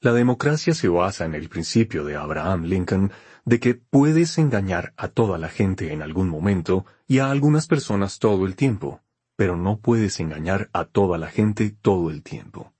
La 0.00 0.12
democracia 0.12 0.74
se 0.74 0.88
basa 0.88 1.24
en 1.24 1.36
el 1.36 1.48
principio 1.48 2.04
de 2.04 2.16
Abraham 2.16 2.64
Lincoln 2.64 3.12
de 3.44 3.60
que 3.60 3.76
puedes 3.76 4.38
engañar 4.38 4.92
a 4.96 5.06
toda 5.06 5.38
la 5.38 5.50
gente 5.50 5.92
en 5.92 6.02
algún 6.02 6.28
momento 6.28 6.84
y 7.06 7.20
a 7.20 7.30
algunas 7.30 7.68
personas 7.68 8.18
todo 8.18 8.44
el 8.44 8.56
tiempo, 8.56 9.02
pero 9.36 9.56
no 9.56 9.78
puedes 9.78 10.18
engañar 10.18 10.68
a 10.72 10.84
toda 10.84 11.16
la 11.16 11.28
gente 11.28 11.70
todo 11.70 12.10
el 12.10 12.24
tiempo. 12.24 12.72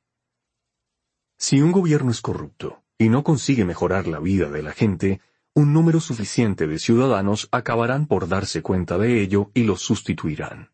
Si 1.39 1.61
un 1.61 1.73
gobierno 1.73 2.11
es 2.11 2.21
corrupto 2.21 2.83
y 2.99 3.09
no 3.09 3.25
consigue 3.25 3.65
mejorar 3.65 4.07
la 4.07 4.21
vida 4.21 4.51
de 4.51 4.63
la 4.63 4.73
gente, 4.73 5.21
un 5.55 5.73
número 5.73 6.01
suficiente 6.01 6.67
de 6.67 6.79
ciudadanos 6.79 7.49
acabarán 7.51 8.07
por 8.07 8.29
darse 8.29 8.63
cuenta 8.63 8.99
de 8.99 9.21
ello 9.21 9.51
y 9.55 9.65
los 9.65 9.81
sustituirán. 9.83 10.71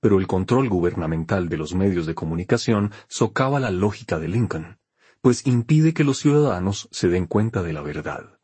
Pero 0.00 0.18
el 0.18 0.26
control 0.26 0.68
gubernamental 0.68 1.48
de 1.48 1.56
los 1.56 1.74
medios 1.74 2.06
de 2.06 2.14
comunicación 2.14 2.92
socava 3.08 3.60
la 3.60 3.70
lógica 3.70 4.18
de 4.18 4.28
Lincoln 4.28 4.80
pues 5.20 5.46
impide 5.46 5.92
que 5.92 6.04
los 6.04 6.18
ciudadanos 6.18 6.88
se 6.90 7.08
den 7.08 7.26
cuenta 7.26 7.62
de 7.62 7.72
la 7.72 7.82
verdad. 7.82 8.38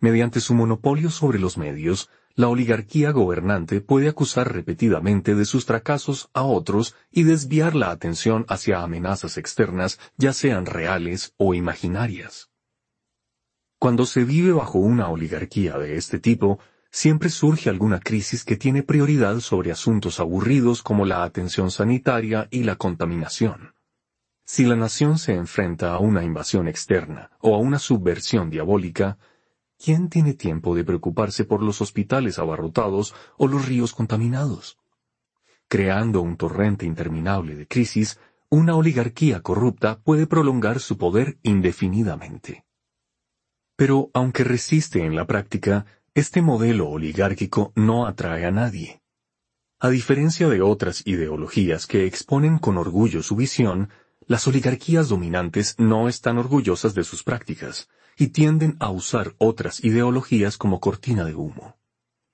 Mediante 0.00 0.40
su 0.40 0.54
monopolio 0.54 1.10
sobre 1.10 1.38
los 1.38 1.58
medios, 1.58 2.10
la 2.36 2.48
oligarquía 2.48 3.12
gobernante 3.12 3.80
puede 3.80 4.08
acusar 4.08 4.52
repetidamente 4.52 5.34
de 5.34 5.44
sus 5.44 5.64
fracasos 5.64 6.30
a 6.34 6.42
otros 6.42 6.96
y 7.10 7.22
desviar 7.22 7.76
la 7.76 7.90
atención 7.90 8.44
hacia 8.48 8.82
amenazas 8.82 9.38
externas, 9.38 10.00
ya 10.16 10.32
sean 10.32 10.66
reales 10.66 11.34
o 11.36 11.54
imaginarias. 11.54 12.50
Cuando 13.78 14.06
se 14.06 14.24
vive 14.24 14.52
bajo 14.52 14.78
una 14.78 15.08
oligarquía 15.08 15.78
de 15.78 15.96
este 15.96 16.18
tipo, 16.18 16.58
siempre 16.90 17.28
surge 17.28 17.70
alguna 17.70 18.00
crisis 18.00 18.44
que 18.44 18.56
tiene 18.56 18.82
prioridad 18.82 19.40
sobre 19.40 19.70
asuntos 19.70 20.18
aburridos 20.18 20.82
como 20.82 21.04
la 21.04 21.22
atención 21.22 21.70
sanitaria 21.70 22.48
y 22.50 22.64
la 22.64 22.76
contaminación. 22.76 23.74
Si 24.44 24.64
la 24.64 24.76
nación 24.76 25.18
se 25.18 25.34
enfrenta 25.34 25.94
a 25.94 25.98
una 25.98 26.24
invasión 26.24 26.68
externa 26.68 27.30
o 27.40 27.54
a 27.54 27.58
una 27.58 27.78
subversión 27.78 28.50
diabólica, 28.50 29.18
¿quién 29.84 30.08
tiene 30.08 30.32
tiempo 30.32 30.74
de 30.74 30.82
preocuparse 30.82 31.44
por 31.44 31.62
los 31.62 31.82
hospitales 31.82 32.38
abarrotados 32.38 33.14
o 33.36 33.48
los 33.48 33.68
ríos 33.68 33.92
contaminados? 33.92 34.78
Creando 35.68 36.22
un 36.22 36.38
torrente 36.38 36.86
interminable 36.86 37.54
de 37.54 37.66
crisis, 37.66 38.18
una 38.48 38.76
oligarquía 38.76 39.42
corrupta 39.42 40.00
puede 40.00 40.26
prolongar 40.26 40.80
su 40.80 40.96
poder 40.96 41.36
indefinidamente. 41.42 42.64
Pero 43.76 44.10
aunque 44.14 44.42
resiste 44.42 45.04
en 45.04 45.16
la 45.16 45.26
práctica, 45.26 45.84
este 46.14 46.40
modelo 46.40 46.88
oligárquico 46.88 47.72
no 47.74 48.06
atrae 48.06 48.46
a 48.46 48.50
nadie. 48.50 49.02
A 49.80 49.90
diferencia 49.90 50.48
de 50.48 50.62
otras 50.62 51.06
ideologías 51.06 51.86
que 51.86 52.06
exponen 52.06 52.56
con 52.58 52.78
orgullo 52.78 53.22
su 53.22 53.36
visión, 53.36 53.90
las 54.26 54.48
oligarquías 54.48 55.10
dominantes 55.10 55.74
no 55.76 56.08
están 56.08 56.38
orgullosas 56.38 56.94
de 56.94 57.04
sus 57.04 57.22
prácticas 57.22 57.90
y 58.16 58.28
tienden 58.28 58.76
a 58.80 58.90
usar 58.90 59.34
otras 59.38 59.82
ideologías 59.84 60.56
como 60.56 60.80
cortina 60.80 61.24
de 61.24 61.34
humo. 61.34 61.76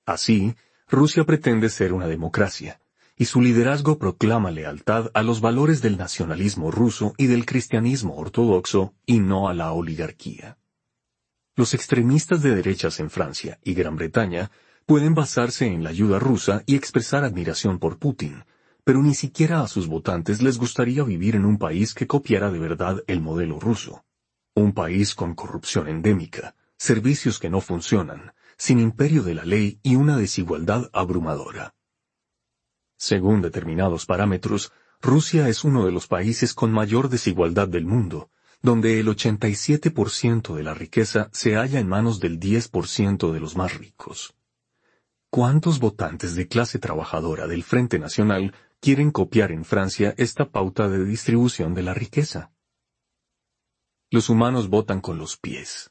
Así, 0.05 0.55
Rusia 0.89 1.23
pretende 1.23 1.69
ser 1.69 1.93
una 1.93 2.07
democracia, 2.07 2.81
y 3.15 3.25
su 3.25 3.41
liderazgo 3.41 3.97
proclama 3.97 4.51
lealtad 4.51 5.11
a 5.13 5.23
los 5.23 5.41
valores 5.41 5.81
del 5.81 5.97
nacionalismo 5.97 6.71
ruso 6.71 7.13
y 7.17 7.27
del 7.27 7.45
cristianismo 7.45 8.15
ortodoxo 8.15 8.93
y 9.05 9.19
no 9.19 9.47
a 9.47 9.53
la 9.53 9.71
oligarquía. 9.71 10.57
Los 11.55 11.73
extremistas 11.73 12.41
de 12.41 12.55
derechas 12.55 12.99
en 12.99 13.09
Francia 13.09 13.59
y 13.63 13.73
Gran 13.73 13.95
Bretaña 13.95 14.51
pueden 14.85 15.13
basarse 15.13 15.67
en 15.67 15.83
la 15.83 15.91
ayuda 15.91 16.17
rusa 16.17 16.63
y 16.65 16.75
expresar 16.75 17.23
admiración 17.23 17.77
por 17.77 17.99
Putin, 17.99 18.43
pero 18.83 19.03
ni 19.03 19.13
siquiera 19.13 19.61
a 19.61 19.67
sus 19.67 19.87
votantes 19.87 20.41
les 20.41 20.57
gustaría 20.57 21.03
vivir 21.03 21.35
en 21.35 21.45
un 21.45 21.57
país 21.57 21.93
que 21.93 22.07
copiara 22.07 22.51
de 22.51 22.59
verdad 22.59 23.03
el 23.07 23.21
modelo 23.21 23.59
ruso. 23.59 24.03
Un 24.53 24.73
país 24.73 25.15
con 25.15 25.33
corrupción 25.33 25.87
endémica, 25.87 26.55
servicios 26.77 27.39
que 27.39 27.49
no 27.49 27.61
funcionan, 27.61 28.33
sin 28.57 28.79
imperio 28.79 29.23
de 29.23 29.33
la 29.33 29.45
ley 29.45 29.79
y 29.81 29.95
una 29.95 30.17
desigualdad 30.17 30.89
abrumadora. 30.91 31.73
Según 32.97 33.41
determinados 33.41 34.05
parámetros, 34.05 34.73
Rusia 35.01 35.47
es 35.47 35.63
uno 35.63 35.85
de 35.85 35.91
los 35.91 36.07
países 36.07 36.53
con 36.53 36.71
mayor 36.71 37.07
desigualdad 37.07 37.69
del 37.69 37.85
mundo, 37.85 38.29
donde 38.61 38.99
el 38.99 39.07
87% 39.07 40.53
de 40.53 40.63
la 40.63 40.73
riqueza 40.73 41.29
se 41.31 41.55
halla 41.55 41.79
en 41.79 41.87
manos 41.87 42.19
del 42.19 42.39
10% 42.39 43.31
de 43.31 43.39
los 43.39 43.55
más 43.55 43.77
ricos. 43.77 44.35
¿Cuántos 45.29 45.79
votantes 45.79 46.35
de 46.35 46.49
clase 46.49 46.77
trabajadora 46.77 47.47
del 47.47 47.63
Frente 47.63 47.99
Nacional 47.99 48.53
quieren 48.81 49.11
copiar 49.11 49.53
en 49.53 49.63
Francia 49.63 50.13
esta 50.17 50.49
pauta 50.49 50.89
de 50.89 51.05
distribución 51.05 51.73
de 51.73 51.83
la 51.83 51.93
riqueza? 51.93 52.50
Los 54.11 54.29
humanos 54.29 54.69
votan 54.69 55.01
con 55.01 55.17
los 55.17 55.37
pies. 55.37 55.89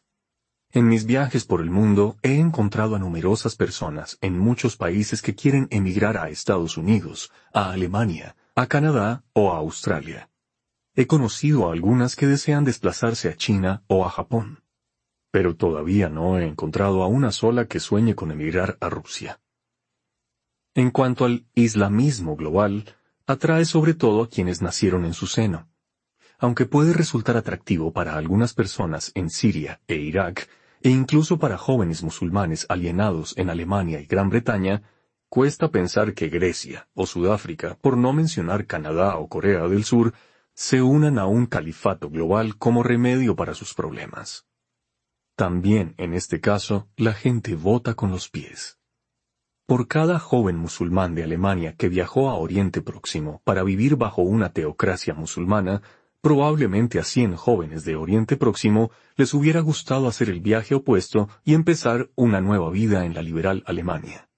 En 0.70 0.86
mis 0.86 1.04
viajes 1.04 1.44
por 1.44 1.60
el 1.60 1.70
mundo 1.70 2.16
he 2.22 2.38
encontrado 2.38 2.94
a 2.94 3.00
numerosas 3.00 3.56
personas 3.56 4.16
en 4.20 4.38
muchos 4.38 4.76
países 4.76 5.20
que 5.20 5.34
quieren 5.34 5.66
emigrar 5.70 6.16
a 6.16 6.28
Estados 6.28 6.76
Unidos, 6.76 7.32
a 7.52 7.72
Alemania, 7.72 8.36
a 8.54 8.68
Canadá 8.68 9.24
o 9.32 9.52
a 9.52 9.56
Australia. 9.56 10.30
He 10.94 11.08
conocido 11.08 11.68
a 11.68 11.72
algunas 11.72 12.14
que 12.14 12.28
desean 12.28 12.62
desplazarse 12.62 13.28
a 13.28 13.36
China 13.36 13.82
o 13.88 14.04
a 14.04 14.10
Japón 14.10 14.62
pero 15.30 15.56
todavía 15.56 16.08
no 16.08 16.38
he 16.38 16.46
encontrado 16.46 17.02
a 17.02 17.06
una 17.06 17.30
sola 17.30 17.66
que 17.66 17.80
sueñe 17.80 18.14
con 18.14 18.32
emigrar 18.32 18.76
a 18.80 18.88
Rusia. 18.88 19.40
En 20.74 20.90
cuanto 20.90 21.24
al 21.24 21.46
islamismo 21.54 22.36
global, 22.36 22.96
atrae 23.26 23.64
sobre 23.64 23.94
todo 23.94 24.24
a 24.24 24.28
quienes 24.28 24.60
nacieron 24.60 25.04
en 25.04 25.14
su 25.14 25.26
seno. 25.26 25.68
Aunque 26.40 26.64
puede 26.64 26.94
resultar 26.94 27.36
atractivo 27.36 27.92
para 27.92 28.16
algunas 28.16 28.54
personas 28.54 29.12
en 29.14 29.28
Siria 29.28 29.80
e 29.86 29.96
Irak, 29.96 30.48
e 30.82 30.88
incluso 30.88 31.38
para 31.38 31.58
jóvenes 31.58 32.02
musulmanes 32.02 32.64
alienados 32.70 33.36
en 33.36 33.50
Alemania 33.50 34.00
y 34.00 34.06
Gran 34.06 34.30
Bretaña, 34.30 34.82
cuesta 35.28 35.70
pensar 35.70 36.14
que 36.14 36.30
Grecia 36.30 36.88
o 36.94 37.06
Sudáfrica, 37.06 37.76
por 37.82 37.98
no 37.98 38.14
mencionar 38.14 38.66
Canadá 38.66 39.18
o 39.18 39.28
Corea 39.28 39.68
del 39.68 39.84
Sur, 39.84 40.14
se 40.54 40.80
unan 40.80 41.18
a 41.18 41.26
un 41.26 41.44
califato 41.46 42.08
global 42.08 42.56
como 42.56 42.82
remedio 42.82 43.36
para 43.36 43.54
sus 43.54 43.74
problemas. 43.74 44.46
También 45.36 45.94
en 45.98 46.14
este 46.14 46.40
caso, 46.40 46.88
la 46.96 47.12
gente 47.12 47.54
vota 47.54 47.94
con 47.94 48.10
los 48.10 48.30
pies. 48.30 48.78
Por 49.66 49.88
cada 49.88 50.18
joven 50.18 50.56
musulmán 50.56 51.14
de 51.14 51.22
Alemania 51.22 51.76
que 51.76 51.88
viajó 51.88 52.28
a 52.28 52.34
Oriente 52.34 52.82
Próximo 52.82 53.40
para 53.44 53.62
vivir 53.62 53.96
bajo 53.96 54.22
una 54.22 54.52
teocracia 54.52 55.14
musulmana, 55.14 55.82
probablemente 56.20 56.98
a 56.98 57.04
cien 57.04 57.34
jóvenes 57.34 57.84
de 57.84 57.96
Oriente 57.96 58.36
Próximo 58.36 58.90
les 59.16 59.32
hubiera 59.34 59.60
gustado 59.60 60.06
hacer 60.06 60.28
el 60.28 60.40
viaje 60.40 60.74
opuesto 60.74 61.28
y 61.44 61.54
empezar 61.54 62.10
una 62.14 62.40
nueva 62.40 62.70
vida 62.70 63.04
en 63.04 63.14
la 63.14 63.22
liberal 63.22 63.62
Alemania. 63.66 64.28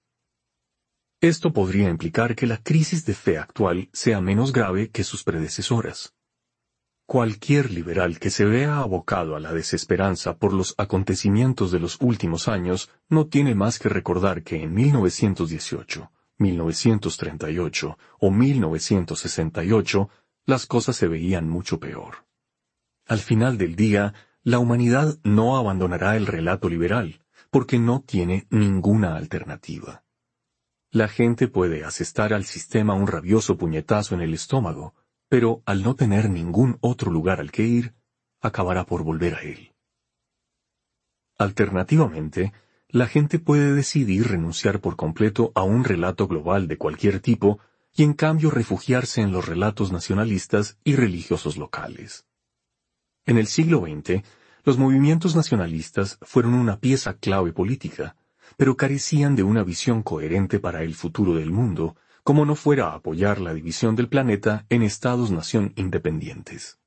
Esto 1.21 1.53
podría 1.53 1.89
implicar 1.89 2.35
que 2.35 2.47
la 2.47 2.57
crisis 2.57 3.05
de 3.05 3.13
fe 3.13 3.37
actual 3.37 3.89
sea 3.93 4.19
menos 4.19 4.51
grave 4.51 4.89
que 4.89 5.03
sus 5.03 5.23
predecesoras. 5.23 6.13
Cualquier 7.05 7.71
liberal 7.71 8.19
que 8.19 8.29
se 8.29 8.45
vea 8.45 8.79
abocado 8.79 9.35
a 9.35 9.39
la 9.39 9.53
desesperanza 9.53 10.37
por 10.37 10.53
los 10.53 10.73
acontecimientos 10.77 11.71
de 11.71 11.79
los 11.79 11.97
últimos 12.01 12.47
años 12.47 12.89
no 13.09 13.27
tiene 13.27 13.55
más 13.55 13.77
que 13.77 13.89
recordar 13.89 14.43
que 14.43 14.63
en 14.63 14.73
1918, 14.73 16.11
1938 16.37 17.97
o 18.19 18.31
1968 18.31 20.09
las 20.45 20.65
cosas 20.65 20.95
se 20.95 21.07
veían 21.07 21.49
mucho 21.49 21.79
peor. 21.79 22.25
Al 23.05 23.19
final 23.19 23.57
del 23.57 23.75
día, 23.75 24.13
la 24.43 24.59
humanidad 24.59 25.17
no 25.23 25.57
abandonará 25.57 26.17
el 26.17 26.25
relato 26.25 26.69
liberal, 26.69 27.21
porque 27.49 27.79
no 27.79 28.01
tiene 28.01 28.47
ninguna 28.49 29.15
alternativa. 29.15 30.03
La 30.91 31.07
gente 31.07 31.47
puede 31.47 31.85
asestar 31.85 32.33
al 32.33 32.45
sistema 32.45 32.93
un 32.93 33.07
rabioso 33.07 33.57
puñetazo 33.57 34.15
en 34.15 34.21
el 34.21 34.33
estómago, 34.33 34.93
pero 35.29 35.63
al 35.65 35.81
no 35.81 35.95
tener 35.95 36.29
ningún 36.29 36.77
otro 36.81 37.11
lugar 37.11 37.39
al 37.39 37.51
que 37.51 37.63
ir, 37.63 37.95
acabará 38.41 38.85
por 38.85 39.03
volver 39.03 39.35
a 39.35 39.41
él. 39.41 39.73
Alternativamente, 41.37 42.53
la 42.89 43.07
gente 43.07 43.39
puede 43.39 43.73
decidir 43.73 44.27
renunciar 44.27 44.81
por 44.81 44.95
completo 44.95 45.51
a 45.55 45.63
un 45.63 45.83
relato 45.83 46.27
global 46.27 46.67
de 46.67 46.77
cualquier 46.77 47.19
tipo 47.21 47.59
y 47.95 48.03
en 48.03 48.13
cambio 48.13 48.49
refugiarse 48.49 49.21
en 49.21 49.31
los 49.31 49.47
relatos 49.47 49.91
nacionalistas 49.91 50.77
y 50.83 50.95
religiosos 50.95 51.57
locales. 51.57 52.25
En 53.25 53.37
el 53.37 53.47
siglo 53.47 53.81
XX, 53.81 54.23
los 54.63 54.77
movimientos 54.77 55.35
nacionalistas 55.35 56.17
fueron 56.21 56.53
una 56.53 56.79
pieza 56.79 57.13
clave 57.15 57.53
política, 57.53 58.15
pero 58.57 58.75
carecían 58.77 59.35
de 59.35 59.43
una 59.43 59.63
visión 59.63 60.03
coherente 60.03 60.59
para 60.59 60.83
el 60.83 60.95
futuro 60.95 61.35
del 61.35 61.51
mundo 61.51 61.95
como 62.23 62.45
no 62.45 62.55
fuera 62.55 62.93
apoyar 62.93 63.39
la 63.41 63.53
división 63.53 63.95
del 63.95 64.07
planeta 64.07 64.65
en 64.69 64.81
estados-nación 64.81 65.73
independientes. 65.75 66.79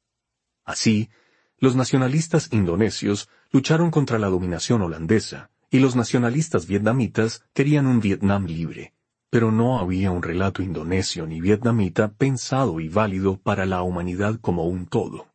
Así, 0.65 1.11
los 1.59 1.77
nacionalistas 1.77 2.49
indonesios 2.53 3.29
lucharon 3.51 3.91
contra 3.91 4.19
la 4.19 4.29
dominación 4.29 4.83
holandesa, 4.83 5.51
y 5.71 5.81
los 5.81 5.95
nacionalistas 5.95 6.67
vietnamitas 6.67 7.45
querían 7.53 7.87
un 7.87 8.01
Vietnam 8.01 8.47
libre, 8.47 8.95
pero 9.37 9.53
no 9.53 9.78
había 9.78 10.12
un 10.12 10.22
relato 10.22 10.62
indonesio 10.62 11.26
ni 11.26 11.43
vietnamita 11.43 12.09
pensado 12.09 12.80
y 12.80 12.89
válido 12.89 13.37
para 13.37 13.66
la 13.66 13.82
humanidad 13.82 14.41
como 14.41 14.64
un 14.64 14.87
todo. 14.87 15.26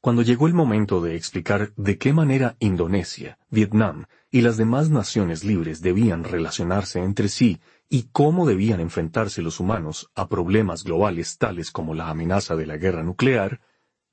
Cuando 0.00 0.22
llegó 0.22 0.46
el 0.46 0.54
momento 0.54 1.02
de 1.02 1.14
explicar 1.14 1.74
de 1.76 1.98
qué 1.98 2.14
manera 2.14 2.56
Indonesia, 2.60 3.36
Vietnam 3.50 4.06
y 4.30 4.40
las 4.40 4.56
demás 4.56 4.88
naciones 4.88 5.44
libres 5.44 5.82
debían 5.82 6.24
relacionarse 6.24 7.00
entre 7.00 7.28
sí 7.28 7.60
y 7.90 8.04
cómo 8.10 8.46
debían 8.46 8.80
enfrentarse 8.80 9.42
los 9.42 9.60
humanos 9.60 10.10
a 10.14 10.30
problemas 10.30 10.82
globales 10.82 11.36
tales 11.36 11.70
como 11.70 11.92
la 11.92 12.08
amenaza 12.08 12.56
de 12.56 12.64
la 12.66 12.78
guerra 12.78 13.02
nuclear, 13.02 13.60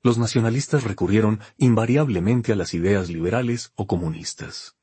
los 0.02 0.18
nacionalistas 0.18 0.84
recurrieron 0.84 1.40
invariablemente 1.56 2.52
a 2.52 2.56
las 2.56 2.74
ideas 2.74 3.08
liberales 3.08 3.72
o 3.74 3.86
comunistas. 3.86 4.76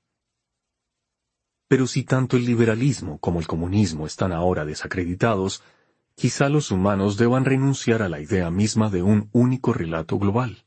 Pero 1.69 1.85
si 1.85 2.03
tanto 2.03 2.35
el 2.35 2.45
liberalismo 2.45 3.19
como 3.19 3.39
el 3.39 3.45
comunismo 3.45 4.07
están 4.07 4.31
ahora 4.33 4.65
desacreditados, 4.65 5.61
quizá 6.15 6.49
los 6.49 6.71
humanos 6.71 7.15
deban 7.15 7.45
renunciar 7.45 8.01
a 8.01 8.09
la 8.09 8.19
idea 8.19 8.49
misma 8.49 8.89
de 8.89 9.03
un 9.03 9.29
único 9.33 9.71
relato 9.71 10.17
global. 10.17 10.65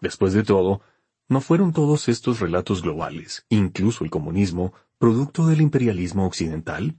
Después 0.00 0.34
de 0.34 0.44
todo, 0.44 0.82
¿no 1.28 1.40
fueron 1.40 1.72
todos 1.72 2.08
estos 2.08 2.38
relatos 2.38 2.80
globales, 2.82 3.44
incluso 3.48 4.04
el 4.04 4.10
comunismo, 4.10 4.72
producto 4.98 5.48
del 5.48 5.60
imperialismo 5.60 6.24
occidental? 6.24 6.96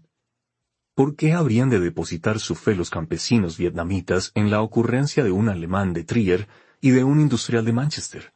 ¿Por 0.94 1.16
qué 1.16 1.32
habrían 1.32 1.70
de 1.70 1.80
depositar 1.80 2.40
su 2.40 2.54
fe 2.54 2.76
los 2.76 2.90
campesinos 2.90 3.58
vietnamitas 3.58 4.34
en 4.36 4.52
la 4.52 4.62
ocurrencia 4.62 5.24
de 5.24 5.32
un 5.32 5.48
alemán 5.48 5.94
de 5.94 6.04
Trier 6.04 6.50
y 6.82 6.90
de 6.90 7.06
un 7.06 7.22
industrial 7.22 7.64
de 7.64 7.72
Manchester? 7.72 8.34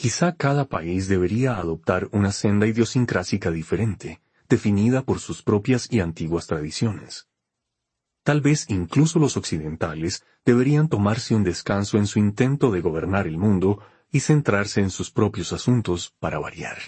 Quizá 0.00 0.36
cada 0.36 0.68
país 0.68 1.08
debería 1.08 1.56
adoptar 1.56 2.08
una 2.12 2.30
senda 2.30 2.68
idiosincrásica 2.68 3.50
diferente, 3.50 4.20
definida 4.48 5.02
por 5.02 5.18
sus 5.18 5.42
propias 5.42 5.88
y 5.90 5.98
antiguas 5.98 6.46
tradiciones. 6.46 7.26
tal 8.22 8.40
vez 8.40 8.66
incluso 8.68 9.18
los 9.18 9.36
occidentales 9.36 10.22
deberían 10.44 10.88
tomarse 10.88 11.34
un 11.34 11.42
descanso 11.42 11.98
en 11.98 12.06
su 12.06 12.20
intento 12.20 12.70
de 12.70 12.80
gobernar 12.80 13.26
el 13.26 13.38
mundo 13.38 13.80
y 14.12 14.20
centrarse 14.20 14.80
en 14.82 14.90
sus 14.90 15.10
propios 15.10 15.52
asuntos 15.52 16.14
para 16.20 16.38
variar. 16.38 16.78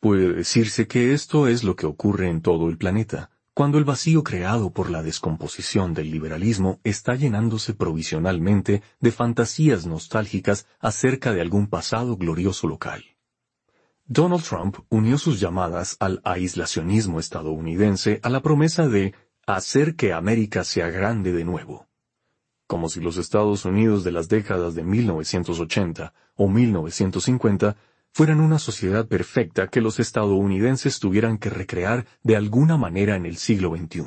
Puede 0.00 0.34
decirse 0.34 0.86
que 0.86 1.14
esto 1.14 1.46
es 1.48 1.64
lo 1.64 1.76
que 1.76 1.86
ocurre 1.86 2.28
en 2.28 2.42
todo 2.42 2.68
el 2.68 2.76
planeta, 2.76 3.30
cuando 3.54 3.76
el 3.76 3.84
vacío 3.84 4.24
creado 4.24 4.70
por 4.70 4.90
la 4.90 5.02
descomposición 5.02 5.92
del 5.92 6.10
liberalismo 6.10 6.80
está 6.84 7.14
llenándose 7.16 7.74
provisionalmente 7.74 8.82
de 9.00 9.12
fantasías 9.12 9.86
nostálgicas 9.86 10.66
acerca 10.80 11.32
de 11.32 11.42
algún 11.42 11.66
pasado 11.66 12.16
glorioso 12.16 12.66
local. 12.66 13.04
Donald 14.06 14.42
Trump 14.42 14.78
unió 14.88 15.18
sus 15.18 15.38
llamadas 15.38 15.96
al 16.00 16.20
aislacionismo 16.24 17.20
estadounidense 17.20 18.20
a 18.22 18.30
la 18.30 18.40
promesa 18.40 18.88
de 18.88 19.14
hacer 19.46 19.96
que 19.96 20.12
América 20.12 20.64
sea 20.64 20.88
grande 20.88 21.32
de 21.32 21.44
nuevo. 21.44 21.88
Como 22.66 22.88
si 22.88 23.00
los 23.00 23.18
Estados 23.18 23.66
Unidos 23.66 24.02
de 24.02 24.12
las 24.12 24.28
décadas 24.28 24.74
de 24.74 24.82
1980 24.82 26.14
o 26.36 26.48
1950 26.48 27.76
fueran 28.12 28.40
una 28.40 28.58
sociedad 28.58 29.06
perfecta 29.06 29.68
que 29.68 29.80
los 29.80 29.98
estadounidenses 29.98 31.00
tuvieran 31.00 31.38
que 31.38 31.50
recrear 31.50 32.06
de 32.22 32.36
alguna 32.36 32.76
manera 32.76 33.16
en 33.16 33.26
el 33.26 33.36
siglo 33.36 33.74
XXI. 33.74 34.06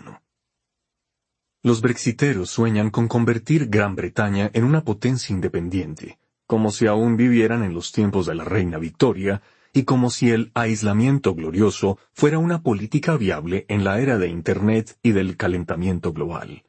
Los 1.64 1.82
brexiteros 1.82 2.51
sueñan 2.51 2.91
con 2.91 3.08
convertir 3.08 3.68
Gran 3.68 3.95
Bretaña 3.95 4.51
en 4.53 4.64
una 4.64 4.84
potencia 4.84 5.34
independiente, 5.34 6.20
como 6.45 6.72
si 6.72 6.86
aún 6.86 7.18
vivieran 7.18 7.64
en 7.64 7.74
los 7.74 7.91
tiempos 7.91 8.28
de 8.28 8.36
la 8.36 8.43
reina 8.43 8.78
Victoria, 8.78 9.41
y 9.74 9.84
como 9.84 10.12
si 10.12 10.30
el 10.30 10.51
aislamiento 10.53 11.34
glorioso 11.34 11.97
fuera 12.14 12.38
una 12.38 12.62
política 12.62 13.18
viable 13.18 13.66
en 13.68 13.84
la 13.84 13.99
era 13.99 14.18
de 14.20 14.28
Internet 14.28 14.97
y 15.01 15.12
del 15.12 15.36
calentamiento 15.36 16.14
global. 16.14 16.64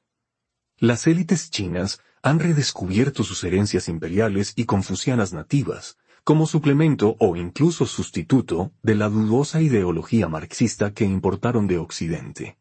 Las 0.79 1.07
élites 1.07 1.51
chinas 1.51 2.01
han 2.23 2.41
redescubierto 2.41 3.23
sus 3.23 3.45
herencias 3.45 3.89
imperiales 3.89 4.55
y 4.57 4.65
confucianas 4.65 5.33
nativas, 5.33 5.99
como 6.27 6.49
suplemento 6.49 7.15
o 7.21 7.37
incluso 7.37 7.87
sustituto 7.87 8.73
de 8.83 8.97
la 8.97 9.09
dudosa 9.09 9.63
ideología 9.63 10.27
marxista 10.27 10.93
que 10.93 11.05
importaron 11.05 11.69
de 11.69 11.79
Occidente. 11.79 12.59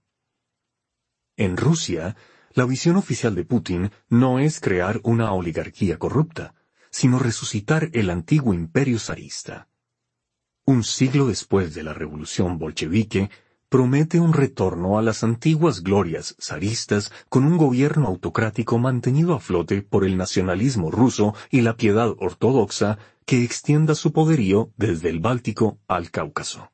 En 1.36 1.57
Rusia, 1.57 2.16
la 2.53 2.66
visión 2.66 2.95
oficial 2.95 3.34
de 3.34 3.43
Putin 3.43 3.89
no 4.07 4.38
es 4.38 4.59
crear 4.59 5.01
una 5.01 5.34
oligarquía 5.34 5.97
corrupta, 5.97 6.53
sino 6.91 7.18
resucitar 7.18 7.89
el 7.93 8.11
antiguo 8.11 8.53
imperio 8.53 8.99
zarista. 8.99 9.68
Un 10.68 10.84
siglo 10.84 11.26
después 11.26 11.74
de 11.74 11.82
la 11.82 11.93
revolución 11.93 12.59
bolchevique, 12.59 13.32
promete 13.68 14.20
un 14.20 14.34
retorno 14.34 14.99
a 14.99 15.01
las 15.01 15.24
antiguas 15.24 15.82
glorias 15.82 16.36
zaristas 16.39 17.11
con 17.30 17.45
un 17.45 17.57
gobierno 17.57 18.05
autocrático 18.05 18.78
mantenido 18.78 19.34
a 19.34 19.39
flote 19.39 19.82
por 19.82 20.05
el 20.05 20.18
nacionalismo 20.18 20.91
ruso 20.91 21.34
y 21.49 21.61
la 21.61 21.76
piedad 21.76 22.13
ortodoxa 22.20 22.99
que 23.26 23.44
extienda 23.44 23.96
su 23.96 24.14
poderío 24.14 24.72
desde 24.78 25.10
el 25.10 25.20
Báltico 25.20 25.80
al 25.88 26.12
Cáucaso. 26.12 26.72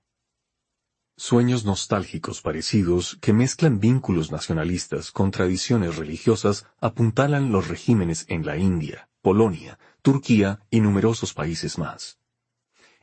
Sueños 1.16 1.64
nostálgicos 1.64 2.42
parecidos 2.42 3.18
que 3.22 3.32
mezclan 3.32 3.80
vínculos 3.80 4.32
nacionalistas 4.32 5.12
con 5.12 5.32
tradiciones 5.32 5.96
religiosas 5.96 6.66
apuntalan 6.82 7.54
los 7.54 7.70
regímenes 7.70 8.26
en 8.28 8.46
la 8.46 8.58
India, 8.58 9.08
Polonia, 9.22 9.80
Turquía 10.02 10.60
y 10.70 10.82
numerosos 10.82 11.34
países 11.34 11.78
más. 11.78 12.20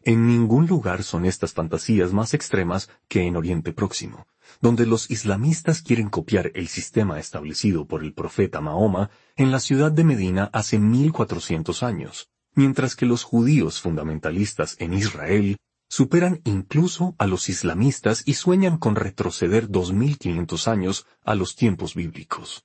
En 0.02 0.26
ningún 0.26 0.66
lugar 0.66 1.02
son 1.02 1.24
estas 1.24 1.54
fantasías 1.54 2.12
más 2.12 2.34
extremas 2.34 2.90
que 3.08 3.22
en 3.22 3.34
Oriente 3.34 3.72
Próximo, 3.72 4.26
donde 4.60 4.84
los 4.84 5.10
islamistas 5.10 5.80
quieren 5.80 6.10
copiar 6.10 6.52
el 6.54 6.68
sistema 6.68 7.18
establecido 7.18 7.86
por 7.86 8.04
el 8.04 8.12
profeta 8.12 8.60
Mahoma 8.60 9.08
en 9.36 9.50
la 9.50 9.60
ciudad 9.60 9.90
de 9.90 10.04
Medina 10.04 10.50
hace 10.52 10.78
1400 10.78 11.82
años, 11.82 12.28
mientras 12.58 12.96
que 12.96 13.06
los 13.06 13.22
judíos 13.22 13.80
fundamentalistas 13.80 14.74
en 14.80 14.92
Israel 14.92 15.58
superan 15.88 16.40
incluso 16.42 17.14
a 17.16 17.28
los 17.28 17.48
islamistas 17.48 18.24
y 18.26 18.34
sueñan 18.34 18.78
con 18.78 18.96
retroceder 18.96 19.70
2500 19.70 20.66
años 20.66 21.06
a 21.22 21.36
los 21.36 21.54
tiempos 21.54 21.94
bíblicos. 21.94 22.64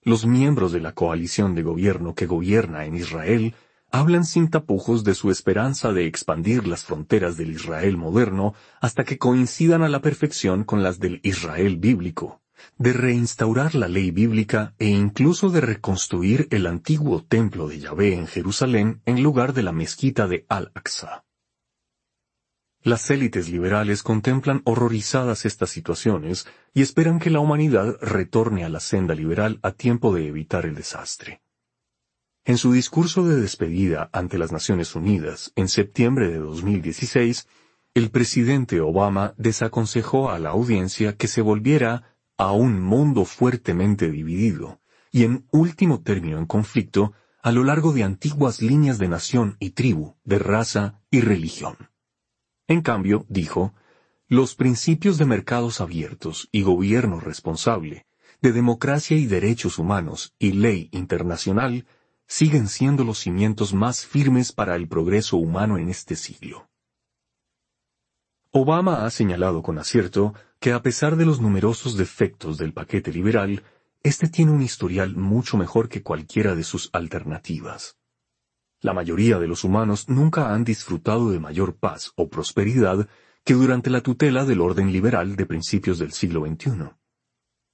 Los 0.00 0.24
miembros 0.24 0.72
de 0.72 0.80
la 0.80 0.92
coalición 0.92 1.54
de 1.54 1.62
gobierno 1.62 2.14
que 2.14 2.24
gobierna 2.24 2.86
en 2.86 2.96
Israel 2.96 3.54
hablan 3.92 4.24
sin 4.24 4.48
tapujos 4.48 5.04
de 5.04 5.14
su 5.14 5.30
esperanza 5.30 5.92
de 5.92 6.06
expandir 6.06 6.66
las 6.66 6.84
fronteras 6.84 7.36
del 7.36 7.50
Israel 7.50 7.98
moderno 7.98 8.54
hasta 8.80 9.04
que 9.04 9.18
coincidan 9.18 9.82
a 9.82 9.90
la 9.90 10.00
perfección 10.00 10.64
con 10.64 10.82
las 10.82 10.98
del 11.00 11.20
Israel 11.22 11.76
bíblico 11.76 12.40
de 12.78 12.92
reinstaurar 12.92 13.74
la 13.74 13.88
ley 13.88 14.10
bíblica 14.10 14.74
e 14.78 14.86
incluso 14.88 15.50
de 15.50 15.60
reconstruir 15.60 16.48
el 16.50 16.66
antiguo 16.66 17.24
templo 17.24 17.68
de 17.68 17.80
Yahvé 17.80 18.14
en 18.14 18.26
Jerusalén 18.26 19.02
en 19.06 19.22
lugar 19.22 19.52
de 19.52 19.62
la 19.62 19.72
mezquita 19.72 20.28
de 20.28 20.46
Al-Aqsa. 20.48 21.24
Las 22.82 23.10
élites 23.10 23.48
liberales 23.48 24.04
contemplan 24.04 24.62
horrorizadas 24.64 25.44
estas 25.44 25.70
situaciones 25.70 26.46
y 26.72 26.82
esperan 26.82 27.18
que 27.18 27.30
la 27.30 27.40
humanidad 27.40 27.96
retorne 28.00 28.64
a 28.64 28.68
la 28.68 28.78
senda 28.78 29.14
liberal 29.14 29.58
a 29.62 29.72
tiempo 29.72 30.14
de 30.14 30.28
evitar 30.28 30.66
el 30.66 30.76
desastre. 30.76 31.42
En 32.44 32.58
su 32.58 32.72
discurso 32.72 33.26
de 33.26 33.40
despedida 33.40 34.08
ante 34.12 34.38
las 34.38 34.52
Naciones 34.52 34.94
Unidas 34.94 35.52
en 35.56 35.66
septiembre 35.68 36.28
de 36.28 36.38
2016, 36.38 37.48
el 37.94 38.10
presidente 38.10 38.80
Obama 38.80 39.34
desaconsejó 39.36 40.30
a 40.30 40.38
la 40.38 40.50
audiencia 40.50 41.16
que 41.16 41.26
se 41.26 41.40
volviera 41.40 42.15
a 42.38 42.52
un 42.52 42.80
mundo 42.80 43.24
fuertemente 43.24 44.10
dividido, 44.10 44.80
y 45.10 45.24
en 45.24 45.46
último 45.50 46.02
término 46.02 46.38
en 46.38 46.46
conflicto, 46.46 47.12
a 47.42 47.52
lo 47.52 47.64
largo 47.64 47.92
de 47.92 48.02
antiguas 48.02 48.60
líneas 48.60 48.98
de 48.98 49.08
nación 49.08 49.56
y 49.60 49.70
tribu, 49.70 50.16
de 50.24 50.38
raza 50.38 51.00
y 51.10 51.20
religión. 51.20 51.76
En 52.66 52.82
cambio, 52.82 53.24
dijo, 53.28 53.72
los 54.28 54.56
principios 54.56 55.18
de 55.18 55.24
mercados 55.24 55.80
abiertos 55.80 56.48
y 56.50 56.62
gobierno 56.62 57.20
responsable, 57.20 58.06
de 58.42 58.52
democracia 58.52 59.16
y 59.16 59.26
derechos 59.26 59.78
humanos 59.78 60.34
y 60.38 60.52
ley 60.52 60.88
internacional 60.92 61.86
siguen 62.26 62.68
siendo 62.68 63.04
los 63.04 63.18
cimientos 63.18 63.72
más 63.72 64.04
firmes 64.04 64.52
para 64.52 64.74
el 64.74 64.88
progreso 64.88 65.36
humano 65.36 65.78
en 65.78 65.88
este 65.88 66.16
siglo. 66.16 66.68
Obama 68.58 69.04
ha 69.04 69.10
señalado 69.10 69.62
con 69.62 69.78
acierto 69.78 70.32
que 70.60 70.72
a 70.72 70.80
pesar 70.80 71.16
de 71.16 71.26
los 71.26 71.42
numerosos 71.42 71.98
defectos 71.98 72.56
del 72.56 72.72
paquete 72.72 73.12
liberal, 73.12 73.62
este 74.02 74.28
tiene 74.28 74.50
un 74.50 74.62
historial 74.62 75.14
mucho 75.14 75.58
mejor 75.58 75.90
que 75.90 76.02
cualquiera 76.02 76.54
de 76.54 76.64
sus 76.64 76.88
alternativas. 76.94 77.98
La 78.80 78.94
mayoría 78.94 79.38
de 79.38 79.46
los 79.46 79.62
humanos 79.62 80.08
nunca 80.08 80.54
han 80.54 80.64
disfrutado 80.64 81.30
de 81.30 81.38
mayor 81.38 81.76
paz 81.76 82.12
o 82.16 82.30
prosperidad 82.30 83.06
que 83.44 83.52
durante 83.52 83.90
la 83.90 84.00
tutela 84.00 84.46
del 84.46 84.62
orden 84.62 84.90
liberal 84.90 85.36
de 85.36 85.44
principios 85.44 85.98
del 85.98 86.12
siglo 86.12 86.46
XXI. 86.46 86.92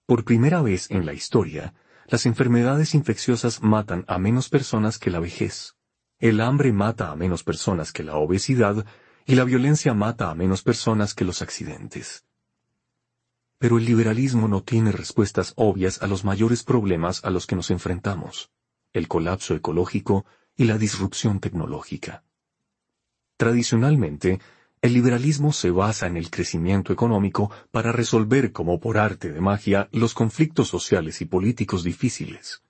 Por 0.05 0.25
primera 0.25 0.63
vez 0.63 0.91
en 0.91 1.07
la 1.07 1.13
historia, 1.13 1.75
las 2.09 2.27
enfermedades 2.27 2.97
infecciosas 2.97 3.63
matan 3.63 4.05
a 4.09 4.19
menos 4.19 4.49
personas 4.49 4.99
que 4.99 5.11
la 5.11 5.21
vejez. 5.21 5.77
El 6.19 6.41
hambre 6.41 6.73
mata 6.73 7.13
a 7.13 7.15
menos 7.15 7.45
personas 7.45 7.93
que 7.93 8.03
la 8.03 8.17
obesidad 8.17 8.85
y 9.27 9.35
la 9.35 9.45
violencia 9.45 9.95
mata 9.95 10.31
a 10.31 10.35
menos 10.35 10.63
personas 10.63 11.15
que 11.15 11.25
los 11.25 11.43
accidentes. 11.43 12.25
Pero 13.59 13.79
el 13.79 13.85
liberalismo 13.85 14.49
no 14.49 14.63
tiene 14.63 14.93
respuestas 14.93 15.53
obvias 15.57 16.03
a 16.03 16.07
los 16.07 16.25
mayores 16.25 16.65
problemas 16.65 17.25
a 17.25 17.31
los 17.31 17.47
que 17.47 17.57
nos 17.57 17.71
enfrentamos, 17.71 18.51
el 18.93 19.09
colapso 19.09 19.55
ecológico 19.55 20.25
y 20.57 20.65
la 20.65 20.79
disrupción 20.79 21.41
tecnológica. 21.41 22.25
Tradicionalmente, 23.37 24.41
el 24.83 24.95
liberalismo 24.95 25.53
se 25.53 25.71
basa 25.71 26.09
en 26.09 26.17
el 26.17 26.29
crecimiento 26.29 26.93
económico 26.93 27.53
para 27.71 27.93
resolver 27.93 28.51
como 28.51 28.81
por 28.81 28.99
arte 28.99 29.31
de 29.31 29.41
magia 29.41 29.89
los 29.93 30.13
conflictos 30.13 30.67
sociales 30.67 31.21
y 31.21 31.25
políticos 31.25 31.85
difíciles. 31.85 32.65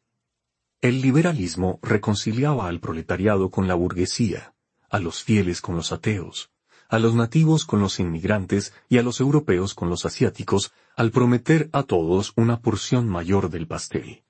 El 0.82 1.00
liberalismo 1.00 1.78
reconciliaba 1.82 2.68
al 2.68 2.80
proletariado 2.80 3.50
con 3.50 3.66
la 3.66 3.74
burguesía, 3.74 4.54
a 4.92 4.98
los 4.98 5.24
fieles 5.24 5.62
con 5.62 5.74
los 5.74 5.90
ateos, 5.90 6.52
a 6.90 6.98
los 6.98 7.14
nativos 7.14 7.64
con 7.64 7.80
los 7.80 7.98
inmigrantes 7.98 8.74
y 8.90 8.98
a 8.98 9.02
los 9.02 9.20
europeos 9.20 9.72
con 9.72 9.88
los 9.88 10.04
asiáticos, 10.04 10.74
al 10.94 11.10
prometer 11.10 11.70
a 11.72 11.84
todos 11.84 12.34
una 12.36 12.60
porción 12.60 13.08
mayor 13.08 13.48
del 13.48 13.66
pastel. 13.66 14.22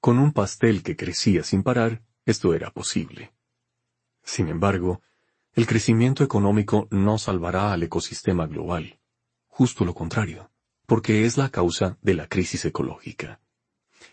Con 0.00 0.18
un 0.18 0.32
pastel 0.32 0.82
que 0.82 0.96
crecía 0.96 1.44
sin 1.44 1.62
parar, 1.62 2.02
esto 2.24 2.54
era 2.54 2.70
posible. 2.70 3.34
Sin 4.22 4.48
embargo, 4.48 5.02
el 5.52 5.66
crecimiento 5.66 6.24
económico 6.24 6.88
no 6.90 7.18
salvará 7.18 7.74
al 7.74 7.82
ecosistema 7.82 8.46
global. 8.46 8.98
Justo 9.48 9.84
lo 9.84 9.94
contrario, 9.94 10.50
porque 10.86 11.26
es 11.26 11.36
la 11.36 11.50
causa 11.50 11.98
de 12.00 12.14
la 12.14 12.26
crisis 12.26 12.64
ecológica. 12.64 13.42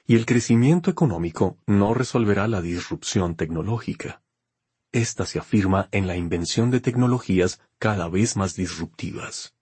Y 0.06 0.18
el 0.18 0.26
crecimiento 0.26 0.92
económico 0.92 1.58
no 1.66 1.94
resolverá 1.94 2.50
la 2.50 2.62
disrupción 2.62 3.36
tecnológica. 3.36 4.22
Esta 4.94 5.26
se 5.26 5.40
afirma 5.40 5.88
en 5.92 6.06
la 6.06 6.18
invención 6.18 6.70
de 6.70 6.82
tecnologías 6.82 7.62
cada 7.80 8.10
vez 8.10 8.36
más 8.36 8.56
disruptivas. 8.56 9.56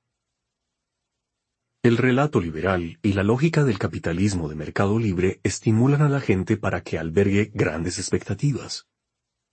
El 1.84 1.98
relato 1.98 2.42
liberal 2.42 2.98
y 3.04 3.14
la 3.14 3.24
lógica 3.24 3.64
del 3.64 3.78
capitalismo 3.78 4.50
de 4.50 4.56
mercado 4.56 4.98
libre 4.98 5.40
estimulan 5.44 6.02
a 6.02 6.10
la 6.10 6.20
gente 6.20 6.58
para 6.58 6.82
que 6.82 6.98
albergue 6.98 7.52
grandes 7.54 8.00
expectativas. 8.00 8.88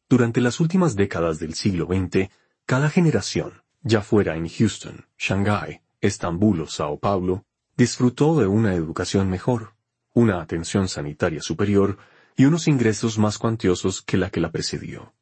Durante 0.08 0.40
las 0.40 0.60
últimas 0.60 0.96
décadas 0.96 1.38
del 1.38 1.54
siglo 1.54 1.86
XX, 1.86 2.30
cada 2.64 2.88
generación, 2.88 3.62
ya 3.82 4.00
fuera 4.00 4.36
en 4.36 4.48
Houston, 4.48 5.06
Shanghái, 5.18 5.82
Estambul 6.00 6.62
o 6.62 6.66
Sao 6.66 6.98
Paulo, 6.98 7.44
disfrutó 7.76 8.38
de 8.40 8.46
una 8.46 8.74
educación 8.74 9.28
mejor, 9.28 9.74
una 10.14 10.40
atención 10.40 10.88
sanitaria 10.88 11.42
superior 11.42 11.98
y 12.34 12.46
unos 12.46 12.66
ingresos 12.66 13.18
más 13.18 13.36
cuantiosos 13.36 14.00
que 14.00 14.16
la 14.16 14.30
que 14.30 14.40
la 14.40 14.50
precedió. 14.50 15.15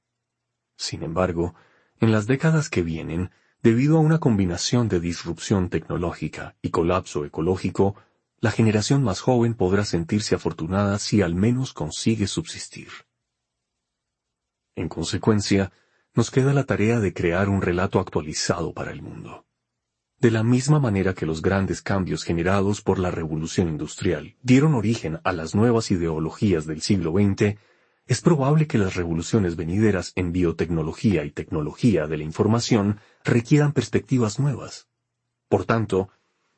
Sin 0.76 1.02
embargo, 1.02 1.54
en 2.00 2.12
las 2.12 2.26
décadas 2.26 2.68
que 2.68 2.82
vienen, 2.82 3.30
debido 3.62 3.96
a 3.96 4.00
una 4.00 4.18
combinación 4.18 4.88
de 4.88 5.00
disrupción 5.00 5.70
tecnológica 5.70 6.56
y 6.60 6.70
colapso 6.70 7.24
ecológico, 7.24 7.96
la 8.40 8.50
generación 8.50 9.02
más 9.02 9.20
joven 9.20 9.54
podrá 9.54 9.84
sentirse 9.84 10.34
afortunada 10.34 10.98
si 10.98 11.22
al 11.22 11.34
menos 11.34 11.72
consigue 11.72 12.26
subsistir. 12.26 12.88
En 14.76 14.88
consecuencia, 14.88 15.72
nos 16.14 16.30
queda 16.30 16.52
la 16.52 16.64
tarea 16.64 17.00
de 17.00 17.14
crear 17.14 17.48
un 17.48 17.62
relato 17.62 17.98
actualizado 17.98 18.72
para 18.72 18.92
el 18.92 19.02
mundo. 19.02 19.46
De 20.20 20.30
la 20.30 20.42
misma 20.42 20.78
manera 20.78 21.14
que 21.14 21.26
los 21.26 21.42
grandes 21.42 21.82
cambios 21.82 22.22
generados 22.22 22.80
por 22.80 22.98
la 22.98 23.10
revolución 23.10 23.68
industrial 23.68 24.36
dieron 24.42 24.74
origen 24.74 25.20
a 25.24 25.32
las 25.32 25.54
nuevas 25.54 25.90
ideologías 25.90 26.66
del 26.66 26.82
siglo 26.82 27.12
XX, 27.12 27.56
es 28.06 28.20
probable 28.20 28.66
que 28.66 28.78
las 28.78 28.94
revoluciones 28.94 29.56
venideras 29.56 30.12
en 30.14 30.32
biotecnología 30.32 31.24
y 31.24 31.30
tecnología 31.30 32.06
de 32.06 32.18
la 32.18 32.24
información 32.24 33.00
requieran 33.24 33.72
perspectivas 33.72 34.38
nuevas. 34.38 34.88
Por 35.48 35.64
tanto, 35.64 36.10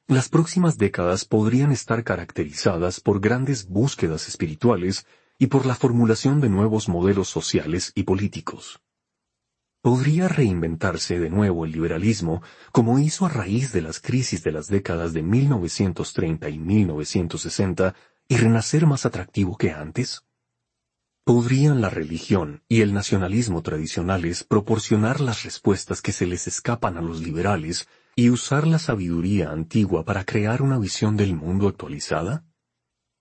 las 0.09 0.29
próximas 0.29 0.77
décadas 0.77 1.25
podrían 1.25 1.71
estar 1.71 2.03
caracterizadas 2.03 3.01
por 3.01 3.21
grandes 3.21 3.69
búsquedas 3.69 4.29
espirituales 4.29 5.07
y 5.39 5.47
por 5.47 5.67
la 5.67 5.75
formulación 5.75 6.41
de 6.41 6.49
nuevos 6.49 6.89
modelos 6.89 7.29
sociales 7.29 7.93
y 7.95 8.03
políticos. 8.05 8.81
¿Podría 9.83 10.27
reinventarse 10.27 11.21
de 11.21 11.31
nuevo 11.31 11.65
el 11.65 11.71
liberalismo 11.71 12.43
como 12.73 12.99
hizo 12.99 13.25
a 13.25 13.29
raíz 13.29 13.73
de 13.73 13.83
las 13.83 14.01
crisis 14.01 14.43
de 14.43 14.51
las 14.51 14.67
décadas 14.67 15.13
de 15.13 15.23
1930 15.23 16.49
y 16.49 16.59
1960 16.59 17.95
y 18.27 18.37
renacer 18.37 18.87
más 18.87 19.07
atractivo 19.07 19.57
que 19.57 19.71
antes? 19.71 20.26
¿Podrían 21.27 21.81
la 21.81 21.91
religión 21.91 22.63
y 22.69 22.83
el 22.83 22.95
nacionalismo 22.95 23.61
tradicionales 23.61 24.45
proporcionar 24.45 25.21
las 25.21 25.43
respuestas 25.43 26.01
que 26.01 26.13
se 26.13 26.25
les 26.25 26.47
escapan 26.47 26.97
a 26.97 27.03
los 27.03 27.21
liberales 27.21 27.89
y 28.15 28.31
usar 28.31 28.65
la 28.65 28.79
sabiduría 28.79 29.51
antigua 29.51 30.05
para 30.05 30.25
crear 30.25 30.63
una 30.63 30.79
visión 30.79 31.17
del 31.17 31.35
mundo 31.35 31.67
actualizada? 31.67 32.45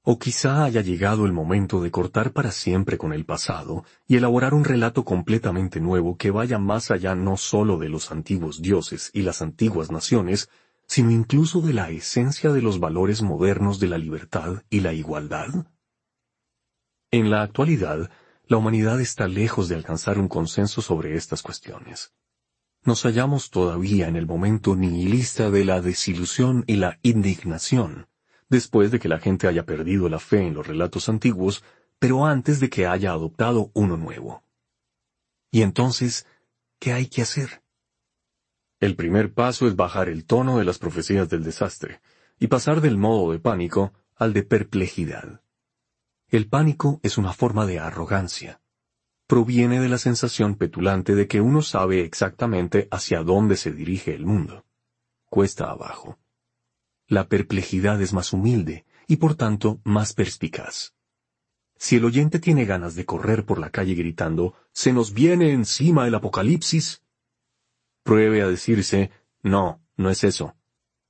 O 0.03 0.19
quizá 0.19 0.65
haya 0.65 0.81
llegado 0.81 1.25
el 1.25 1.33
momento 1.33 1.81
de 1.81 1.89
cortar 1.89 2.31
para 2.31 2.51
siempre 2.51 2.99
con 2.99 3.11
el 3.11 3.25
pasado 3.25 3.83
y 4.07 4.17
elaborar 4.17 4.53
un 4.53 4.65
relato 4.65 5.03
completamente 5.03 5.79
nuevo 5.79 6.15
que 6.15 6.29
vaya 6.29 6.59
más 6.59 6.91
allá 6.91 7.15
no 7.15 7.37
sólo 7.37 7.79
de 7.79 7.89
los 7.89 8.11
antiguos 8.11 8.61
dioses 8.61 9.09
y 9.15 9.23
las 9.23 9.41
antiguas 9.41 9.89
naciones, 9.91 10.47
sino 10.85 11.09
incluso 11.09 11.59
de 11.59 11.73
la 11.73 11.89
esencia 11.89 12.53
de 12.53 12.61
los 12.61 12.79
valores 12.79 13.23
modernos 13.23 13.79
de 13.79 13.87
la 13.87 13.97
libertad 13.97 14.61
y 14.69 14.81
la 14.81 14.93
igualdad? 14.93 15.65
En 17.15 17.29
la 17.29 17.43
actualidad, 17.43 18.11
la 18.45 18.57
humanidad 18.57 18.99
está 18.99 19.29
lejos 19.29 19.69
de 19.69 19.75
alcanzar 19.75 20.19
un 20.19 20.27
consenso 20.27 20.81
sobre 20.81 21.15
estas 21.15 21.43
cuestiones. 21.43 22.11
Nos 22.83 23.03
hallamos 23.03 23.51
todavía 23.51 24.09
en 24.09 24.17
el 24.17 24.27
momento 24.27 24.75
nihilista 24.75 25.49
de 25.49 25.63
la 25.63 25.79
desilusión 25.79 26.65
y 26.67 26.75
la 26.75 26.99
indignación, 27.03 28.09
después 28.49 28.91
de 28.91 28.99
que 28.99 29.07
la 29.07 29.19
gente 29.19 29.47
haya 29.47 29.65
perdido 29.65 30.09
la 30.09 30.19
fe 30.19 30.45
en 30.45 30.55
los 30.55 30.67
relatos 30.67 31.07
antiguos, 31.07 31.63
pero 31.99 32.25
antes 32.25 32.59
de 32.59 32.69
que 32.69 32.85
haya 32.85 33.13
adoptado 33.13 33.71
uno 33.73 33.95
nuevo. 33.95 34.43
Y 35.51 35.61
entonces, 35.61 36.27
¿qué 36.79 36.91
hay 36.91 37.07
que 37.07 37.21
hacer? 37.21 37.63
El 38.81 38.97
primer 38.97 39.33
paso 39.33 39.69
es 39.69 39.77
bajar 39.77 40.09
el 40.09 40.25
tono 40.25 40.57
de 40.57 40.65
las 40.65 40.79
profecías 40.79 41.29
del 41.29 41.45
desastre, 41.45 42.01
y 42.41 42.47
pasar 42.47 42.81
del 42.81 42.97
modo 42.97 43.31
de 43.31 43.39
pánico 43.39 43.93
al 44.17 44.33
de 44.33 44.43
perplejidad. 44.43 45.44
El 46.29 46.47
pánico 46.49 46.99
es 47.03 47.17
una 47.19 47.33
forma 47.33 47.67
de 47.67 47.79
arrogancia. 47.79 48.61
Proviene 49.27 49.79
de 49.79 49.89
la 49.89 49.99
sensación 49.99 50.55
petulante 50.55 51.13
de 51.13 51.27
que 51.27 51.39
uno 51.39 51.61
sabe 51.61 52.01
exactamente 52.01 52.87
hacia 52.89 53.21
dónde 53.21 53.57
se 53.57 53.71
dirige 53.71 54.13
el 54.15 54.25
mundo. 54.25 54.65
Cuesta 55.29 55.69
abajo. 55.69 56.17
La 57.07 57.27
perplejidad 57.27 58.01
es 58.01 58.13
más 58.13 58.33
humilde 58.33 58.85
y 59.07 59.17
por 59.17 59.35
tanto 59.35 59.79
más 59.83 60.13
perspicaz. 60.13 60.95
Si 61.77 61.97
el 61.97 62.05
oyente 62.05 62.39
tiene 62.39 62.65
ganas 62.65 62.95
de 62.95 63.05
correr 63.05 63.45
por 63.45 63.59
la 63.59 63.69
calle 63.69 63.93
gritando, 63.93 64.55
se 64.71 64.93
nos 64.93 65.13
viene 65.13 65.51
encima 65.51 66.07
el 66.07 66.15
apocalipsis, 66.15 67.03
pruebe 68.03 68.41
a 68.41 68.47
decirse, 68.47 69.11
no, 69.43 69.81
no 69.95 70.09
es 70.09 70.23
eso. 70.23 70.55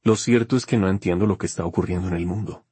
Lo 0.02 0.16
cierto 0.16 0.58
es 0.58 0.66
que 0.66 0.78
no 0.78 0.90
entiendo 0.90 1.26
lo 1.26 1.38
que 1.38 1.46
está 1.46 1.66
ocurriendo 1.66 2.10
en 2.10 2.16
el 2.16 2.26
mundo. 2.26 2.66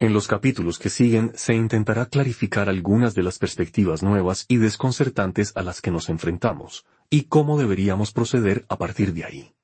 En 0.00 0.12
los 0.12 0.28
capítulos 0.28 0.78
que 0.78 0.90
siguen 0.90 1.32
se 1.34 1.54
intentará 1.54 2.06
clarificar 2.06 2.68
algunas 2.68 3.16
de 3.16 3.24
las 3.24 3.40
perspectivas 3.40 4.04
nuevas 4.04 4.44
y 4.46 4.58
desconcertantes 4.58 5.52
a 5.56 5.62
las 5.62 5.80
que 5.80 5.90
nos 5.90 6.08
enfrentamos, 6.08 6.86
y 7.10 7.24
cómo 7.24 7.58
deberíamos 7.58 8.12
proceder 8.12 8.64
a 8.68 8.78
partir 8.78 9.12
de 9.12 9.24
ahí. 9.24 9.54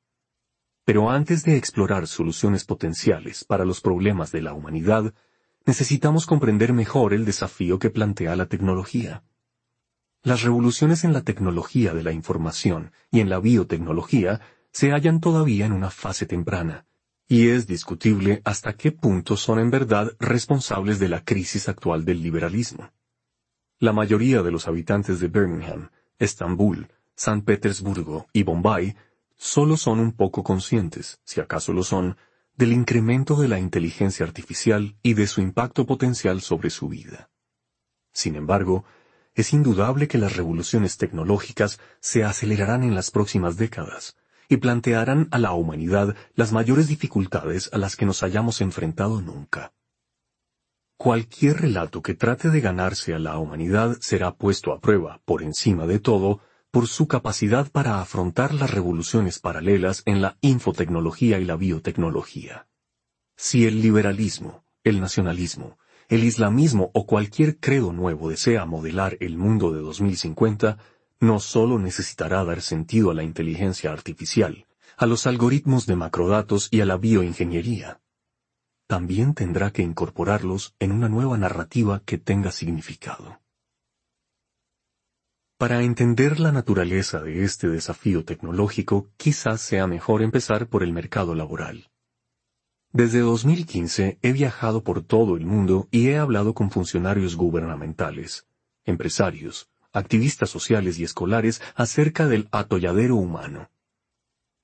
Pero 0.85 1.09
antes 1.09 1.45
de 1.45 1.57
explorar 1.57 2.09
soluciones 2.09 2.64
potenciales 2.64 3.45
para 3.45 3.64
los 3.64 3.80
problemas 3.80 4.32
de 4.32 4.43
la 4.43 4.55
humanidad, 4.55 5.14
necesitamos 5.66 6.26
comprender 6.26 6.72
mejor 6.72 7.14
el 7.14 7.24
desafío 7.24 7.78
que 7.78 7.91
plantea 7.91 8.35
la 8.35 8.47
tecnología. 8.47 9.22
Las 10.24 10.43
revoluciones 10.43 11.05
en 11.05 11.12
la 11.12 11.22
tecnología 11.22 11.95
de 11.95 12.03
la 12.03 12.11
información 12.11 12.91
y 13.12 13.20
en 13.20 13.30
la 13.30 13.39
biotecnología 13.39 14.41
se 14.72 14.91
hallan 14.91 15.20
todavía 15.20 15.64
en 15.64 15.72
una 15.72 15.91
fase 15.91 16.26
temprana, 16.26 16.87
y 17.27 17.49
es 17.49 17.66
discutible 17.66 18.43
hasta 18.45 18.75
qué 18.75 18.93
punto 18.93 19.37
son 19.37 19.59
en 19.59 19.70
verdad 19.70 20.12
responsables 20.18 20.99
de 20.99 21.09
la 21.09 21.25
crisis 21.25 21.68
actual 21.68 22.05
del 22.05 22.22
liberalismo. 22.22 22.93
La 23.79 23.93
mayoría 23.93 24.43
de 24.43 24.51
los 24.51 24.68
habitantes 24.68 25.20
de 25.20 25.29
Birmingham, 25.29 25.91
Estambul, 26.18 26.89
San 27.16 27.43
Petersburgo 27.43 28.27
y 28.33 28.43
Bombay 28.43 28.97
solo 29.37 29.77
son 29.77 30.01
un 30.01 30.12
poco 30.12 30.43
conscientes, 30.43 31.20
si 31.25 31.41
acaso 31.41 31.72
lo 31.72 31.83
son, 31.83 32.16
del 32.57 32.72
incremento 32.72 33.37
de 33.37 33.49
la 33.49 33.59
inteligencia 33.59 34.25
artificial 34.25 34.97
y 35.03 35.14
de 35.14 35.27
su 35.27 35.41
impacto 35.41 35.87
potencial 35.87 36.41
sobre 36.41 36.70
su 36.70 36.89
vida. 36.89 37.31
Sin 38.12 38.37
embargo, 38.37 38.85
es 39.35 39.53
indudable 39.53 40.07
que 40.07 40.18
las 40.18 40.37
revoluciones 40.37 40.97
tecnológicas 40.99 41.81
se 41.99 42.22
acelerarán 42.22 42.85
en 42.85 42.95
las 42.95 43.11
próximas 43.11 43.57
décadas 43.57 44.16
y 44.49 44.59
plantearán 44.59 45.29
a 45.31 45.39
la 45.39 45.53
humanidad 45.53 46.15
las 46.35 46.53
mayores 46.53 46.89
dificultades 46.89 47.71
a 47.73 47.79
las 47.79 47.97
que 47.97 48.07
nos 48.07 48.23
hayamos 48.23 48.61
enfrentado 48.61 49.21
nunca. 49.21 49.73
Cualquier 50.97 51.61
relato 51.61 52.03
que 52.03 52.15
trate 52.15 52.51
de 52.51 52.61
ganarse 52.61 53.15
a 53.15 53.19
la 53.19 53.39
humanidad 53.39 53.97
será 54.01 54.35
puesto 54.37 54.73
a 54.73 54.81
prueba, 54.81 55.21
por 55.25 55.43
encima 55.43 55.87
de 55.87 55.99
todo, 55.99 56.41
por 56.71 56.89
su 56.89 57.09
capacidad 57.09 57.71
para 57.71 58.01
afrontar 58.01 58.55
las 58.55 58.71
revoluciones 58.71 59.39
paralelas 59.39 60.03
en 60.07 60.23
la 60.23 60.39
infotecnología 60.41 61.39
y 61.39 61.45
la 61.45 61.57
biotecnología. 61.57 62.69
Si 63.37 63.67
el 63.67 63.81
liberalismo, 63.81 64.65
el 64.83 65.01
nacionalismo, 65.01 65.79
el 66.09 66.25
islamismo 66.25 66.91
o 66.93 67.07
cualquier 67.07 67.59
credo 67.59 67.93
nuevo 67.93 68.29
desea 68.29 68.65
modelar 68.67 69.17
el 69.21 69.37
mundo 69.37 69.73
de 69.73 69.81
2050, 69.81 70.79
no 71.25 71.41
solo 71.41 71.79
necesitará 71.79 72.45
dar 72.45 72.61
sentido 72.61 73.11
a 73.11 73.14
la 73.14 73.22
inteligencia 73.22 73.93
artificial, 73.93 74.66
a 74.97 75.07
los 75.07 75.27
algoritmos 75.27 75.87
de 75.87 75.97
macrodatos 75.97 76.68
y 76.70 76.81
a 76.81 76.87
la 76.87 76.97
bioingeniería. 76.97 78.01
También 78.87 79.35
tendrá 79.35 79.72
que 79.72 79.83
incorporarlos 79.83 80.75
en 80.79 80.93
una 80.93 81.09
nueva 81.09 81.39
narrativa 81.39 82.03
que 82.05 82.18
tenga 82.18 82.53
significado. 82.53 83.41
Para 85.57 85.83
entender 85.83 86.41
la 86.41 86.53
naturaleza 86.53 87.20
de 87.20 87.45
este 87.45 87.68
desafío 87.68 88.25
tecnológico, 88.25 89.09
quizás 89.16 89.61
sea 89.61 89.87
mejor 89.87 90.20
empezar 90.20 90.68
por 90.68 90.83
el 90.83 90.93
mercado 90.93 91.35
laboral. 91.35 91.91
Desde 92.93 93.20
2015 93.20 94.18
he 94.20 94.33
viajado 94.33 94.85
por 94.85 95.03
todo 95.03 95.37
el 95.37 95.47
mundo 95.47 95.89
y 95.91 96.09
he 96.09 96.18
hablado 96.18 96.55
con 96.55 96.70
funcionarios 96.70 97.37
gubernamentales, 97.37 98.47
empresarios, 98.85 99.68
activistas 99.95 100.51
sociales 100.51 100.99
y 100.99 101.05
escolares 101.05 101.63
acerca 101.75 102.27
del 102.27 102.49
atolladero 102.53 103.17
humano. 103.17 103.71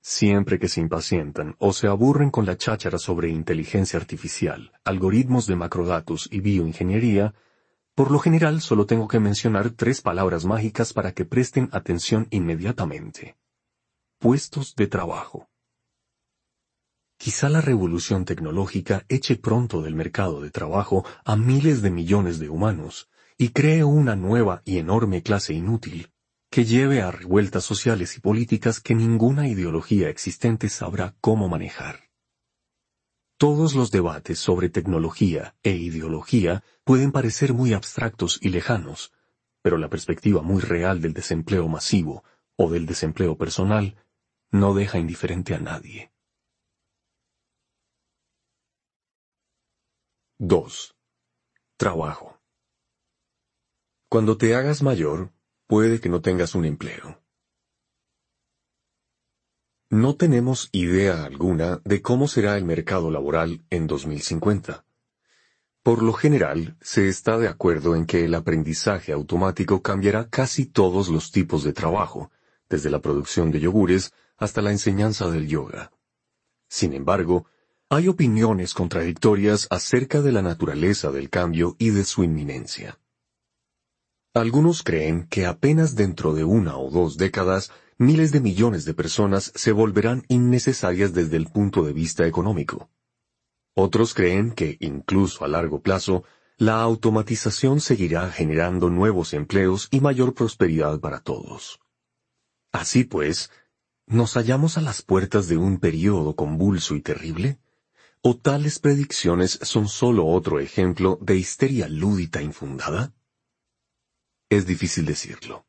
Siempre 0.01 0.59
que 0.59 0.67
se 0.67 0.81
impacientan 0.81 1.55
o 1.59 1.73
se 1.73 1.87
aburren 1.87 2.31
con 2.31 2.45
la 2.45 2.57
cháchara 2.57 2.97
sobre 2.97 3.29
inteligencia 3.29 3.99
artificial, 3.99 4.71
algoritmos 4.83 5.47
de 5.47 5.55
macrodatos 5.55 6.27
y 6.31 6.39
bioingeniería, 6.41 7.33
por 7.93 8.09
lo 8.09 8.19
general 8.19 8.61
solo 8.61 8.85
tengo 8.85 9.07
que 9.07 9.19
mencionar 9.19 9.69
tres 9.71 10.01
palabras 10.01 10.45
mágicas 10.45 10.91
para 10.91 11.11
que 11.11 11.25
presten 11.25 11.69
atención 11.71 12.27
inmediatamente. 12.31 13.37
Puestos 14.19 14.75
de 14.75 14.87
trabajo. 14.87 15.47
quizá 17.17 17.49
la 17.49 17.61
revolución 17.61 18.25
tecnológica 18.25 19.05
eche 19.07 19.35
pronto 19.35 19.83
del 19.83 19.93
mercado 19.93 20.41
de 20.41 20.49
trabajo 20.49 21.05
a 21.23 21.35
miles 21.35 21.83
de 21.83 21.91
millones 21.91 22.39
de 22.39 22.49
humanos 22.49 23.10
y 23.41 23.49
cree 23.49 23.83
una 23.83 24.15
nueva 24.15 24.61
y 24.65 24.77
enorme 24.77 25.23
clase 25.23 25.55
inútil 25.55 26.11
que 26.51 26.63
lleve 26.63 27.01
a 27.01 27.09
revueltas 27.09 27.63
sociales 27.63 28.15
y 28.15 28.19
políticas 28.19 28.79
que 28.79 28.93
ninguna 28.93 29.47
ideología 29.47 30.09
existente 30.09 30.69
sabrá 30.69 31.15
cómo 31.21 31.49
manejar. 31.49 32.11
Todos 33.37 33.73
los 33.73 33.89
debates 33.89 34.37
sobre 34.37 34.69
tecnología 34.69 35.55
e 35.63 35.71
ideología 35.71 36.63
pueden 36.83 37.11
parecer 37.11 37.55
muy 37.55 37.73
abstractos 37.73 38.37
y 38.43 38.49
lejanos, 38.49 39.11
pero 39.63 39.79
la 39.79 39.89
perspectiva 39.89 40.43
muy 40.43 40.61
real 40.61 41.01
del 41.01 41.13
desempleo 41.13 41.67
masivo 41.67 42.23
o 42.57 42.69
del 42.69 42.85
desempleo 42.85 43.39
personal 43.39 43.95
no 44.51 44.75
deja 44.75 44.99
indiferente 44.99 45.55
a 45.55 45.59
nadie. 45.59 46.11
2. 50.37 50.95
Trabajo. 51.77 52.30
Cuando 54.11 54.35
te 54.35 54.55
hagas 54.55 54.83
mayor, 54.83 55.31
puede 55.67 56.01
que 56.01 56.09
no 56.09 56.19
tengas 56.19 56.53
un 56.53 56.65
empleo. 56.65 57.21
No 59.89 60.17
tenemos 60.17 60.67
idea 60.73 61.23
alguna 61.23 61.79
de 61.85 62.01
cómo 62.01 62.27
será 62.27 62.57
el 62.57 62.65
mercado 62.65 63.09
laboral 63.09 63.63
en 63.69 63.87
2050. 63.87 64.83
Por 65.81 66.03
lo 66.03 66.11
general, 66.11 66.75
se 66.81 67.07
está 67.07 67.37
de 67.37 67.47
acuerdo 67.47 67.95
en 67.95 68.05
que 68.05 68.25
el 68.25 68.35
aprendizaje 68.35 69.13
automático 69.13 69.81
cambiará 69.81 70.27
casi 70.27 70.65
todos 70.65 71.07
los 71.07 71.31
tipos 71.31 71.63
de 71.63 71.71
trabajo, 71.71 72.31
desde 72.67 72.89
la 72.89 72.99
producción 72.99 73.49
de 73.49 73.61
yogures 73.61 74.13
hasta 74.35 74.61
la 74.61 74.71
enseñanza 74.71 75.31
del 75.31 75.47
yoga. 75.47 75.93
Sin 76.67 76.91
embargo, 76.91 77.45
hay 77.87 78.09
opiniones 78.09 78.73
contradictorias 78.73 79.67
acerca 79.69 80.21
de 80.21 80.33
la 80.33 80.41
naturaleza 80.41 81.11
del 81.11 81.29
cambio 81.29 81.77
y 81.79 81.91
de 81.91 82.03
su 82.03 82.25
inminencia. 82.25 82.97
Algunos 84.33 84.81
creen 84.81 85.27
que 85.27 85.45
apenas 85.45 85.95
dentro 85.95 86.33
de 86.33 86.45
una 86.45 86.77
o 86.77 86.89
dos 86.89 87.17
décadas 87.17 87.69
miles 87.97 88.31
de 88.31 88.39
millones 88.39 88.85
de 88.85 88.93
personas 88.93 89.51
se 89.55 89.73
volverán 89.73 90.23
innecesarias 90.29 91.13
desde 91.13 91.35
el 91.35 91.47
punto 91.47 91.83
de 91.83 91.91
vista 91.91 92.25
económico. 92.25 92.89
Otros 93.75 94.13
creen 94.13 94.51
que, 94.51 94.77
incluso 94.79 95.43
a 95.43 95.49
largo 95.49 95.81
plazo, 95.81 96.23
la 96.57 96.81
automatización 96.81 97.81
seguirá 97.81 98.29
generando 98.31 98.89
nuevos 98.89 99.33
empleos 99.33 99.89
y 99.91 99.99
mayor 99.99 100.33
prosperidad 100.33 101.01
para 101.01 101.19
todos. 101.19 101.81
Así 102.71 103.03
pues, 103.03 103.51
¿nos 104.07 104.35
hallamos 104.35 104.77
a 104.77 104.81
las 104.81 105.01
puertas 105.01 105.49
de 105.49 105.57
un 105.57 105.77
período 105.77 106.37
convulso 106.37 106.95
y 106.95 107.01
terrible? 107.01 107.59
¿O 108.21 108.37
tales 108.37 108.79
predicciones 108.79 109.59
son 109.61 109.89
sólo 109.89 110.25
otro 110.25 110.61
ejemplo 110.61 111.19
de 111.21 111.35
histeria 111.35 111.89
lúdita 111.89 112.41
infundada? 112.41 113.13
Es 114.51 114.65
difícil 114.65 115.05
decirlo. 115.05 115.65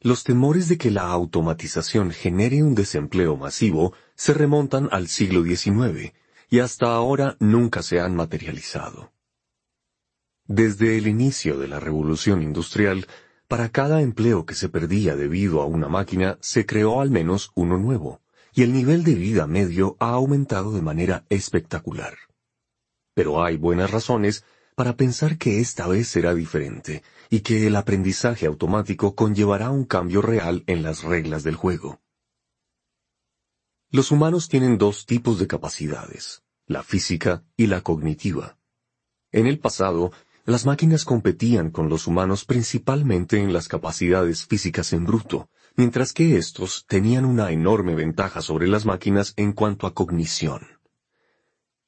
Los 0.00 0.24
temores 0.24 0.70
de 0.70 0.78
que 0.78 0.90
la 0.90 1.02
automatización 1.02 2.12
genere 2.12 2.62
un 2.62 2.74
desempleo 2.74 3.36
masivo 3.36 3.92
se 4.14 4.32
remontan 4.32 4.88
al 4.90 5.08
siglo 5.08 5.44
XIX 5.44 6.14
y 6.48 6.60
hasta 6.60 6.86
ahora 6.86 7.36
nunca 7.40 7.82
se 7.82 8.00
han 8.00 8.16
materializado. 8.16 9.12
Desde 10.46 10.96
el 10.96 11.08
inicio 11.08 11.58
de 11.58 11.68
la 11.68 11.78
revolución 11.78 12.42
industrial, 12.42 13.06
para 13.48 13.68
cada 13.68 14.00
empleo 14.00 14.46
que 14.46 14.54
se 14.54 14.70
perdía 14.70 15.14
debido 15.14 15.60
a 15.60 15.66
una 15.66 15.88
máquina 15.88 16.38
se 16.40 16.64
creó 16.64 17.02
al 17.02 17.10
menos 17.10 17.52
uno 17.54 17.76
nuevo, 17.76 18.22
y 18.54 18.62
el 18.62 18.72
nivel 18.72 19.04
de 19.04 19.14
vida 19.14 19.46
medio 19.46 19.94
ha 20.00 20.12
aumentado 20.12 20.72
de 20.72 20.80
manera 20.80 21.26
espectacular. 21.28 22.16
Pero 23.12 23.44
hay 23.44 23.58
buenas 23.58 23.90
razones 23.90 24.42
para 24.78 24.96
pensar 24.96 25.38
que 25.38 25.58
esta 25.58 25.88
vez 25.88 26.06
será 26.06 26.36
diferente 26.36 27.02
y 27.30 27.40
que 27.40 27.66
el 27.66 27.74
aprendizaje 27.74 28.46
automático 28.46 29.16
conllevará 29.16 29.70
un 29.70 29.84
cambio 29.84 30.22
real 30.22 30.62
en 30.68 30.84
las 30.84 31.02
reglas 31.02 31.42
del 31.42 31.56
juego. 31.56 32.00
Los 33.90 34.12
humanos 34.12 34.48
tienen 34.48 34.78
dos 34.78 35.04
tipos 35.04 35.40
de 35.40 35.48
capacidades, 35.48 36.44
la 36.66 36.84
física 36.84 37.42
y 37.56 37.66
la 37.66 37.80
cognitiva. 37.80 38.56
En 39.32 39.48
el 39.48 39.58
pasado, 39.58 40.12
las 40.44 40.64
máquinas 40.64 41.04
competían 41.04 41.70
con 41.70 41.88
los 41.88 42.06
humanos 42.06 42.44
principalmente 42.44 43.42
en 43.42 43.52
las 43.52 43.66
capacidades 43.66 44.46
físicas 44.46 44.92
en 44.92 45.06
bruto, 45.06 45.50
mientras 45.74 46.12
que 46.12 46.36
éstos 46.36 46.84
tenían 46.86 47.24
una 47.24 47.50
enorme 47.50 47.96
ventaja 47.96 48.42
sobre 48.42 48.68
las 48.68 48.86
máquinas 48.86 49.34
en 49.36 49.54
cuanto 49.54 49.88
a 49.88 49.94
cognición. 49.94 50.77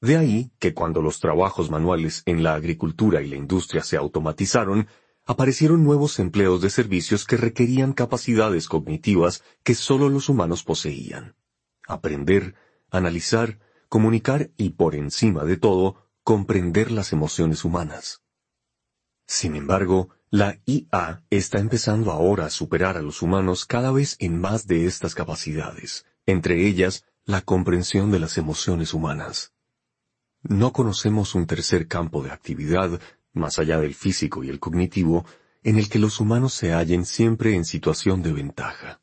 De 0.01 0.17
ahí 0.17 0.51
que 0.57 0.73
cuando 0.73 1.03
los 1.03 1.19
trabajos 1.19 1.69
manuales 1.69 2.23
en 2.25 2.41
la 2.41 2.55
agricultura 2.55 3.21
y 3.21 3.27
la 3.27 3.35
industria 3.35 3.83
se 3.83 3.97
automatizaron, 3.97 4.87
aparecieron 5.25 5.83
nuevos 5.83 6.17
empleos 6.17 6.59
de 6.61 6.71
servicios 6.71 7.25
que 7.25 7.37
requerían 7.37 7.93
capacidades 7.93 8.67
cognitivas 8.67 9.43
que 9.63 9.75
sólo 9.75 10.09
los 10.09 10.27
humanos 10.27 10.63
poseían. 10.63 11.35
Aprender, 11.87 12.55
analizar, 12.89 13.59
comunicar 13.89 14.49
y, 14.57 14.71
por 14.71 14.95
encima 14.95 15.45
de 15.45 15.57
todo, 15.57 16.09
comprender 16.23 16.89
las 16.89 17.13
emociones 17.13 17.63
humanas. 17.63 18.23
Sin 19.27 19.55
embargo, 19.55 20.09
la 20.31 20.59
IA 20.65 21.23
está 21.29 21.59
empezando 21.59 22.11
ahora 22.11 22.45
a 22.45 22.49
superar 22.49 22.97
a 22.97 23.01
los 23.01 23.21
humanos 23.21 23.65
cada 23.65 23.91
vez 23.91 24.15
en 24.19 24.41
más 24.41 24.65
de 24.65 24.85
estas 24.85 25.13
capacidades, 25.13 26.05
entre 26.25 26.67
ellas 26.67 27.05
la 27.23 27.41
comprensión 27.41 28.11
de 28.11 28.19
las 28.19 28.39
emociones 28.39 28.95
humanas. 28.95 29.53
No 30.43 30.73
conocemos 30.73 31.35
un 31.35 31.45
tercer 31.45 31.87
campo 31.87 32.23
de 32.23 32.31
actividad, 32.31 32.99
más 33.33 33.59
allá 33.59 33.79
del 33.79 33.93
físico 33.93 34.43
y 34.43 34.49
el 34.49 34.59
cognitivo, 34.59 35.25
en 35.63 35.77
el 35.77 35.89
que 35.89 35.99
los 35.99 36.19
humanos 36.19 36.53
se 36.53 36.73
hallen 36.73 37.05
siempre 37.05 37.55
en 37.55 37.65
situación 37.65 38.23
de 38.23 38.33
ventaja. 38.33 39.01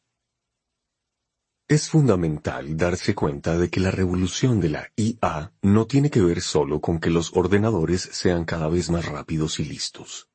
Es 1.68 1.91
fundamental 1.91 2.76
darse 2.76 3.14
cuenta 3.14 3.59
de 3.59 3.68
que 3.68 3.78
la 3.78 3.91
revolución 3.91 4.59
de 4.59 4.70
la 4.70 4.91
IA 4.97 5.53
no 5.62 5.86
tiene 5.86 6.11
que 6.11 6.22
ver 6.22 6.41
solo 6.41 6.80
con 6.80 6.99
que 6.99 7.11
los 7.11 7.36
ordenadores 7.36 8.09
sean 8.11 8.45
cada 8.45 8.68
vez 8.68 8.91
más 8.91 9.05
rápidos 9.05 9.61
y 9.61 9.64
listos. 9.64 10.28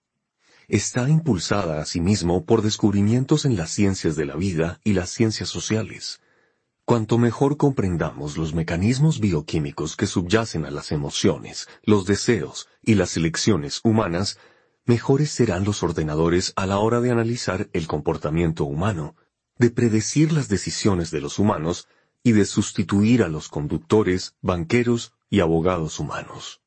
Está 0.68 1.10
impulsada 1.10 1.82
asimismo 1.82 2.46
por 2.46 2.62
descubrimientos 2.62 3.46
en 3.46 3.58
las 3.58 3.72
ciencias 3.72 4.16
de 4.16 4.26
la 4.26 4.36
vida 4.36 4.80
y 4.84 4.94
las 4.94 5.10
ciencias 5.10 5.50
sociales, 5.50 6.22
Cuanto 6.86 7.18
mejor 7.18 7.56
comprendamos 7.56 8.38
los 8.38 8.54
mecanismos 8.54 9.22
bioquímicos 9.22 9.96
que 9.96 10.06
subyacen 10.06 10.66
a 10.66 10.72
las 10.72 10.92
emociones, 10.92 11.70
los 11.84 12.06
deseos 12.06 12.68
y 12.82 12.96
las 12.96 13.16
elecciones 13.16 13.80
humanas, 13.86 14.38
mejores 14.86 15.32
serán 15.32 15.64
los 15.64 15.82
ordenadores 15.82 16.52
a 16.58 16.66
la 16.66 16.80
hora 16.80 17.00
de 17.00 17.12
analizar 17.12 17.70
el 17.72 17.88
comportamiento 17.88 18.66
humano, 18.66 19.16
de 19.58 19.70
predecir 19.70 20.34
las 20.34 20.50
decisiones 20.50 21.10
de 21.10 21.22
los 21.22 21.40
humanos 21.40 21.88
y 22.22 22.34
de 22.34 22.44
sustituir 22.44 23.24
a 23.24 23.30
los 23.30 23.48
conductores, 23.48 24.36
banqueros 24.42 25.14
y 25.30 25.40
abogados 25.40 26.02
humanos. 26.02 26.62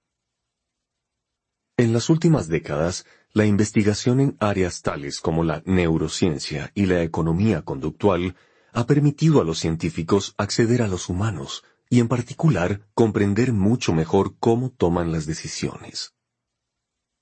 En 1.77 1.93
las 1.93 2.09
últimas 2.09 2.49
décadas, 2.49 3.05
la 3.35 3.45
investigación 3.45 4.21
en 4.21 4.37
áreas 4.41 4.81
tales 4.81 5.21
como 5.21 5.45
la 5.45 5.63
neurociencia 5.67 6.73
y 6.75 6.87
la 6.87 7.03
economía 7.03 7.61
conductual 7.61 8.35
ha 8.77 8.87
permitido 8.87 9.41
a 9.41 9.45
los 9.45 9.59
científicos 9.59 10.35
acceder 10.37 10.83
a 10.83 10.87
los 10.87 11.09
humanos 11.09 11.65
y 11.89 12.01
en 12.01 12.09
particular 12.09 12.87
comprender 12.93 13.55
mucho 13.55 13.95
mejor 13.95 14.37
cómo 14.39 14.69
toman 14.69 15.13
las 15.13 15.25
decisiones. 15.25 16.13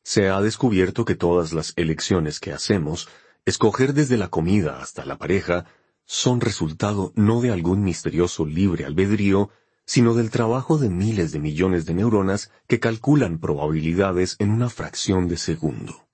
Se 0.02 0.30
ha 0.30 0.40
descubierto 0.40 1.04
que 1.04 1.14
todas 1.14 1.52
las 1.52 1.72
elecciones 1.76 2.40
que 2.40 2.52
hacemos, 2.52 3.08
escoger 3.44 3.94
desde 3.94 4.16
la 4.16 4.30
comida 4.30 4.82
hasta 4.82 5.04
la 5.04 5.16
pareja, 5.16 5.66
son 6.06 6.40
resultado 6.40 7.12
no 7.14 7.40
de 7.40 7.52
algún 7.52 7.84
misterioso 7.84 8.46
libre 8.46 8.84
albedrío, 8.84 9.50
sino 9.86 10.14
del 10.14 10.30
trabajo 10.30 10.76
de 10.76 10.88
miles 10.88 11.30
de 11.30 11.38
millones 11.38 11.86
de 11.86 11.94
neuronas 11.94 12.50
que 12.66 12.80
calculan 12.80 13.38
probabilidades 13.38 14.34
en 14.40 14.50
una 14.50 14.70
fracción 14.70 15.28
de 15.28 15.36
segundo. 15.36 16.08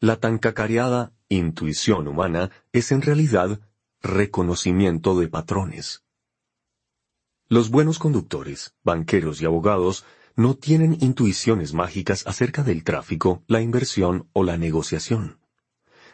La 0.00 0.16
tan 0.16 0.38
cacareada 0.38 1.12
intuición 1.28 2.08
humana 2.08 2.50
es 2.72 2.90
en 2.90 3.02
realidad 3.02 3.60
reconocimiento 4.02 5.18
de 5.18 5.26
patrones. 5.26 6.04
Los 7.48 7.70
buenos 7.70 7.98
conductores, 7.98 8.74
banqueros 8.84 9.42
y 9.42 9.44
abogados 9.44 10.04
no 10.36 10.54
tienen 10.54 10.96
intuiciones 11.00 11.74
mágicas 11.74 12.24
acerca 12.26 12.62
del 12.62 12.84
tráfico, 12.84 13.42
la 13.48 13.60
inversión 13.60 14.28
o 14.32 14.44
la 14.44 14.56
negociación. 14.56 15.40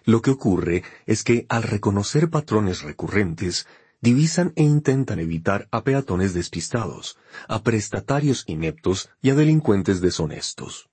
Lo 0.04 0.22
que 0.22 0.30
ocurre 0.30 0.82
es 1.04 1.24
que 1.24 1.44
al 1.50 1.62
reconocer 1.62 2.30
patrones 2.30 2.82
recurrentes, 2.82 3.66
divisan 4.00 4.52
e 4.56 4.62
intentan 4.62 5.18
evitar 5.18 5.68
a 5.70 5.82
peatones 5.82 6.32
despistados, 6.32 7.18
a 7.48 7.62
prestatarios 7.62 8.44
ineptos 8.46 9.10
y 9.20 9.30
a 9.30 9.34
delincuentes 9.34 10.00
deshonestos. 10.00 10.88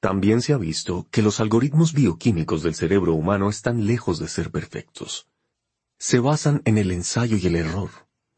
También 0.00 0.42
se 0.42 0.52
ha 0.52 0.58
visto 0.58 1.06
que 1.10 1.22
los 1.22 1.38
algoritmos 1.38 1.92
bioquímicos 1.92 2.62
del 2.62 2.74
cerebro 2.74 3.14
humano 3.14 3.48
están 3.48 3.86
lejos 3.86 4.18
de 4.18 4.28
ser 4.28 4.50
perfectos 4.50 5.28
se 5.98 6.20
basan 6.20 6.62
en 6.64 6.78
el 6.78 6.92
ensayo 6.92 7.36
y 7.36 7.46
el 7.46 7.56
error, 7.56 7.90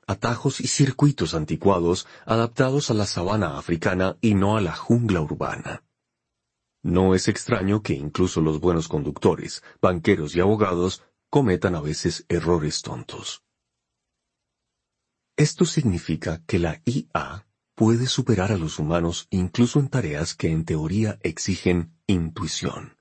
atajos 0.06 0.60
y 0.60 0.66
circuitos 0.66 1.34
anticuados 1.34 2.06
adaptados 2.24 2.90
a 2.90 2.94
la 2.94 3.06
sabana 3.06 3.58
africana 3.58 4.16
y 4.20 4.34
no 4.34 4.56
a 4.56 4.60
la 4.60 4.74
jungla 4.74 5.20
urbana. 5.20 5.84
No 6.82 7.14
es 7.14 7.28
extraño 7.28 7.82
que 7.82 7.92
incluso 7.92 8.40
los 8.40 8.58
buenos 8.58 8.88
conductores, 8.88 9.62
banqueros 9.82 10.34
y 10.34 10.40
abogados 10.40 11.02
cometan 11.28 11.74
a 11.74 11.80
veces 11.80 12.24
errores 12.28 12.80
tontos. 12.80 13.44
Esto 15.36 15.64
significa 15.64 16.42
que 16.46 16.58
la 16.58 16.80
IA 16.84 17.46
puede 17.74 18.06
superar 18.06 18.52
a 18.52 18.58
los 18.58 18.78
humanos 18.78 19.26
incluso 19.30 19.78
en 19.78 19.88
tareas 19.88 20.34
que 20.34 20.50
en 20.50 20.64
teoría 20.64 21.18
exigen 21.22 21.94
intuición. 22.06 22.99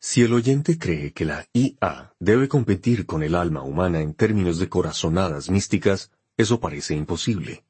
Si 0.00 0.22
el 0.22 0.32
oyente 0.32 0.78
cree 0.78 1.12
que 1.12 1.24
la 1.24 1.46
IA 1.52 2.14
debe 2.20 2.48
competir 2.48 3.06
con 3.06 3.22
el 3.22 3.34
alma 3.34 3.62
humana 3.62 4.00
en 4.00 4.14
términos 4.14 4.58
de 4.58 4.68
corazonadas 4.68 5.50
místicas, 5.50 6.10
eso 6.36 6.60
parece 6.60 6.94
imposible. 6.94 7.64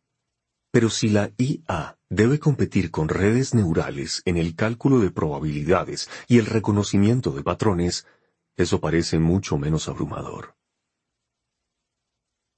Pero 0.70 0.90
si 0.90 1.08
la 1.08 1.32
IA 1.38 1.98
debe 2.10 2.38
competir 2.38 2.90
con 2.90 3.08
redes 3.08 3.54
neurales 3.54 4.22
en 4.26 4.36
el 4.36 4.54
cálculo 4.54 4.98
de 4.98 5.10
probabilidades 5.10 6.10
y 6.28 6.38
el 6.38 6.46
reconocimiento 6.46 7.30
de 7.30 7.42
patrones, 7.42 8.06
eso 8.56 8.80
parece 8.80 9.18
mucho 9.18 9.56
menos 9.56 9.88
abrumador. 9.88 10.56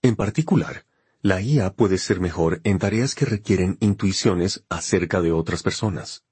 En 0.02 0.16
particular, 0.16 0.86
la 1.22 1.40
IA 1.40 1.74
puede 1.74 1.98
ser 1.98 2.20
mejor 2.20 2.60
en 2.64 2.78
tareas 2.78 3.14
que 3.14 3.24
requieren 3.24 3.76
intuiciones 3.80 4.64
acerca 4.68 5.20
de 5.20 5.32
otras 5.32 5.62
personas. 5.62 6.24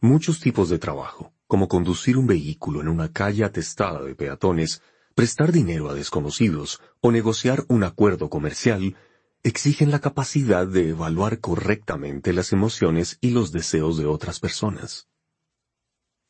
Muchos 0.00 0.40
tipos 0.40 0.68
de 0.68 0.78
trabajo, 0.78 1.33
como 1.46 1.68
conducir 1.68 2.16
un 2.16 2.26
vehículo 2.26 2.80
en 2.80 2.88
una 2.88 3.12
calle 3.12 3.44
atestada 3.44 4.02
de 4.02 4.14
peatones, 4.14 4.82
prestar 5.14 5.52
dinero 5.52 5.90
a 5.90 5.94
desconocidos 5.94 6.80
o 7.00 7.12
negociar 7.12 7.64
un 7.68 7.84
acuerdo 7.84 8.28
comercial, 8.30 8.96
exigen 9.42 9.90
la 9.90 10.00
capacidad 10.00 10.66
de 10.66 10.88
evaluar 10.88 11.38
correctamente 11.40 12.32
las 12.32 12.52
emociones 12.52 13.18
y 13.20 13.30
los 13.30 13.52
deseos 13.52 13.98
de 13.98 14.06
otras 14.06 14.40
personas. 14.40 15.08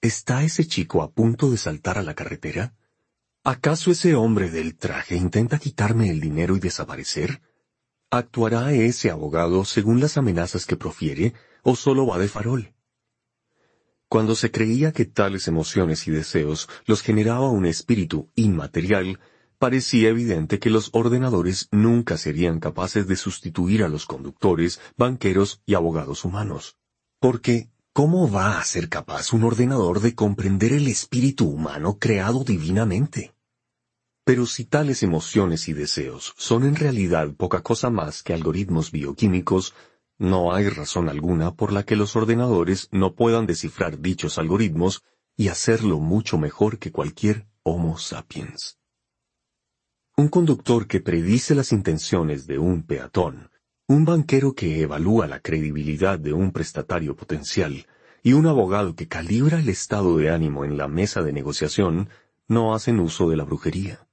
¿Está 0.00 0.42
ese 0.42 0.66
chico 0.66 1.02
a 1.02 1.12
punto 1.12 1.50
de 1.50 1.56
saltar 1.56 1.96
a 1.96 2.02
la 2.02 2.14
carretera? 2.14 2.74
¿Acaso 3.42 3.90
ese 3.90 4.14
hombre 4.14 4.50
del 4.50 4.76
traje 4.76 5.16
intenta 5.16 5.58
quitarme 5.58 6.10
el 6.10 6.20
dinero 6.20 6.56
y 6.56 6.60
desaparecer? 6.60 7.40
¿Actuará 8.10 8.72
ese 8.72 9.10
abogado 9.10 9.64
según 9.64 10.00
las 10.00 10.16
amenazas 10.16 10.66
que 10.66 10.76
profiere 10.76 11.34
o 11.62 11.76
solo 11.76 12.06
va 12.06 12.18
de 12.18 12.28
farol? 12.28 12.74
Cuando 14.14 14.36
se 14.36 14.52
creía 14.52 14.92
que 14.92 15.06
tales 15.06 15.48
emociones 15.48 16.06
y 16.06 16.12
deseos 16.12 16.68
los 16.86 17.02
generaba 17.02 17.50
un 17.50 17.66
espíritu 17.66 18.30
inmaterial, 18.36 19.18
parecía 19.58 20.08
evidente 20.08 20.60
que 20.60 20.70
los 20.70 20.90
ordenadores 20.92 21.66
nunca 21.72 22.16
serían 22.16 22.60
capaces 22.60 23.08
de 23.08 23.16
sustituir 23.16 23.82
a 23.82 23.88
los 23.88 24.06
conductores, 24.06 24.78
banqueros 24.96 25.62
y 25.66 25.74
abogados 25.74 26.24
humanos. 26.24 26.76
Porque, 27.18 27.70
¿cómo 27.92 28.30
va 28.30 28.60
a 28.60 28.64
ser 28.64 28.88
capaz 28.88 29.32
un 29.32 29.42
ordenador 29.42 29.98
de 29.98 30.14
comprender 30.14 30.72
el 30.72 30.86
espíritu 30.86 31.48
humano 31.48 31.98
creado 31.98 32.44
divinamente? 32.44 33.34
Pero 34.24 34.46
si 34.46 34.64
tales 34.64 35.02
emociones 35.02 35.68
y 35.68 35.72
deseos 35.72 36.34
son 36.36 36.62
en 36.62 36.76
realidad 36.76 37.34
poca 37.34 37.64
cosa 37.64 37.90
más 37.90 38.22
que 38.22 38.32
algoritmos 38.32 38.92
bioquímicos, 38.92 39.74
no 40.18 40.54
hay 40.54 40.68
razón 40.68 41.08
alguna 41.08 41.54
por 41.54 41.72
la 41.72 41.82
que 41.82 41.96
los 41.96 42.16
ordenadores 42.16 42.88
no 42.92 43.14
puedan 43.14 43.46
descifrar 43.46 43.98
dichos 43.98 44.38
algoritmos 44.38 45.02
y 45.36 45.48
hacerlo 45.48 45.98
mucho 45.98 46.38
mejor 46.38 46.78
que 46.78 46.92
cualquier 46.92 47.46
Homo 47.62 47.98
sapiens. 47.98 48.78
Un 50.16 50.28
conductor 50.28 50.86
que 50.86 51.00
predice 51.00 51.54
las 51.54 51.72
intenciones 51.72 52.46
de 52.46 52.58
un 52.58 52.82
peatón, 52.82 53.50
un 53.88 54.04
banquero 54.04 54.54
que 54.54 54.80
evalúa 54.80 55.26
la 55.26 55.40
credibilidad 55.40 56.18
de 56.18 56.32
un 56.32 56.52
prestatario 56.52 57.16
potencial 57.16 57.86
y 58.22 58.32
un 58.32 58.46
abogado 58.46 58.94
que 58.94 59.08
calibra 59.08 59.58
el 59.58 59.68
estado 59.68 60.16
de 60.16 60.30
ánimo 60.30 60.64
en 60.64 60.76
la 60.76 60.88
mesa 60.88 61.22
de 61.22 61.32
negociación 61.32 62.08
no 62.46 62.74
hacen 62.74 63.00
uso 63.00 63.28
de 63.28 63.36
la 63.36 63.44
brujería. 63.44 64.06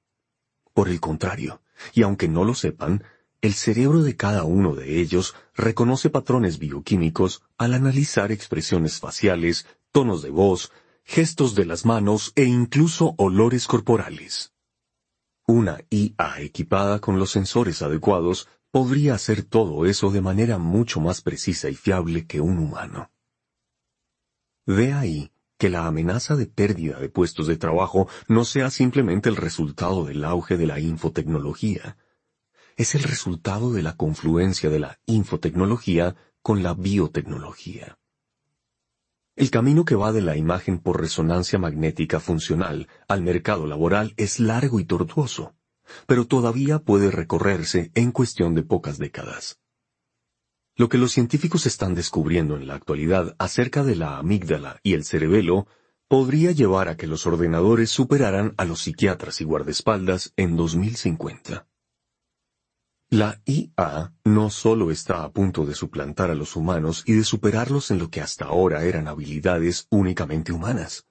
Por 0.74 0.88
el 0.88 1.00
contrario, 1.00 1.62
y 1.94 2.02
aunque 2.02 2.28
no 2.28 2.44
lo 2.44 2.54
sepan, 2.54 3.04
el 3.42 3.54
cerebro 3.54 4.02
de 4.02 4.16
cada 4.16 4.44
uno 4.44 4.76
de 4.76 5.00
ellos 5.00 5.34
reconoce 5.56 6.10
patrones 6.10 6.60
bioquímicos 6.60 7.42
al 7.58 7.74
analizar 7.74 8.30
expresiones 8.30 9.00
faciales, 9.00 9.66
tonos 9.90 10.22
de 10.22 10.30
voz, 10.30 10.70
gestos 11.04 11.56
de 11.56 11.66
las 11.66 11.84
manos 11.84 12.32
e 12.36 12.44
incluso 12.44 13.14
olores 13.18 13.66
corporales. 13.66 14.52
Una 15.44 15.80
IA 15.90 16.40
equipada 16.40 17.00
con 17.00 17.18
los 17.18 17.32
sensores 17.32 17.82
adecuados 17.82 18.48
podría 18.70 19.14
hacer 19.14 19.42
todo 19.42 19.86
eso 19.86 20.12
de 20.12 20.20
manera 20.20 20.58
mucho 20.58 21.00
más 21.00 21.20
precisa 21.20 21.68
y 21.68 21.74
fiable 21.74 22.26
que 22.26 22.40
un 22.40 22.58
humano. 22.58 23.10
De 24.66 24.92
ahí 24.92 25.32
que 25.58 25.68
la 25.68 25.86
amenaza 25.86 26.36
de 26.36 26.46
pérdida 26.46 27.00
de 27.00 27.08
puestos 27.08 27.48
de 27.48 27.56
trabajo 27.56 28.08
no 28.28 28.44
sea 28.44 28.70
simplemente 28.70 29.28
el 29.28 29.36
resultado 29.36 30.04
del 30.04 30.24
auge 30.24 30.56
de 30.56 30.66
la 30.66 30.78
infotecnología. 30.78 31.96
Es 32.76 32.94
el 32.94 33.02
resultado 33.02 33.72
de 33.72 33.82
la 33.82 33.96
confluencia 33.96 34.70
de 34.70 34.78
la 34.78 34.98
infotecnología 35.06 36.16
con 36.42 36.62
la 36.62 36.74
biotecnología. 36.74 37.98
El 39.34 39.50
camino 39.50 39.84
que 39.84 39.94
va 39.94 40.12
de 40.12 40.20
la 40.20 40.36
imagen 40.36 40.78
por 40.78 41.00
resonancia 41.00 41.58
magnética 41.58 42.20
funcional 42.20 42.88
al 43.08 43.22
mercado 43.22 43.66
laboral 43.66 44.12
es 44.16 44.40
largo 44.40 44.78
y 44.78 44.84
tortuoso, 44.84 45.54
pero 46.06 46.26
todavía 46.26 46.80
puede 46.80 47.10
recorrerse 47.10 47.90
en 47.94 48.12
cuestión 48.12 48.54
de 48.54 48.62
pocas 48.62 48.98
décadas. 48.98 49.58
Lo 50.74 50.88
que 50.88 50.98
los 50.98 51.12
científicos 51.12 51.66
están 51.66 51.94
descubriendo 51.94 52.56
en 52.56 52.66
la 52.66 52.74
actualidad 52.74 53.34
acerca 53.38 53.84
de 53.84 53.96
la 53.96 54.18
amígdala 54.18 54.80
y 54.82 54.94
el 54.94 55.04
cerebelo 55.04 55.66
podría 56.08 56.52
llevar 56.52 56.88
a 56.88 56.96
que 56.96 57.06
los 57.06 57.26
ordenadores 57.26 57.90
superaran 57.90 58.54
a 58.58 58.64
los 58.64 58.82
psiquiatras 58.82 59.40
y 59.40 59.44
guardaespaldas 59.44 60.32
en 60.36 60.56
2050. 60.56 61.66
La 63.12 63.42
IA 63.44 64.14
no 64.24 64.48
solo 64.48 64.90
está 64.90 65.22
a 65.22 65.30
punto 65.32 65.66
de 65.66 65.74
suplantar 65.74 66.30
a 66.30 66.34
los 66.34 66.56
humanos 66.56 67.04
y 67.04 67.12
de 67.12 67.24
superarlos 67.24 67.90
en 67.90 67.98
lo 67.98 68.08
que 68.08 68.22
hasta 68.22 68.46
ahora 68.46 68.84
eran 68.84 69.06
habilidades 69.06 69.86
únicamente 69.90 70.50
humanas. 70.50 71.04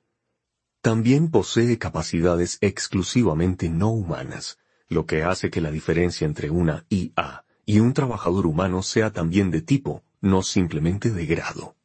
También 0.82 1.30
posee 1.30 1.78
capacidades 1.78 2.58
exclusivamente 2.62 3.70
no 3.70 3.92
humanas, 3.92 4.58
lo 4.88 5.06
que 5.06 5.22
hace 5.22 5.52
que 5.52 5.62
la 5.62 5.70
diferencia 5.70 6.26
entre 6.26 6.50
una 6.50 6.88
IA 6.90 7.46
y 7.68 7.82
un 7.82 7.94
trabajador 7.94 8.48
humano 8.48 8.82
sea 8.82 9.12
también 9.12 9.52
de 9.52 9.62
tipo, 9.62 10.04
no 10.22 10.42
simplemente 10.42 11.12
de 11.12 11.28
grado. 11.28 11.76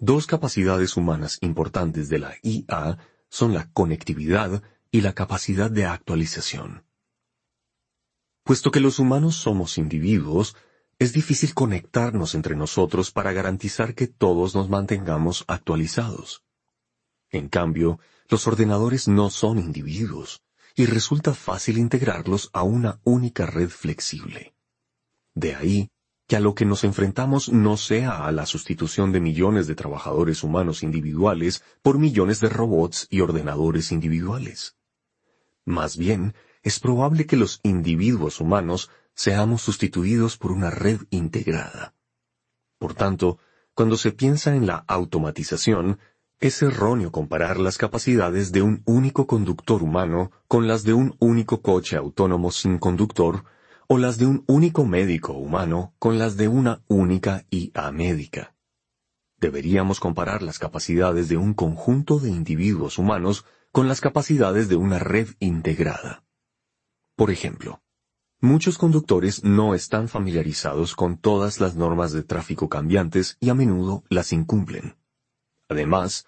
Dos 0.00 0.26
capacidades 0.26 0.96
humanas 0.96 1.38
importantes 1.40 2.08
de 2.08 2.18
la 2.18 2.34
IA 2.42 2.98
son 3.28 3.54
la 3.54 3.70
conectividad 3.70 4.60
y 4.90 5.02
la 5.02 5.12
capacidad 5.12 5.70
de 5.70 5.84
actualización. 5.84 6.82
Puesto 8.44 8.70
que 8.70 8.80
los 8.80 8.98
humanos 8.98 9.36
somos 9.36 9.78
individuos, 9.78 10.56
es 10.98 11.12
difícil 11.12 11.54
conectarnos 11.54 12.34
entre 12.34 12.56
nosotros 12.56 13.10
para 13.10 13.32
garantizar 13.32 13.94
que 13.94 14.06
todos 14.06 14.54
nos 14.54 14.68
mantengamos 14.68 15.44
actualizados. 15.48 16.42
En 17.30 17.48
cambio, 17.48 17.98
los 18.28 18.46
ordenadores 18.46 19.08
no 19.08 19.30
son 19.30 19.58
individuos, 19.58 20.42
y 20.74 20.86
resulta 20.86 21.34
fácil 21.34 21.78
integrarlos 21.78 22.50
a 22.52 22.62
una 22.62 23.00
única 23.04 23.46
red 23.46 23.68
flexible. 23.68 24.54
De 25.34 25.54
ahí 25.54 25.90
que 26.26 26.36
a 26.36 26.40
lo 26.40 26.54
que 26.54 26.64
nos 26.64 26.84
enfrentamos 26.84 27.50
no 27.50 27.76
sea 27.76 28.24
a 28.24 28.32
la 28.32 28.46
sustitución 28.46 29.12
de 29.12 29.20
millones 29.20 29.66
de 29.66 29.74
trabajadores 29.74 30.42
humanos 30.42 30.82
individuales 30.82 31.62
por 31.82 31.98
millones 31.98 32.40
de 32.40 32.48
robots 32.48 33.06
y 33.10 33.20
ordenadores 33.20 33.92
individuales. 33.92 34.76
Más 35.64 35.96
bien, 35.96 36.34
es 36.62 36.80
probable 36.80 37.26
que 37.26 37.36
los 37.36 37.60
individuos 37.62 38.40
humanos 38.40 38.90
seamos 39.14 39.62
sustituidos 39.62 40.36
por 40.36 40.52
una 40.52 40.70
red 40.70 41.00
integrada. 41.10 41.94
Por 42.78 42.94
tanto, 42.94 43.38
cuando 43.74 43.96
se 43.96 44.12
piensa 44.12 44.54
en 44.54 44.66
la 44.66 44.84
automatización, 44.86 45.98
es 46.40 46.60
erróneo 46.62 47.12
comparar 47.12 47.58
las 47.58 47.78
capacidades 47.78 48.52
de 48.52 48.62
un 48.62 48.82
único 48.84 49.26
conductor 49.26 49.82
humano 49.82 50.32
con 50.48 50.66
las 50.66 50.82
de 50.82 50.92
un 50.92 51.14
único 51.20 51.62
coche 51.62 51.96
autónomo 51.96 52.50
sin 52.50 52.78
conductor, 52.78 53.44
o 53.86 53.98
las 53.98 54.18
de 54.18 54.26
un 54.26 54.44
único 54.46 54.84
médico 54.84 55.34
humano 55.34 55.94
con 55.98 56.18
las 56.18 56.36
de 56.36 56.48
una 56.48 56.82
única 56.88 57.44
IA 57.50 57.92
médica. 57.92 58.54
Deberíamos 59.38 60.00
comparar 60.00 60.42
las 60.42 60.58
capacidades 60.58 61.28
de 61.28 61.36
un 61.36 61.54
conjunto 61.54 62.18
de 62.18 62.30
individuos 62.30 62.98
humanos 62.98 63.44
con 63.70 63.88
las 63.88 64.00
capacidades 64.00 64.68
de 64.68 64.76
una 64.76 64.98
red 64.98 65.28
integrada. 65.40 66.24
Por 67.16 67.30
ejemplo, 67.30 67.82
muchos 68.40 68.78
conductores 68.78 69.44
no 69.44 69.74
están 69.74 70.08
familiarizados 70.08 70.96
con 70.96 71.18
todas 71.18 71.60
las 71.60 71.76
normas 71.76 72.12
de 72.12 72.22
tráfico 72.22 72.68
cambiantes 72.68 73.36
y 73.38 73.50
a 73.50 73.54
menudo 73.54 74.04
las 74.08 74.32
incumplen. 74.32 74.96
Además, 75.68 76.26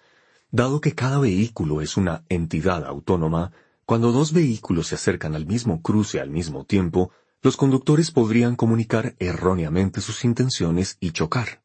dado 0.51 0.81
que 0.81 0.93
cada 0.93 1.19
vehículo 1.19 1.81
es 1.81 1.97
una 1.97 2.23
entidad 2.29 2.85
autónoma, 2.85 3.51
cuando 3.85 4.11
dos 4.11 4.31
vehículos 4.31 4.87
se 4.87 4.95
acercan 4.95 5.35
al 5.35 5.45
mismo 5.45 5.81
cruce 5.81 6.19
al 6.19 6.29
mismo 6.29 6.65
tiempo, 6.65 7.11
los 7.41 7.57
conductores 7.57 8.11
podrían 8.11 8.55
comunicar 8.55 9.15
erróneamente 9.19 10.01
sus 10.01 10.23
intenciones 10.23 10.97
y 10.99 11.11
chocar. 11.11 11.63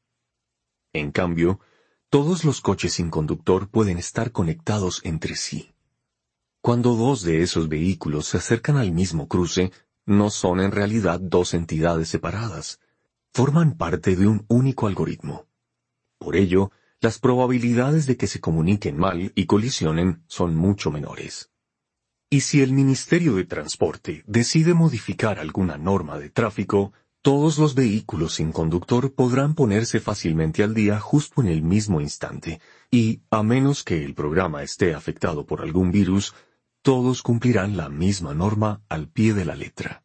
En 0.92 1.12
cambio, 1.12 1.60
todos 2.10 2.44
los 2.44 2.60
coches 2.60 2.94
sin 2.94 3.09
conductor 3.09 3.68
pueden 3.68 3.97
estar 3.97 4.32
conectados 4.32 5.01
entre 5.05 5.36
sí. 5.36 5.72
Cuando 6.62 6.94
dos 6.94 7.22
de 7.22 7.42
esos 7.42 7.68
vehículos 7.70 8.26
se 8.26 8.36
acercan 8.36 8.76
al 8.76 8.92
mismo 8.92 9.28
cruce, 9.28 9.72
no 10.04 10.28
son 10.28 10.60
en 10.60 10.72
realidad 10.72 11.18
dos 11.18 11.54
entidades 11.54 12.08
separadas, 12.08 12.80
forman 13.32 13.78
parte 13.78 14.14
de 14.14 14.26
un 14.26 14.44
único 14.48 14.86
algoritmo. 14.86 15.46
Por 16.18 16.36
ello, 16.36 16.70
las 17.00 17.18
probabilidades 17.18 18.06
de 18.06 18.18
que 18.18 18.26
se 18.26 18.40
comuniquen 18.40 18.98
mal 18.98 19.32
y 19.34 19.46
colisionen 19.46 20.22
son 20.26 20.54
mucho 20.54 20.90
menores. 20.90 21.50
Y 22.28 22.40
si 22.40 22.60
el 22.60 22.72
Ministerio 22.72 23.36
de 23.36 23.46
Transporte 23.46 24.22
decide 24.26 24.74
modificar 24.74 25.38
alguna 25.38 25.78
norma 25.78 26.18
de 26.18 26.28
tráfico, 26.28 26.92
todos 27.22 27.58
los 27.58 27.74
vehículos 27.74 28.34
sin 28.34 28.52
conductor 28.52 29.14
podrán 29.14 29.54
ponerse 29.54 29.98
fácilmente 29.98 30.62
al 30.62 30.74
día 30.74 31.00
justo 31.00 31.40
en 31.40 31.48
el 31.48 31.62
mismo 31.62 32.02
instante, 32.02 32.60
y, 32.90 33.22
a 33.30 33.42
menos 33.42 33.82
que 33.82 34.04
el 34.04 34.14
programa 34.14 34.62
esté 34.62 34.94
afectado 34.94 35.46
por 35.46 35.62
algún 35.62 35.90
virus, 35.90 36.34
todos 36.82 37.23
cumplirán 37.23 37.77
la 37.77 37.89
misma 37.89 38.35
norma 38.35 38.82
al 38.89 39.09
pie 39.09 39.35
de 39.35 39.44
la 39.44 39.55
letra. 39.55 40.02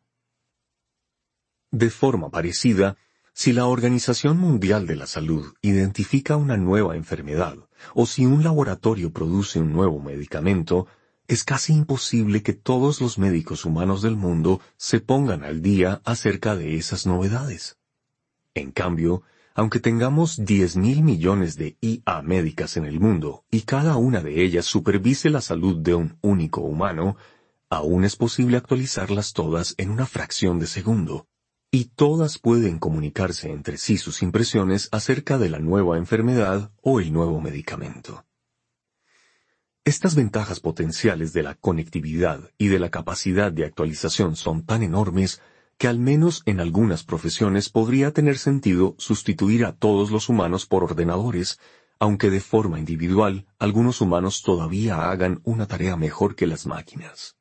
De 1.71 1.89
forma 1.89 2.29
parecida, 2.29 2.97
si 3.33 3.51
la 3.51 3.65
Organización 3.65 4.37
Mundial 4.37 4.87
de 4.87 4.95
la 4.95 5.07
Salud 5.07 5.53
identifica 5.61 6.37
una 6.37 6.57
nueva 6.57 6.95
enfermedad, 6.95 7.57
o 7.93 8.05
si 8.05 8.25
un 8.25 8.43
laboratorio 8.43 9.11
produce 9.11 9.59
un 9.59 9.73
nuevo 9.73 9.99
medicamento, 9.99 10.87
es 11.27 11.43
casi 11.43 11.73
imposible 11.73 12.43
que 12.43 12.53
todos 12.53 13.01
los 13.01 13.17
médicos 13.17 13.65
humanos 13.65 14.01
del 14.01 14.15
mundo 14.15 14.61
se 14.77 14.99
pongan 14.99 15.43
al 15.43 15.61
día 15.61 16.01
acerca 16.05 16.55
de 16.55 16.77
esas 16.77 17.05
novedades. 17.05 17.77
En 18.53 18.71
cambio, 18.71 19.23
aunque 19.55 19.79
tengamos 19.79 20.43
diez 20.43 20.75
mil 20.75 21.01
millones 21.01 21.55
de 21.55 21.77
IA 21.79 22.21
médicas 22.21 22.75
en 22.75 22.85
el 22.85 22.99
mundo 22.99 23.45
y 23.49 23.61
cada 23.61 23.95
una 23.95 24.19
de 24.21 24.43
ellas 24.43 24.65
supervise 24.65 25.29
la 25.29 25.39
salud 25.39 25.77
de 25.77 25.95
un 25.95 26.17
único 26.21 26.59
humano, 26.59 27.15
aún 27.69 28.03
es 28.03 28.17
posible 28.17 28.57
actualizarlas 28.57 29.31
todas 29.31 29.73
en 29.77 29.91
una 29.91 30.05
fracción 30.05 30.59
de 30.59 30.67
segundo, 30.67 31.27
y 31.71 31.85
todas 31.85 32.37
pueden 32.37 32.79
comunicarse 32.79 33.49
entre 33.49 33.77
sí 33.77 33.97
sus 33.97 34.21
impresiones 34.21 34.89
acerca 34.91 35.37
de 35.37 35.49
la 35.49 35.59
nueva 35.59 35.97
enfermedad 35.97 36.71
o 36.81 36.99
el 36.99 37.13
nuevo 37.13 37.39
medicamento. 37.39 38.25
Estas 39.85 40.15
ventajas 40.15 40.59
potenciales 40.59 41.31
de 41.31 41.43
la 41.43 41.55
conectividad 41.55 42.41
y 42.57 42.67
de 42.67 42.79
la 42.79 42.89
capacidad 42.89 43.53
de 43.53 43.65
actualización 43.65 44.35
son 44.35 44.65
tan 44.65 44.83
enormes 44.83 45.41
que 45.77 45.87
al 45.87 45.99
menos 45.99 46.41
en 46.45 46.59
algunas 46.59 47.03
profesiones 47.03 47.69
podría 47.69 48.11
tener 48.11 48.37
sentido 48.37 48.95
sustituir 48.97 49.65
a 49.65 49.75
todos 49.75 50.11
los 50.11 50.29
humanos 50.29 50.65
por 50.65 50.83
ordenadores, 50.83 51.59
aunque 51.99 52.29
de 52.29 52.39
forma 52.39 52.79
individual 52.79 53.45
algunos 53.59 54.01
humanos 54.01 54.41
todavía 54.41 55.09
hagan 55.09 55.41
una 55.43 55.67
tarea 55.67 55.97
mejor 55.97 56.35
que 56.35 56.47
las 56.47 56.65
máquinas. 56.65 57.35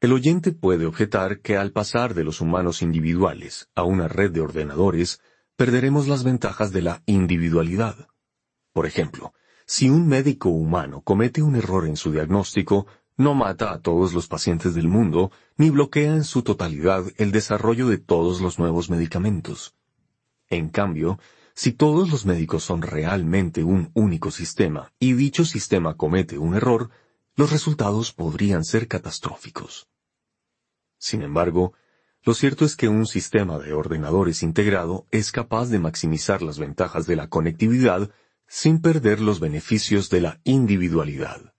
El 0.00 0.12
oyente 0.12 0.52
puede 0.52 0.86
objetar 0.86 1.40
que 1.40 1.56
al 1.56 1.72
pasar 1.72 2.14
de 2.14 2.22
los 2.22 2.40
humanos 2.40 2.82
individuales 2.82 3.70
a 3.74 3.82
una 3.82 4.08
red 4.08 4.30
de 4.30 4.40
ordenadores, 4.40 5.20
perderemos 5.56 6.06
las 6.06 6.22
ventajas 6.22 6.70
de 6.70 6.82
la 6.82 7.02
individualidad. 7.06 8.08
Por 8.72 8.86
ejemplo, 8.86 9.32
si 9.64 9.88
un 9.88 10.06
médico 10.06 10.50
humano 10.50 11.00
comete 11.00 11.42
un 11.42 11.56
error 11.56 11.88
en 11.88 11.96
su 11.96 12.12
diagnóstico, 12.12 12.86
no 13.16 13.34
mata 13.34 13.72
a 13.72 13.80
todos 13.80 14.12
los 14.12 14.28
pacientes 14.28 14.74
del 14.74 14.88
mundo, 14.88 15.30
ni 15.56 15.70
bloquea 15.70 16.14
en 16.14 16.24
su 16.24 16.42
totalidad 16.42 17.04
el 17.16 17.32
desarrollo 17.32 17.88
de 17.88 17.98
todos 17.98 18.40
los 18.40 18.58
nuevos 18.58 18.90
medicamentos. 18.90 19.74
En 20.48 20.68
cambio, 20.68 21.18
si 21.54 21.72
todos 21.72 22.10
los 22.10 22.26
médicos 22.26 22.62
son 22.62 22.82
realmente 22.82 23.64
un 23.64 23.90
único 23.94 24.30
sistema 24.30 24.92
y 24.98 25.14
dicho 25.14 25.44
sistema 25.44 25.94
comete 25.96 26.36
un 26.36 26.54
error, 26.54 26.90
los 27.34 27.50
resultados 27.50 28.12
podrían 28.12 28.64
ser 28.64 28.88
catastróficos. 28.88 29.88
Sin 30.98 31.22
embargo, 31.22 31.72
lo 32.22 32.34
cierto 32.34 32.64
es 32.64 32.76
que 32.76 32.88
un 32.88 33.06
sistema 33.06 33.58
de 33.58 33.72
ordenadores 33.72 34.42
integrado 34.42 35.06
es 35.10 35.32
capaz 35.32 35.68
de 35.68 35.78
maximizar 35.78 36.42
las 36.42 36.58
ventajas 36.58 37.06
de 37.06 37.16
la 37.16 37.28
conectividad 37.28 38.10
sin 38.46 38.80
perder 38.80 39.20
los 39.20 39.40
beneficios 39.40 40.10
de 40.10 40.20
la 40.20 40.40
individualidad. 40.44 41.55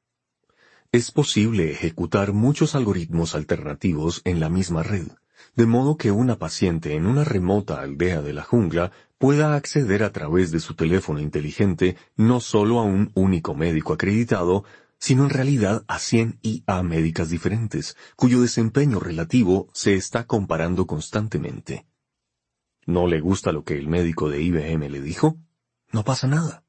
Es 0.94 1.12
posible 1.12 1.70
ejecutar 1.70 2.32
muchos 2.32 2.74
algoritmos 2.74 3.36
alternativos 3.36 4.22
en 4.24 4.40
la 4.40 4.48
misma 4.48 4.84
red, 4.84 5.08
de 5.54 5.66
modo 5.66 5.98
que 5.98 6.12
una 6.12 6.40
paciente 6.40 6.96
en 6.96 7.06
una 7.06 7.26
remota 7.26 7.82
aldea 7.82 8.22
de 8.22 8.32
la 8.32 8.44
jungla 8.44 8.94
pueda 9.18 9.56
acceder 9.56 10.02
a 10.04 10.14
través 10.14 10.52
de 10.52 10.62
su 10.62 10.76
teléfono 10.76 11.20
inteligente 11.20 11.98
no 12.16 12.40
solo 12.40 12.80
a 12.80 12.84
un 12.84 13.12
único 13.16 13.54
médico 13.54 13.94
acreditado, 13.94 14.64
sino 14.98 15.26
en 15.26 15.32
realidad 15.32 15.84
a 15.90 16.00
100 16.00 16.40
IA 16.42 16.84
médicas 16.84 17.30
diferentes, 17.30 17.98
cuyo 18.16 18.40
desempeño 18.40 19.02
relativo 19.02 19.68
se 19.74 19.96
está 19.96 20.26
comparando 20.26 20.88
constantemente. 20.88 21.86
¿No 22.86 23.08
le 23.08 23.20
gusta 23.20 23.52
lo 23.52 23.66
que 23.66 23.78
el 23.78 23.90
médico 23.90 24.30
de 24.30 24.42
IBM 24.42 24.90
le 24.90 25.02
dijo? 25.02 25.38
No 25.92 26.06
pasa 26.06 26.28
nada. 26.28 26.64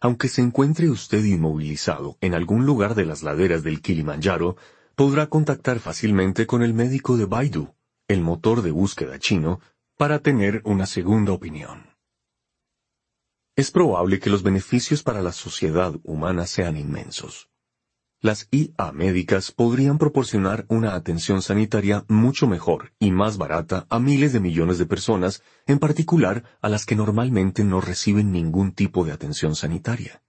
Aunque 0.00 0.28
se 0.28 0.42
encuentre 0.42 0.90
usted 0.90 1.24
inmovilizado 1.24 2.16
en 2.20 2.34
algún 2.34 2.66
lugar 2.66 2.94
de 2.94 3.04
las 3.04 3.22
laderas 3.22 3.62
del 3.62 3.80
Kilimanjaro, 3.80 4.56
podrá 4.94 5.28
contactar 5.28 5.78
fácilmente 5.78 6.46
con 6.46 6.62
el 6.62 6.74
médico 6.74 7.16
de 7.16 7.26
Baidu, 7.26 7.74
el 8.08 8.20
motor 8.20 8.62
de 8.62 8.70
búsqueda 8.70 9.18
chino, 9.18 9.60
para 9.96 10.18
tener 10.18 10.62
una 10.64 10.86
segunda 10.86 11.32
opinión. 11.32 11.96
Es 13.54 13.70
probable 13.70 14.18
que 14.18 14.30
los 14.30 14.42
beneficios 14.42 15.02
para 15.02 15.22
la 15.22 15.32
sociedad 15.32 15.94
humana 16.02 16.46
sean 16.46 16.76
inmensos 16.76 17.51
las 18.22 18.46
IA 18.52 18.92
médicas 18.92 19.50
podrían 19.50 19.98
proporcionar 19.98 20.64
una 20.68 20.94
atención 20.94 21.42
sanitaria 21.42 22.04
mucho 22.06 22.46
mejor 22.46 22.92
y 23.00 23.10
más 23.10 23.36
barata 23.36 23.84
a 23.90 23.98
miles 23.98 24.32
de 24.32 24.38
millones 24.38 24.78
de 24.78 24.86
personas, 24.86 25.42
en 25.66 25.80
particular 25.80 26.44
a 26.60 26.68
las 26.68 26.86
que 26.86 26.94
normalmente 26.94 27.64
no 27.64 27.80
reciben 27.80 28.30
ningún 28.30 28.70
tipo 28.70 29.04
de 29.04 29.10
atención 29.10 29.56
sanitaria. 29.56 30.22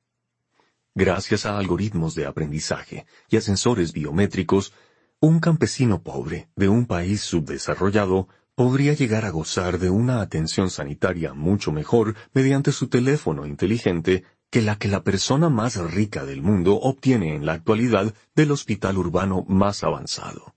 Gracias 0.95 1.45
a 1.45 1.59
algoritmos 1.59 2.15
de 2.15 2.25
aprendizaje 2.25 3.05
y 3.29 3.37
a 3.37 3.41
sensores 3.41 3.93
biométricos, 3.93 4.73
un 5.19 5.39
campesino 5.39 6.01
pobre 6.01 6.49
de 6.55 6.69
un 6.69 6.87
país 6.87 7.21
subdesarrollado 7.21 8.27
podría 8.55 8.93
llegar 8.93 9.23
a 9.23 9.29
gozar 9.29 9.77
de 9.77 9.91
una 9.91 10.21
atención 10.21 10.71
sanitaria 10.71 11.35
mucho 11.35 11.71
mejor 11.71 12.15
mediante 12.33 12.71
su 12.71 12.87
teléfono 12.87 13.45
inteligente 13.45 14.23
que 14.53 14.61
la 14.61 14.77
que 14.77 14.87
la 14.87 15.03
persona 15.03 15.49
más 15.49 15.77
rica 15.77 16.25
del 16.25 16.43
mundo 16.43 16.75
obtiene 16.75 17.33
en 17.33 17.43
la 17.43 17.53
actualidad 17.53 18.13
del 18.35 18.51
hospital 18.51 18.99
urbano 18.99 19.45
más 19.47 19.83
avanzado. 19.83 20.53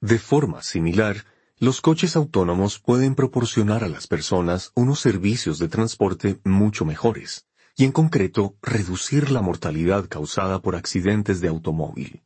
De 0.00 0.18
forma 0.18 0.60
similar, 0.60 1.24
los 1.58 1.80
coches 1.80 2.16
autónomos 2.16 2.80
pueden 2.80 3.14
proporcionar 3.14 3.84
a 3.84 3.88
las 3.88 4.08
personas 4.08 4.72
unos 4.74 4.98
servicios 4.98 5.60
de 5.60 5.68
transporte 5.68 6.40
mucho 6.42 6.84
mejores, 6.84 7.46
y 7.76 7.84
en 7.84 7.92
concreto 7.92 8.56
reducir 8.60 9.30
la 9.30 9.40
mortalidad 9.40 10.08
causada 10.08 10.60
por 10.60 10.74
accidentes 10.74 11.40
de 11.40 11.46
automóvil. 11.46 12.24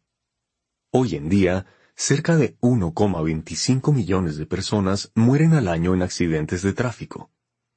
Hoy 0.93 1.16
en 1.16 1.28
día, 1.28 1.66
cerca 1.94 2.38
de 2.38 2.56
1,25 2.60 3.93
millones 3.93 4.38
de 4.38 4.47
personas 4.47 5.12
mueren 5.14 5.52
al 5.52 5.68
año 5.68 5.93
en 5.93 6.01
accidentes 6.01 6.62
de 6.62 6.72
tráfico 6.72 7.30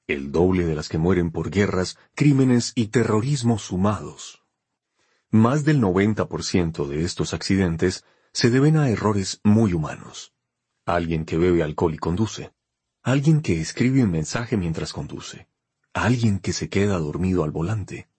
el 0.09 0.31
doble 0.31 0.65
de 0.65 0.75
las 0.75 0.89
que 0.89 0.97
mueren 0.97 1.31
por 1.31 1.51
guerras, 1.51 1.97
crímenes 2.15 2.71
y 2.75 2.87
terrorismo 2.87 3.59
sumados. 3.59 4.43
Más 5.29 5.63
del 5.63 5.79
90% 5.79 6.87
de 6.87 7.03
estos 7.03 7.35
accidentes 7.35 8.03
se 8.33 8.49
deben 8.49 8.77
a 8.77 8.89
errores 8.89 9.39
muy 9.43 9.73
humanos. 9.73 10.33
Alguien 10.85 11.25
que 11.25 11.37
bebe 11.37 11.61
alcohol 11.61 11.93
y 11.93 11.97
conduce. 11.99 12.51
Alguien 13.03 13.41
que 13.41 13.61
escribe 13.61 14.03
un 14.03 14.09
mensaje 14.09 14.57
mientras 14.57 14.93
conduce. 14.93 15.47
Alguien 15.93 16.39
que 16.39 16.53
se 16.53 16.69
queda 16.69 16.97
dormido 16.97 17.43
al 17.43 17.51
volante. 17.51 18.09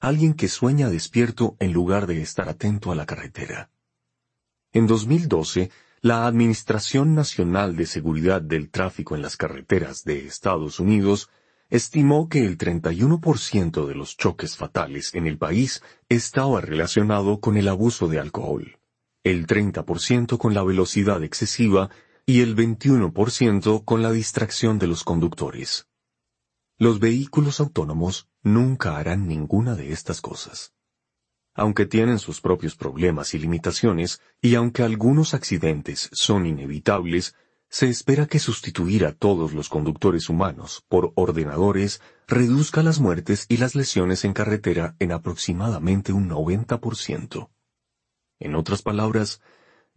Alguien 0.00 0.34
que 0.34 0.48
sueña 0.48 0.90
despierto 0.90 1.56
en 1.58 1.72
lugar 1.72 2.06
de 2.06 2.20
estar 2.20 2.48
atento 2.48 2.92
a 2.92 2.94
la 2.94 3.06
carretera. 3.06 3.70
En 4.72 4.86
2012, 4.86 5.70
la 6.02 6.26
Administración 6.26 7.14
Nacional 7.14 7.74
de 7.74 7.86
Seguridad 7.86 8.42
del 8.42 8.70
Tráfico 8.70 9.16
en 9.16 9.22
las 9.22 9.36
Carreteras 9.36 10.04
de 10.04 10.26
Estados 10.26 10.78
Unidos 10.78 11.30
estimó 11.70 12.28
que 12.28 12.44
el 12.46 12.56
31% 12.56 13.86
de 13.86 13.94
los 13.94 14.16
choques 14.16 14.56
fatales 14.56 15.14
en 15.14 15.26
el 15.26 15.38
país 15.38 15.82
estaba 16.08 16.60
relacionado 16.60 17.40
con 17.40 17.56
el 17.56 17.68
abuso 17.68 18.08
de 18.08 18.18
alcohol, 18.18 18.78
el 19.24 19.46
30% 19.46 20.38
con 20.38 20.54
la 20.54 20.62
velocidad 20.62 21.22
excesiva 21.22 21.90
y 22.24 22.40
el 22.40 22.56
21% 22.56 23.84
con 23.84 24.02
la 24.02 24.12
distracción 24.12 24.78
de 24.78 24.86
los 24.86 25.04
conductores. 25.04 25.86
Los 26.78 27.00
vehículos 27.00 27.60
autónomos 27.60 28.28
nunca 28.42 28.96
harán 28.96 29.26
ninguna 29.26 29.74
de 29.74 29.92
estas 29.92 30.20
cosas. 30.20 30.72
aunque 31.58 31.86
tienen 31.86 32.20
sus 32.20 32.40
propios 32.40 32.76
problemas 32.76 33.34
y 33.34 33.38
limitaciones, 33.40 34.20
y 34.40 34.54
aunque 34.54 34.84
algunos 34.84 35.34
accidentes 35.34 36.08
son 36.12 36.46
inevitables, 36.46 37.34
se 37.70 37.88
espera 37.88 38.26
que 38.26 38.38
sustituir 38.38 39.04
a 39.04 39.12
todos 39.12 39.52
los 39.52 39.68
conductores 39.68 40.28
humanos 40.28 40.84
por 40.88 41.12
ordenadores 41.16 42.00
reduzca 42.26 42.82
las 42.82 42.98
muertes 42.98 43.44
y 43.48 43.58
las 43.58 43.74
lesiones 43.74 44.24
en 44.24 44.32
carretera 44.32 44.96
en 44.98 45.12
aproximadamente 45.12 46.12
un 46.12 46.30
90%. 46.30 47.50
En 48.40 48.54
otras 48.54 48.82
palabras, 48.82 49.42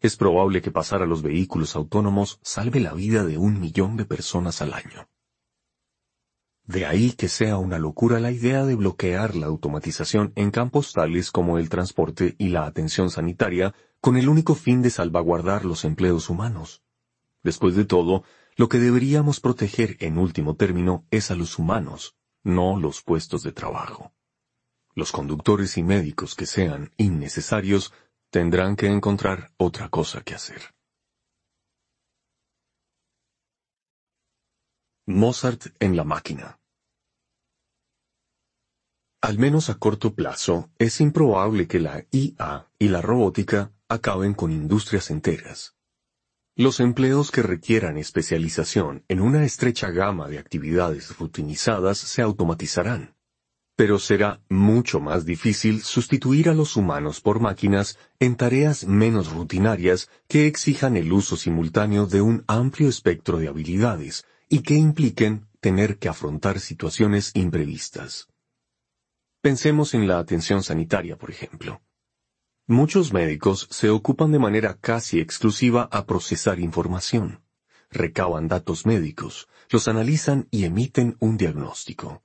es 0.01 0.17
probable 0.17 0.61
que 0.61 0.71
pasar 0.71 1.01
a 1.01 1.05
los 1.05 1.21
vehículos 1.21 1.75
autónomos 1.75 2.39
salve 2.41 2.79
la 2.79 2.93
vida 2.93 3.23
de 3.23 3.37
un 3.37 3.59
millón 3.59 3.97
de 3.97 4.05
personas 4.05 4.61
al 4.61 4.73
año. 4.73 5.07
De 6.65 6.85
ahí 6.85 7.11
que 7.11 7.27
sea 7.27 7.57
una 7.57 7.79
locura 7.79 8.19
la 8.19 8.31
idea 8.31 8.65
de 8.65 8.75
bloquear 8.75 9.35
la 9.35 9.47
automatización 9.47 10.33
en 10.35 10.51
campos 10.51 10.93
tales 10.93 11.31
como 11.31 11.57
el 11.57 11.69
transporte 11.69 12.35
y 12.37 12.49
la 12.49 12.65
atención 12.65 13.09
sanitaria 13.09 13.73
con 13.99 14.17
el 14.17 14.27
único 14.27 14.55
fin 14.55 14.81
de 14.81 14.89
salvaguardar 14.89 15.65
los 15.65 15.85
empleos 15.85 16.29
humanos. 16.29 16.81
Después 17.43 17.75
de 17.75 17.85
todo, 17.85 18.23
lo 18.55 18.69
que 18.69 18.77
deberíamos 18.77 19.39
proteger 19.39 19.97
en 19.99 20.17
último 20.17 20.55
término 20.55 21.05
es 21.09 21.31
a 21.31 21.35
los 21.35 21.57
humanos, 21.57 22.15
no 22.43 22.79
los 22.79 23.01
puestos 23.01 23.43
de 23.43 23.51
trabajo. 23.51 24.13
Los 24.93 25.11
conductores 25.11 25.77
y 25.77 25.83
médicos 25.83 26.35
que 26.35 26.45
sean 26.45 26.91
innecesarios 26.97 27.93
tendrán 28.29 28.75
que 28.75 28.87
encontrar 28.87 29.51
otra 29.57 29.89
cosa 29.89 30.21
que 30.21 30.35
hacer. 30.35 30.61
Mozart 35.07 35.67
en 35.79 35.95
la 35.95 36.03
máquina. 36.03 36.59
Al 39.21 39.37
menos 39.37 39.69
a 39.69 39.75
corto 39.77 40.13
plazo, 40.13 40.69
es 40.77 40.99
improbable 41.01 41.67
que 41.67 41.79
la 41.79 42.05
IA 42.11 42.71
y 42.79 42.87
la 42.87 43.01
robótica 43.01 43.71
acaben 43.87 44.33
con 44.33 44.51
industrias 44.51 45.09
enteras. 45.11 45.75
Los 46.57 46.81
empleos 46.81 47.31
que 47.31 47.43
requieran 47.43 47.97
especialización 47.97 49.05
en 49.07 49.21
una 49.21 49.45
estrecha 49.45 49.89
gama 49.89 50.27
de 50.27 50.37
actividades 50.37 51.17
rutinizadas 51.17 51.97
se 51.97 52.21
automatizarán, 52.21 53.15
pero 53.77 53.99
será 53.99 54.41
mucho 54.49 54.99
más 54.99 55.25
difícil 55.25 55.81
sustituir 55.81 56.49
a 56.49 56.53
los 56.53 56.75
humanos 56.75 57.21
por 57.21 57.39
máquinas 57.39 57.97
en 58.19 58.35
tareas 58.35 58.85
menos 58.85 59.31
rutinarias 59.31 60.09
que 60.27 60.45
exijan 60.45 60.97
el 60.97 61.13
uso 61.13 61.37
simultáneo 61.37 62.05
de 62.05 62.19
un 62.19 62.43
amplio 62.47 62.89
espectro 62.89 63.37
de 63.37 63.47
habilidades 63.47 64.25
y 64.49 64.59
que 64.59 64.75
impliquen 64.75 65.47
tener 65.61 65.99
que 65.99 66.09
afrontar 66.09 66.59
situaciones 66.59 67.31
imprevistas. 67.33 68.27
Pensemos 69.41 69.93
en 69.93 70.05
la 70.05 70.19
atención 70.19 70.63
sanitaria, 70.63 71.17
por 71.17 71.31
ejemplo. 71.31 71.81
Muchos 72.71 73.11
médicos 73.11 73.67
se 73.69 73.89
ocupan 73.89 74.31
de 74.31 74.39
manera 74.39 74.77
casi 74.79 75.19
exclusiva 75.19 75.89
a 75.91 76.05
procesar 76.05 76.57
información. 76.61 77.41
Recaban 77.89 78.47
datos 78.47 78.85
médicos, 78.85 79.49
los 79.69 79.89
analizan 79.89 80.47
y 80.51 80.63
emiten 80.63 81.17
un 81.19 81.35
diagnóstico. 81.35 82.23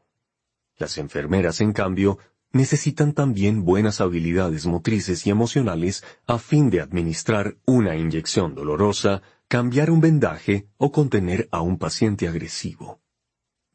Las 0.78 0.98
enfermeras, 0.98 1.60
en 1.60 1.72
cambio, 1.72 2.20
necesitan 2.52 3.12
también 3.12 3.64
buenas 3.64 4.00
habilidades 4.00 4.66
motrices 4.66 5.26
y 5.26 5.30
emocionales 5.30 6.04
a 6.28 6.38
fin 6.38 6.70
de 6.70 6.80
administrar 6.80 7.56
una 7.66 7.96
inyección 7.96 8.54
dolorosa, 8.54 9.22
cambiar 9.48 9.90
un 9.90 10.00
vendaje 10.00 10.68
o 10.76 10.92
contener 10.92 11.48
a 11.50 11.60
un 11.60 11.76
paciente 11.76 12.28
agresivo. 12.28 13.00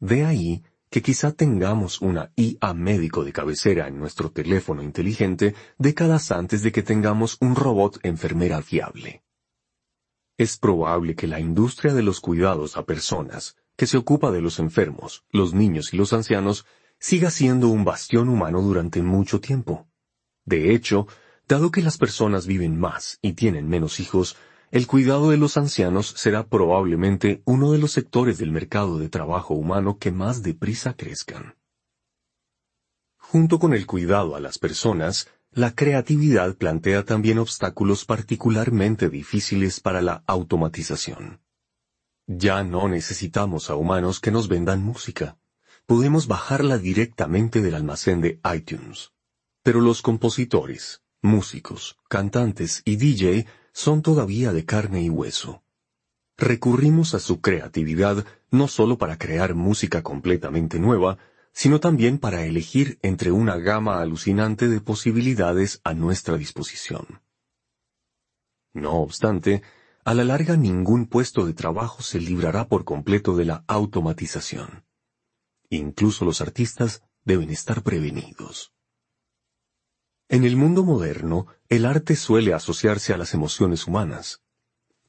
De 0.00 0.24
ahí 0.24 0.62
que 0.92 1.00
quizá 1.00 1.32
tengamos 1.32 2.02
una 2.02 2.32
IA 2.36 2.74
médico 2.74 3.24
de 3.24 3.32
cabecera 3.32 3.88
en 3.88 3.98
nuestro 3.98 4.30
teléfono 4.30 4.82
inteligente 4.82 5.54
décadas 5.78 6.30
antes 6.30 6.62
de 6.62 6.70
que 6.70 6.82
tengamos 6.82 7.38
un 7.40 7.56
robot 7.56 7.98
enfermera 8.02 8.60
fiable. 8.60 9.22
Es 10.36 10.58
probable 10.58 11.14
que 11.14 11.26
la 11.26 11.40
industria 11.40 11.94
de 11.94 12.02
los 12.02 12.20
cuidados 12.20 12.76
a 12.76 12.84
personas, 12.84 13.56
que 13.74 13.86
se 13.86 13.96
ocupa 13.96 14.30
de 14.30 14.42
los 14.42 14.58
enfermos, 14.58 15.24
los 15.30 15.54
niños 15.54 15.94
y 15.94 15.96
los 15.96 16.12
ancianos, 16.12 16.66
siga 16.98 17.30
siendo 17.30 17.68
un 17.68 17.84
bastión 17.84 18.28
humano 18.28 18.60
durante 18.60 19.00
mucho 19.00 19.40
tiempo. 19.40 19.88
De 20.44 20.74
hecho, 20.74 21.06
dado 21.48 21.70
que 21.70 21.80
las 21.80 21.96
personas 21.96 22.46
viven 22.46 22.78
más 22.78 23.18
y 23.22 23.32
tienen 23.32 23.66
menos 23.66 23.98
hijos, 23.98 24.36
el 24.72 24.86
cuidado 24.86 25.28
de 25.28 25.36
los 25.36 25.58
ancianos 25.58 26.14
será 26.16 26.46
probablemente 26.46 27.42
uno 27.44 27.72
de 27.72 27.78
los 27.78 27.92
sectores 27.92 28.38
del 28.38 28.50
mercado 28.50 28.98
de 28.98 29.10
trabajo 29.10 29.52
humano 29.52 29.98
que 29.98 30.10
más 30.10 30.42
deprisa 30.42 30.94
crezcan. 30.94 31.56
Junto 33.18 33.58
con 33.58 33.74
el 33.74 33.86
cuidado 33.86 34.34
a 34.34 34.40
las 34.40 34.58
personas, 34.58 35.28
la 35.50 35.74
creatividad 35.74 36.56
plantea 36.56 37.04
también 37.04 37.38
obstáculos 37.38 38.06
particularmente 38.06 39.10
difíciles 39.10 39.78
para 39.78 40.00
la 40.00 40.24
automatización. 40.26 41.42
Ya 42.26 42.64
no 42.64 42.88
necesitamos 42.88 43.68
a 43.68 43.74
humanos 43.74 44.20
que 44.20 44.30
nos 44.30 44.48
vendan 44.48 44.82
música. 44.82 45.36
Podemos 45.84 46.28
bajarla 46.28 46.78
directamente 46.78 47.60
del 47.60 47.74
almacén 47.74 48.22
de 48.22 48.40
iTunes. 48.54 49.12
Pero 49.62 49.82
los 49.82 50.00
compositores, 50.00 51.02
músicos, 51.20 51.98
cantantes 52.08 52.80
y 52.86 52.96
DJ 52.96 53.46
son 53.72 54.02
todavía 54.02 54.52
de 54.52 54.64
carne 54.64 55.02
y 55.02 55.10
hueso. 55.10 55.62
Recurrimos 56.36 57.14
a 57.14 57.18
su 57.18 57.40
creatividad 57.40 58.24
no 58.50 58.68
solo 58.68 58.98
para 58.98 59.18
crear 59.18 59.54
música 59.54 60.02
completamente 60.02 60.78
nueva, 60.78 61.18
sino 61.52 61.80
también 61.80 62.18
para 62.18 62.44
elegir 62.44 62.98
entre 63.02 63.30
una 63.30 63.56
gama 63.56 64.00
alucinante 64.00 64.68
de 64.68 64.80
posibilidades 64.80 65.80
a 65.84 65.94
nuestra 65.94 66.36
disposición. 66.36 67.22
No 68.72 68.94
obstante, 68.94 69.62
a 70.04 70.14
la 70.14 70.24
larga 70.24 70.56
ningún 70.56 71.06
puesto 71.06 71.46
de 71.46 71.52
trabajo 71.52 72.02
se 72.02 72.20
librará 72.20 72.68
por 72.68 72.84
completo 72.84 73.36
de 73.36 73.44
la 73.44 73.64
automatización. 73.68 74.84
Incluso 75.68 76.24
los 76.24 76.40
artistas 76.40 77.02
deben 77.24 77.50
estar 77.50 77.82
prevenidos. 77.82 78.72
En 80.32 80.44
el 80.44 80.56
mundo 80.56 80.82
moderno, 80.82 81.46
el 81.68 81.84
arte 81.84 82.16
suele 82.16 82.54
asociarse 82.54 83.12
a 83.12 83.18
las 83.18 83.34
emociones 83.34 83.86
humanas. 83.86 84.40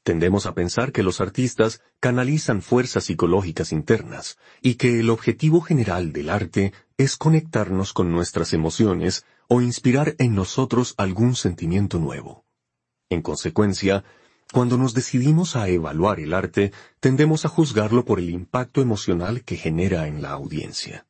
Tendemos 0.04 0.46
a 0.46 0.54
pensar 0.54 0.92
que 0.92 1.02
los 1.02 1.22
artistas 1.22 1.82
canalizan 2.02 2.62
fuerzas 2.62 3.06
psicológicas 3.06 3.72
internas 3.72 4.38
y 4.62 4.76
que 4.76 5.00
el 5.00 5.10
objetivo 5.10 5.62
general 5.62 6.12
del 6.12 6.30
arte 6.30 6.74
es 6.98 7.16
conectarnos 7.16 7.94
con 7.94 8.12
nuestras 8.12 8.52
emociones 8.52 9.26
o 9.48 9.62
inspirar 9.62 10.14
en 10.20 10.36
nosotros 10.36 10.94
algún 10.98 11.38
sentimiento 11.38 12.00
nuevo. 12.00 12.44
En 13.10 13.22
consecuencia, 13.22 14.04
cuando 14.52 14.78
nos 14.78 14.94
decidimos 14.94 15.56
a 15.56 15.70
evaluar 15.70 16.20
el 16.20 16.34
arte, 16.34 16.74
tendemos 17.00 17.46
a 17.46 17.48
juzgarlo 17.48 18.04
por 18.04 18.20
el 18.20 18.30
impacto 18.30 18.82
emocional 18.82 19.46
que 19.46 19.56
genera 19.56 20.06
en 20.06 20.22
la 20.22 20.32
audiencia. 20.32 21.08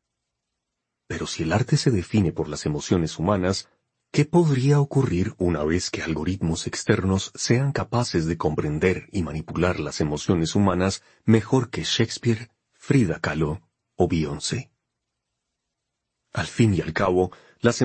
Pero 1.07 1.25
si 1.25 1.41
el 1.41 1.51
arte 1.51 1.77
se 1.77 1.89
define 1.89 2.31
por 2.31 2.47
las 2.47 2.67
emociones 2.67 3.17
humanas, 3.17 3.69
¿Qué 4.13 4.25
podría 4.25 4.79
ocurrir 4.79 5.33
una 5.39 5.63
vez 5.63 5.89
que 5.89 6.03
algoritmos 6.03 6.67
externos 6.67 7.31
sean 7.33 7.71
capaces 7.71 8.27
de 8.27 8.37
comprender 8.37 9.09
y 9.11 9.23
manipular 9.23 9.79
las 9.79 10.01
emociones 10.01 10.53
humanas 10.53 11.01
mejor 11.25 11.71
que 11.71 11.81
Shakespeare, 11.83 12.51
Frida 12.73 13.19
Kahlo 13.19 13.63
o 13.95 14.07
Beyoncé? 14.07 14.69
Al 16.31 16.45
fin 16.45 16.75
y 16.75 16.81
al 16.81 16.93
cabo, 16.93 17.31